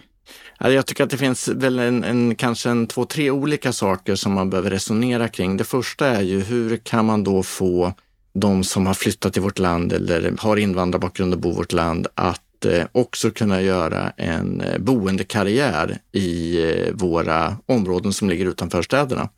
Alltså, 0.58 0.74
jag 0.74 0.86
tycker 0.86 1.04
att 1.04 1.10
det 1.10 1.18
finns 1.18 1.48
väl 1.48 1.80
en, 1.80 2.04
en, 2.04 2.36
kanske 2.36 2.70
en 2.70 2.88
två, 2.88 3.06
tre 3.06 3.32
olika 3.32 3.74
saker 3.74 4.16
som 4.16 4.34
man 4.34 4.50
behöver 4.50 4.70
resonera 4.70 5.28
kring. 5.28 5.58
Det 5.58 5.64
första 5.64 6.08
är 6.08 6.22
ju 6.22 6.40
hur 6.40 6.78
kan 6.78 7.06
man 7.06 7.24
då 7.24 7.44
få 7.44 7.94
de 8.36 8.64
som 8.64 8.88
har 8.88 8.94
flyttat 8.94 9.34
till 9.34 9.42
vårt 9.42 9.60
land 9.60 9.94
eller 9.94 10.34
har 10.40 10.58
invandrarbakgrund 10.58 11.34
och 11.34 11.40
bor 11.40 11.52
i 11.52 11.56
vårt 11.56 11.72
land 11.74 12.08
att 12.16 12.66
eh, 12.66 12.86
också 12.92 13.32
kunna 13.32 13.62
göra 13.62 14.10
en 14.18 14.62
eh, 14.62 14.78
boendekarriär 14.78 15.98
i 16.12 16.62
eh, 16.64 16.94
våra 16.94 17.58
områden 17.66 18.14
som 18.14 18.30
ligger 18.30 18.46
utanför 18.46 18.82
städerna. 18.82 19.30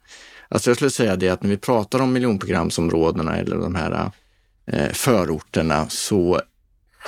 Alltså 0.50 0.69
jag 0.69 0.78
skulle 0.78 0.91
säga 0.91 1.15
det 1.15 1.30
att 1.30 1.43
när 1.43 1.50
vi 1.50 1.58
pratar 1.58 2.02
om 2.02 2.13
miljonprogramsområdena 2.13 3.38
eller 3.38 3.56
de 3.56 3.76
här 3.76 4.12
förorterna 4.93 5.89
så 5.89 6.41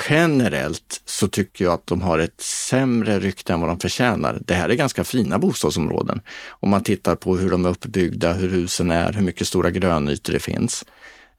generellt 0.09 1.01
så 1.05 1.27
tycker 1.27 1.65
jag 1.65 1.73
att 1.73 1.87
de 1.87 2.01
har 2.01 2.19
ett 2.19 2.41
sämre 2.41 3.19
rykte 3.19 3.53
än 3.53 3.59
vad 3.61 3.69
de 3.69 3.79
förtjänar. 3.79 4.41
Det 4.45 4.53
här 4.53 4.69
är 4.69 4.75
ganska 4.75 5.03
fina 5.03 5.39
bostadsområden. 5.39 6.21
Om 6.49 6.69
man 6.69 6.83
tittar 6.83 7.15
på 7.15 7.37
hur 7.37 7.49
de 7.49 7.65
är 7.65 7.69
uppbyggda, 7.69 8.33
hur 8.33 8.49
husen 8.49 8.91
är, 8.91 9.13
hur 9.13 9.21
mycket 9.21 9.47
stora 9.47 9.71
grönytor 9.71 10.33
det 10.33 10.39
finns. 10.39 10.85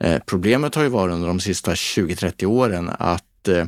Eh, 0.00 0.22
problemet 0.26 0.74
har 0.74 0.82
ju 0.82 0.88
varit 0.88 1.12
under 1.12 1.28
de 1.28 1.40
sista 1.40 1.74
20-30 1.74 2.44
åren 2.44 2.90
att 2.98 3.48
eh, 3.48 3.64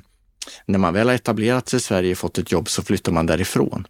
när 0.67 0.79
man 0.79 0.95
väl 0.95 1.09
har 1.09 1.15
etablerat 1.15 1.69
sig 1.69 1.77
i 1.77 1.81
Sverige 1.81 2.13
och 2.13 2.19
fått 2.19 2.39
ett 2.39 2.53
jobb 2.53 2.69
så 2.69 2.83
flyttar 2.83 3.13
man 3.13 3.27
därifrån. 3.27 3.87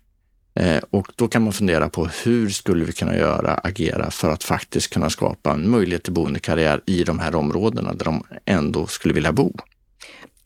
Eh, 0.55 0.83
och 0.91 1.09
då 1.17 1.29
kan 1.29 1.43
man 1.43 1.53
fundera 1.53 1.89
på 1.89 2.09
hur 2.25 2.49
skulle 2.49 2.85
vi 2.85 2.93
kunna 2.93 3.17
göra, 3.17 3.55
agera 3.55 4.11
för 4.11 4.31
att 4.31 4.45
faktiskt 4.45 4.93
kunna 4.93 5.11
skapa 5.11 5.53
en 5.53 5.71
möjlighet 5.71 6.03
till 6.03 6.13
boendekarriär 6.13 6.81
i 6.87 7.05
de 7.05 7.19
här 7.19 7.35
områdena 7.35 7.95
där 7.95 8.05
de 8.05 8.25
ändå 8.45 8.87
skulle 8.87 9.15
vilja 9.15 9.33
bo. 9.33 9.53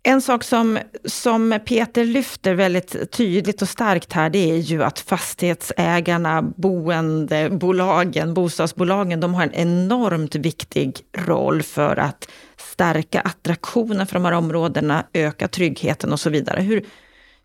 En 0.08 0.20
sak 0.20 0.44
som, 0.44 0.78
som 1.04 1.58
Peter 1.66 2.04
lyfter 2.04 2.54
väldigt 2.54 3.10
tydligt 3.10 3.62
och 3.62 3.68
starkt 3.68 4.12
här, 4.12 4.30
det 4.30 4.50
är 4.50 4.56
ju 4.56 4.82
att 4.82 4.98
fastighetsägarna, 4.98 6.42
boendebolagen, 6.42 8.34
bostadsbolagen, 8.34 9.20
de 9.20 9.34
har 9.34 9.42
en 9.42 9.54
enormt 9.54 10.34
viktig 10.34 10.98
roll 11.16 11.62
för 11.62 11.96
att 11.96 12.28
stärka 12.56 13.20
attraktionen 13.20 14.06
för 14.06 14.14
de 14.14 14.24
här 14.24 14.32
områdena, 14.32 15.04
öka 15.12 15.48
tryggheten 15.48 16.12
och 16.12 16.20
så 16.20 16.30
vidare. 16.30 16.60
Hur, 16.60 16.84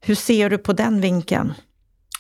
hur 0.02 0.16
ser 0.16 0.50
du 0.50 0.58
på 0.58 0.74
den 0.74 1.02
vinkeln? 1.02 1.54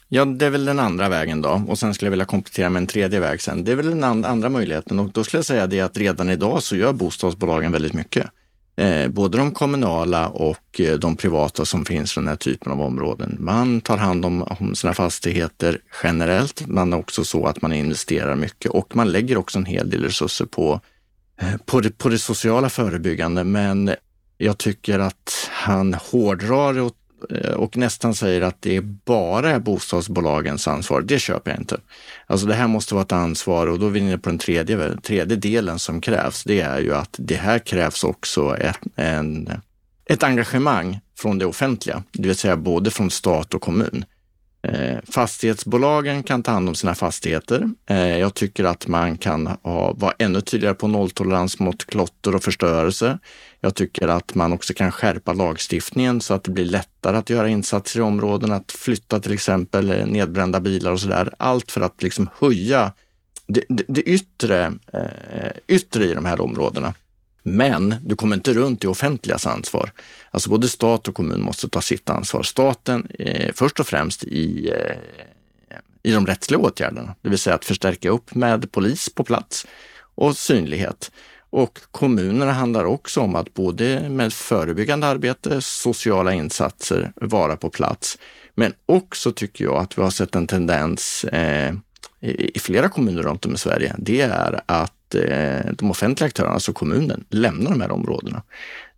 Ja, 0.07 0.25
det 0.25 0.45
är 0.45 0.49
väl 0.49 0.65
den 0.65 0.79
andra 0.79 1.09
vägen 1.09 1.41
då. 1.41 1.63
Och 1.67 1.79
sen 1.79 1.93
skulle 1.93 2.07
jag 2.07 2.11
vilja 2.11 2.25
komplettera 2.25 2.69
med 2.69 2.81
en 2.81 2.87
tredje 2.87 3.19
väg 3.19 3.41
sen. 3.41 3.63
Det 3.63 3.71
är 3.71 3.75
väl 3.75 3.89
den 3.89 4.25
andra 4.25 4.49
möjligheten 4.49 4.99
och 4.99 5.09
då 5.09 5.23
skulle 5.23 5.39
jag 5.39 5.45
säga 5.45 5.67
det 5.67 5.81
att 5.81 5.97
redan 5.97 6.29
idag 6.29 6.63
så 6.63 6.75
gör 6.75 6.93
bostadsbolagen 6.93 7.71
väldigt 7.71 7.93
mycket. 7.93 8.27
Eh, 8.75 9.07
både 9.07 9.37
de 9.37 9.51
kommunala 9.51 10.27
och 10.29 10.79
eh, 10.79 10.93
de 10.93 11.15
privata 11.15 11.65
som 11.65 11.85
finns 11.85 12.17
i 12.17 12.19
den 12.19 12.27
här 12.27 12.35
typen 12.35 12.71
av 12.71 12.81
områden. 12.81 13.37
Man 13.39 13.81
tar 13.81 13.97
hand 13.97 14.25
om, 14.25 14.43
om 14.43 14.75
sina 14.75 14.93
fastigheter 14.93 15.79
generellt. 16.03 16.67
men 16.67 16.93
är 16.93 16.97
också 16.97 17.23
så 17.23 17.45
att 17.45 17.61
man 17.61 17.73
investerar 17.73 18.35
mycket 18.35 18.71
och 18.71 18.95
man 18.95 19.11
lägger 19.11 19.37
också 19.37 19.59
en 19.59 19.65
hel 19.65 19.89
del 19.89 20.03
resurser 20.03 20.45
på, 20.45 20.81
eh, 21.41 21.57
på, 21.65 21.81
det, 21.81 21.97
på 21.97 22.09
det 22.09 22.19
sociala 22.19 22.69
förebyggande. 22.69 23.43
Men 23.43 23.91
jag 24.37 24.57
tycker 24.57 24.99
att 24.99 25.49
han 25.51 25.93
hårdrar 25.93 26.79
och 26.79 26.95
Eh, 27.29 27.53
och 27.53 27.77
nästan 27.77 28.15
säger 28.15 28.41
att 28.41 28.61
det 28.61 28.81
bara 28.81 29.49
är 29.49 29.59
bostadsbolagens 29.59 30.67
ansvar. 30.67 31.01
Det 31.01 31.19
köper 31.19 31.51
jag 31.51 31.59
inte. 31.59 31.77
Alltså 32.27 32.47
det 32.47 32.53
här 32.53 32.67
måste 32.67 32.93
vara 32.93 33.01
ett 33.01 33.11
ansvar 33.11 33.67
och 33.67 33.79
då 33.79 33.85
är 33.85 33.89
vi 33.89 33.99
inne 33.99 34.17
på 34.17 34.29
den 34.29 34.39
tredje, 34.39 34.97
tredje 34.97 35.37
delen 35.37 35.79
som 35.79 36.01
krävs. 36.01 36.43
Det 36.43 36.61
är 36.61 36.79
ju 36.79 36.95
att 36.95 37.15
det 37.17 37.35
här 37.35 37.59
krävs 37.59 38.03
också 38.03 38.57
ett, 38.57 38.79
en, 38.95 39.49
ett 40.05 40.23
engagemang 40.23 40.99
från 41.17 41.37
det 41.37 41.45
offentliga, 41.45 42.03
det 42.11 42.27
vill 42.27 42.35
säga 42.35 42.57
både 42.57 42.91
från 42.91 43.11
stat 43.11 43.53
och 43.53 43.61
kommun. 43.61 44.05
Eh, 44.63 44.97
fastighetsbolagen 45.09 46.23
kan 46.23 46.43
ta 46.43 46.51
hand 46.51 46.69
om 46.69 46.75
sina 46.75 46.95
fastigheter. 46.95 47.69
Eh, 47.89 48.17
jag 48.17 48.33
tycker 48.33 48.63
att 48.63 48.87
man 48.87 49.17
kan 49.17 49.47
ha, 49.47 49.93
vara 49.93 50.13
ännu 50.17 50.41
tydligare 50.41 50.75
på 50.75 50.87
nolltolerans 50.87 51.59
mot 51.59 51.85
klotter 51.85 52.35
och 52.35 52.43
förstörelse. 52.43 53.19
Jag 53.63 53.75
tycker 53.75 54.07
att 54.07 54.35
man 54.35 54.53
också 54.53 54.73
kan 54.73 54.91
skärpa 54.91 55.33
lagstiftningen 55.33 56.21
så 56.21 56.33
att 56.33 56.43
det 56.43 56.51
blir 56.51 56.65
lättare 56.65 57.17
att 57.17 57.29
göra 57.29 57.49
insatser 57.49 57.99
i 57.99 58.03
områden, 58.03 58.51
att 58.51 58.71
flytta 58.71 59.19
till 59.19 59.33
exempel 59.33 59.91
eh, 59.91 60.05
nedbrända 60.05 60.59
bilar 60.59 60.91
och 60.91 60.99
så 60.99 61.07
där. 61.07 61.33
Allt 61.37 61.71
för 61.71 61.81
att 61.81 62.03
liksom 62.03 62.29
höja 62.39 62.91
det, 63.47 63.63
det, 63.69 63.83
det 63.87 64.01
yttre, 64.01 64.73
eh, 64.93 65.51
yttre 65.67 66.05
i 66.05 66.13
de 66.13 66.25
här 66.25 66.41
områdena. 66.41 66.93
Men 67.43 67.95
du 68.05 68.15
kommer 68.15 68.35
inte 68.35 68.53
runt 68.53 68.81
det 68.81 68.87
offentligas 68.87 69.47
ansvar. 69.47 69.91
Alltså 70.31 70.49
både 70.49 70.67
stat 70.67 71.07
och 71.07 71.15
kommun 71.15 71.41
måste 71.41 71.69
ta 71.69 71.81
sitt 71.81 72.09
ansvar. 72.09 72.43
Staten 72.43 73.07
eh, 73.19 73.51
först 73.53 73.79
och 73.79 73.87
främst 73.87 74.23
i, 74.23 74.69
eh, 74.69 74.95
i 76.03 76.11
de 76.11 76.27
rättsliga 76.27 76.59
åtgärderna, 76.59 77.15
det 77.21 77.29
vill 77.29 77.39
säga 77.39 77.55
att 77.55 77.65
förstärka 77.65 78.09
upp 78.09 78.35
med 78.35 78.71
polis 78.71 79.09
på 79.09 79.23
plats 79.23 79.67
och 80.15 80.37
synlighet. 80.37 81.11
Och 81.51 81.79
kommunerna 81.91 82.51
handlar 82.51 82.85
också 82.85 83.21
om 83.21 83.35
att 83.35 83.53
både 83.53 84.09
med 84.09 84.33
förebyggande 84.33 85.07
arbete, 85.07 85.61
sociala 85.61 86.33
insatser, 86.33 87.11
vara 87.15 87.57
på 87.57 87.69
plats. 87.69 88.17
Men 88.55 88.73
också 88.85 89.31
tycker 89.31 89.63
jag 89.65 89.75
att 89.75 89.97
vi 89.97 90.01
har 90.01 90.09
sett 90.09 90.35
en 90.35 90.47
tendens 90.47 91.23
eh, 91.23 91.73
i 92.21 92.59
flera 92.59 92.89
kommuner 92.89 93.23
runt 93.23 93.45
om 93.45 93.53
i 93.53 93.57
Sverige. 93.57 93.95
Det 93.97 94.21
är 94.21 94.61
att 94.65 95.15
eh, 95.15 95.71
de 95.77 95.91
offentliga 95.91 96.27
aktörerna, 96.27 96.53
alltså 96.53 96.73
kommunen, 96.73 97.25
lämnar 97.29 97.71
de 97.71 97.81
här 97.81 97.91
områdena. 97.91 98.43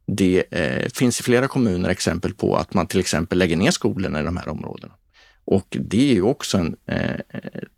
Det 0.06 0.44
eh, 0.52 0.90
finns 0.90 1.20
i 1.20 1.24
flera 1.24 1.48
kommuner 1.48 1.90
exempel 1.90 2.34
på 2.34 2.56
att 2.56 2.74
man 2.74 2.88
till 2.88 3.00
exempel 3.00 3.38
lägger 3.38 3.58
ner 3.58 3.72
skolorna 3.72 4.20
i 4.20 4.24
de 4.24 4.38
här 4.38 4.48
områdena. 4.50 4.94
Och 5.46 5.78
det 5.80 6.10
är 6.10 6.14
ju 6.14 6.22
också 6.22 6.58
en, 6.58 6.76
eh, 6.86 7.20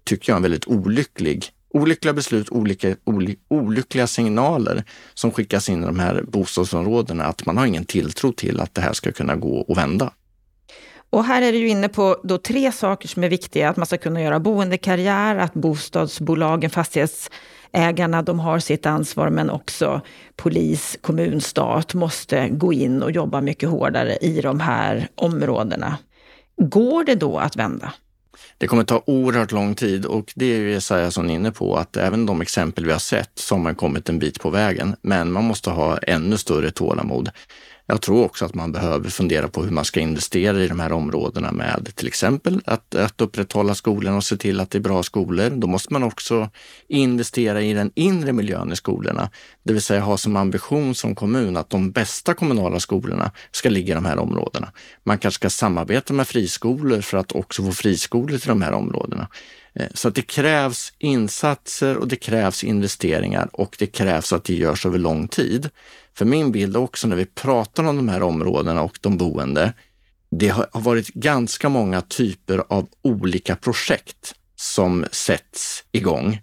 tycker 0.03 0.31
jag, 0.31 0.37
en 0.37 0.43
väldigt 0.43 0.67
olycklig 0.67 1.45
olyckliga 1.75 2.13
beslut, 2.13 2.49
olika, 2.51 2.95
oly, 3.03 3.35
olyckliga 3.47 4.07
signaler 4.07 4.83
som 5.13 5.31
skickas 5.31 5.69
in 5.69 5.83
i 5.83 5.85
de 5.85 5.99
här 5.99 6.23
bostadsområdena, 6.27 7.25
att 7.25 7.45
man 7.45 7.57
har 7.57 7.65
ingen 7.65 7.85
tilltro 7.85 8.31
till 8.31 8.59
att 8.59 8.75
det 8.75 8.81
här 8.81 8.93
ska 8.93 9.11
kunna 9.11 9.35
gå 9.35 9.57
och 9.57 9.77
vända. 9.77 10.11
Och 11.09 11.23
här 11.23 11.41
är 11.41 11.51
du 11.51 11.67
inne 11.67 11.89
på 11.89 12.21
då 12.23 12.37
tre 12.37 12.71
saker 12.71 13.07
som 13.07 13.23
är 13.23 13.29
viktiga. 13.29 13.69
Att 13.69 13.77
man 13.77 13.85
ska 13.85 13.97
kunna 13.97 14.21
göra 14.21 14.39
boendekarriär, 14.39 15.35
att 15.35 15.53
bostadsbolagen, 15.53 16.69
fastighetsägarna, 16.69 18.21
de 18.21 18.39
har 18.39 18.59
sitt 18.59 18.85
ansvar, 18.85 19.29
men 19.29 19.49
också 19.49 20.01
polis, 20.35 20.97
kommun, 21.01 21.41
stat 21.41 21.93
måste 21.93 22.49
gå 22.49 22.73
in 22.73 23.03
och 23.03 23.11
jobba 23.11 23.41
mycket 23.41 23.69
hårdare 23.69 24.17
i 24.21 24.41
de 24.41 24.59
här 24.59 25.07
områdena. 25.15 25.97
Går 26.57 27.03
det 27.03 27.15
då 27.15 27.37
att 27.37 27.55
vända? 27.55 27.93
Det 28.57 28.67
kommer 28.67 28.83
ta 28.83 29.03
oerhört 29.05 29.51
lång 29.51 29.75
tid 29.75 30.05
och 30.05 30.33
det 30.35 30.45
är 30.45 30.57
ju 30.57 30.75
Esaiasson 30.77 31.29
inne 31.29 31.51
på 31.51 31.75
att 31.75 31.97
även 31.97 32.25
de 32.25 32.41
exempel 32.41 32.85
vi 32.85 32.91
har 32.91 32.99
sett 32.99 33.31
så 33.35 33.55
har 33.55 33.59
man 33.61 33.75
kommit 33.75 34.09
en 34.09 34.19
bit 34.19 34.39
på 34.39 34.49
vägen. 34.49 34.95
Men 35.01 35.31
man 35.31 35.43
måste 35.43 35.69
ha 35.69 35.97
ännu 35.97 36.37
större 36.37 36.71
tålamod. 36.71 37.29
Jag 37.87 38.01
tror 38.01 38.25
också 38.25 38.45
att 38.45 38.55
man 38.55 38.71
behöver 38.71 39.09
fundera 39.09 39.47
på 39.47 39.63
hur 39.63 39.71
man 39.71 39.85
ska 39.85 39.99
investera 39.99 40.63
i 40.63 40.67
de 40.67 40.79
här 40.79 40.91
områdena 40.91 41.51
med 41.51 41.91
till 41.95 42.07
exempel 42.07 42.61
att, 42.65 42.95
att 42.95 43.21
upprätthålla 43.21 43.75
skolorna 43.75 44.17
och 44.17 44.23
se 44.23 44.37
till 44.37 44.59
att 44.59 44.71
det 44.71 44.77
är 44.77 44.81
bra 44.81 45.03
skolor. 45.03 45.49
Då 45.49 45.67
måste 45.67 45.93
man 45.93 46.03
också 46.03 46.49
investera 46.87 47.61
i 47.61 47.73
den 47.73 47.91
inre 47.95 48.33
miljön 48.33 48.71
i 48.71 48.75
skolorna, 48.75 49.29
det 49.63 49.73
vill 49.73 49.81
säga 49.81 50.01
ha 50.01 50.17
som 50.17 50.35
ambition 50.35 50.95
som 50.95 51.15
kommun 51.15 51.57
att 51.57 51.69
de 51.69 51.91
bästa 51.91 52.33
kommunala 52.33 52.79
skolorna 52.79 53.31
ska 53.51 53.69
ligga 53.69 53.91
i 53.91 53.95
de 53.95 54.05
här 54.05 54.19
områdena. 54.19 54.71
Man 55.03 55.17
kanske 55.17 55.35
ska 55.35 55.49
samarbeta 55.49 56.13
med 56.13 56.27
friskolor 56.27 57.01
för 57.01 57.17
att 57.17 57.31
också 57.31 57.63
få 57.63 57.71
friskolor 57.71 58.37
till 58.37 58.49
de 58.49 58.61
här 58.61 58.71
områdena. 58.71 59.27
Eh, 59.75 59.87
så 59.93 60.07
att 60.07 60.15
det 60.15 60.21
krävs 60.21 60.93
insatser 60.97 61.97
och 61.97 62.07
det 62.07 62.15
krävs 62.15 62.63
investeringar 62.63 63.49
och 63.53 63.75
det 63.79 63.87
krävs 63.87 64.33
att 64.33 64.43
det 64.43 64.55
görs 64.55 64.85
över 64.85 64.97
lång 64.97 65.27
tid. 65.27 65.69
För 66.17 66.25
min 66.25 66.51
bild 66.51 66.77
också 66.77 67.07
när 67.07 67.15
vi 67.15 67.25
pratar 67.25 67.83
om 67.83 67.95
de 67.95 68.09
här 68.09 68.23
områdena 68.23 68.81
och 68.81 68.97
de 69.01 69.17
boende, 69.17 69.73
det 70.31 70.47
har 70.47 70.67
varit 70.73 71.07
ganska 71.07 71.69
många 71.69 72.01
typer 72.01 72.63
av 72.69 72.87
olika 73.01 73.55
projekt 73.55 74.35
som 74.55 75.05
sätts 75.11 75.83
igång, 75.91 76.41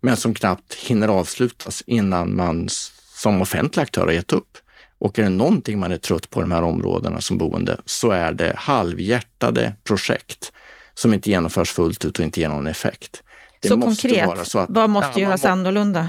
men 0.00 0.16
som 0.16 0.34
knappt 0.34 0.74
hinner 0.74 1.08
avslutas 1.08 1.82
innan 1.86 2.36
man 2.36 2.68
som 3.14 3.42
offentlig 3.42 3.82
aktör 3.82 4.06
har 4.06 4.12
gett 4.12 4.32
upp. 4.32 4.58
Och 4.98 5.18
är 5.18 5.22
det 5.22 5.28
någonting 5.28 5.78
man 5.78 5.92
är 5.92 5.98
trött 5.98 6.30
på 6.30 6.40
de 6.40 6.52
här 6.52 6.62
områdena 6.62 7.20
som 7.20 7.38
boende 7.38 7.80
så 7.84 8.10
är 8.10 8.32
det 8.32 8.52
halvhjärtade 8.56 9.72
projekt 9.84 10.52
som 10.94 11.14
inte 11.14 11.30
genomförs 11.30 11.70
fullt 11.70 12.04
ut 12.04 12.18
och 12.18 12.24
inte 12.24 12.40
ger 12.40 12.48
någon 12.48 12.66
effekt. 12.66 13.22
Det 13.60 13.68
så 13.68 13.80
konkret, 13.80 14.48
så 14.48 14.58
att, 14.58 14.70
vad 14.70 14.90
måste 14.90 15.20
ja, 15.20 15.20
göras 15.20 15.42
må, 15.42 15.48
annorlunda? 15.48 16.08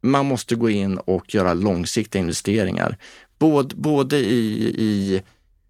Man 0.00 0.26
måste 0.26 0.54
gå 0.54 0.70
in 0.70 0.98
och 0.98 1.34
göra 1.34 1.54
långsiktiga 1.54 2.20
investeringar. 2.20 2.96
Både, 3.38 3.74
både 3.74 4.16
i, 4.16 4.74
i, 4.78 5.22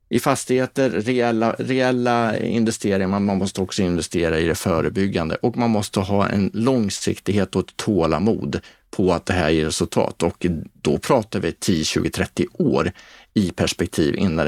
i 0.09 0.20
fastigheter, 0.20 0.91
reella, 0.91 1.53
reella 1.59 2.39
investeringar, 2.39 3.09
men 3.09 3.24
man 3.24 3.39
måste 3.39 3.61
också 3.61 3.83
investera 3.83 4.39
i 4.39 4.47
det 4.47 4.55
förebyggande 4.55 5.35
och 5.35 5.57
man 5.57 5.70
måste 5.70 6.01
ha 6.01 6.29
en 6.29 6.51
långsiktighet 6.55 7.57
och 7.57 7.68
ett 7.68 7.76
tålamod 7.76 8.61
på 8.91 9.12
att 9.12 9.26
det 9.26 9.33
här 9.33 9.51
ger 9.51 9.64
resultat. 9.64 10.22
Och 10.22 10.47
då 10.72 10.99
pratar 10.99 11.41
vi 11.41 11.53
10, 11.53 11.85
20, 11.85 12.11
30 12.11 12.47
år 12.53 12.93
i 13.35 13.51
perspektiv 13.51 14.16
innan 14.16 14.47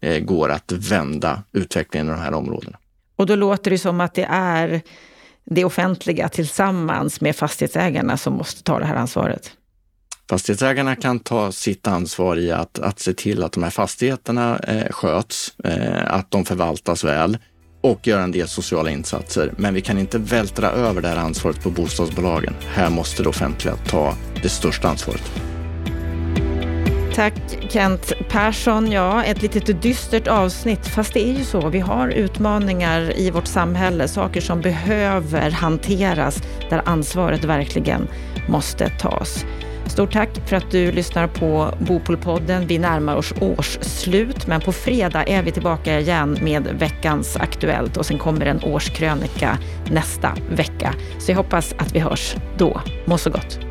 det 0.00 0.16
eh, 0.16 0.20
går 0.20 0.48
att 0.48 0.72
vända 0.72 1.42
utvecklingen 1.52 2.06
i 2.06 2.10
de 2.10 2.18
här 2.18 2.34
områdena. 2.34 2.78
Och 3.16 3.26
då 3.26 3.36
låter 3.36 3.70
det 3.70 3.78
som 3.78 4.00
att 4.00 4.14
det 4.14 4.26
är 4.30 4.82
det 5.44 5.64
offentliga 5.64 6.28
tillsammans 6.28 7.20
med 7.20 7.36
fastighetsägarna 7.36 8.16
som 8.16 8.34
måste 8.34 8.62
ta 8.62 8.78
det 8.78 8.86
här 8.86 8.94
ansvaret. 8.94 9.50
Fastighetsägarna 10.30 10.96
kan 10.96 11.20
ta 11.20 11.52
sitt 11.52 11.86
ansvar 11.86 12.36
i 12.36 12.50
att, 12.52 12.78
att 12.78 13.00
se 13.00 13.12
till 13.12 13.42
att 13.42 13.52
de 13.52 13.62
här 13.62 13.70
fastigheterna 13.70 14.58
eh, 14.58 14.90
sköts, 14.90 15.58
eh, 15.64 16.14
att 16.14 16.30
de 16.30 16.44
förvaltas 16.44 17.04
väl 17.04 17.38
och 17.80 18.06
göra 18.06 18.22
en 18.22 18.32
del 18.32 18.48
sociala 18.48 18.90
insatser. 18.90 19.54
Men 19.56 19.74
vi 19.74 19.80
kan 19.80 19.98
inte 19.98 20.18
vältra 20.18 20.70
över 20.70 21.02
det 21.02 21.08
här 21.08 21.16
ansvaret 21.16 21.62
på 21.62 21.70
bostadsbolagen. 21.70 22.54
Här 22.66 22.90
måste 22.90 23.22
det 23.22 23.28
offentliga 23.28 23.76
ta 23.76 24.16
det 24.42 24.48
största 24.48 24.88
ansvaret. 24.88 25.32
Tack 27.14 27.34
Kent 27.68 28.12
Persson. 28.28 28.92
Ja, 28.92 29.24
ett 29.24 29.42
litet 29.42 29.82
dystert 29.82 30.26
avsnitt, 30.26 30.86
fast 30.86 31.14
det 31.14 31.28
är 31.28 31.38
ju 31.38 31.44
så. 31.44 31.68
Vi 31.68 31.80
har 31.80 32.08
utmaningar 32.08 33.18
i 33.18 33.30
vårt 33.30 33.46
samhälle, 33.46 34.08
saker 34.08 34.40
som 34.40 34.60
behöver 34.60 35.50
hanteras, 35.50 36.42
där 36.70 36.82
ansvaret 36.84 37.44
verkligen 37.44 38.08
måste 38.48 38.88
tas. 38.88 39.44
Stort 39.86 40.12
tack 40.12 40.48
för 40.48 40.56
att 40.56 40.70
du 40.70 40.92
lyssnar 40.92 41.26
på 41.26 41.74
Bopolpodden. 41.78 42.66
Vi 42.66 42.78
närmar 42.78 43.16
oss 43.16 43.32
årsslut, 43.40 44.46
men 44.46 44.60
på 44.60 44.72
fredag 44.72 45.24
är 45.24 45.42
vi 45.42 45.50
tillbaka 45.50 46.00
igen 46.00 46.38
med 46.42 46.68
veckans 46.78 47.36
Aktuellt 47.36 47.96
och 47.96 48.06
sen 48.06 48.18
kommer 48.18 48.46
en 48.46 48.64
årskrönika 48.64 49.58
nästa 49.90 50.32
vecka. 50.50 50.94
Så 51.18 51.30
jag 51.32 51.36
hoppas 51.36 51.74
att 51.78 51.94
vi 51.94 51.98
hörs 51.98 52.34
då. 52.58 52.80
Må 53.06 53.18
så 53.18 53.30
gott! 53.30 53.69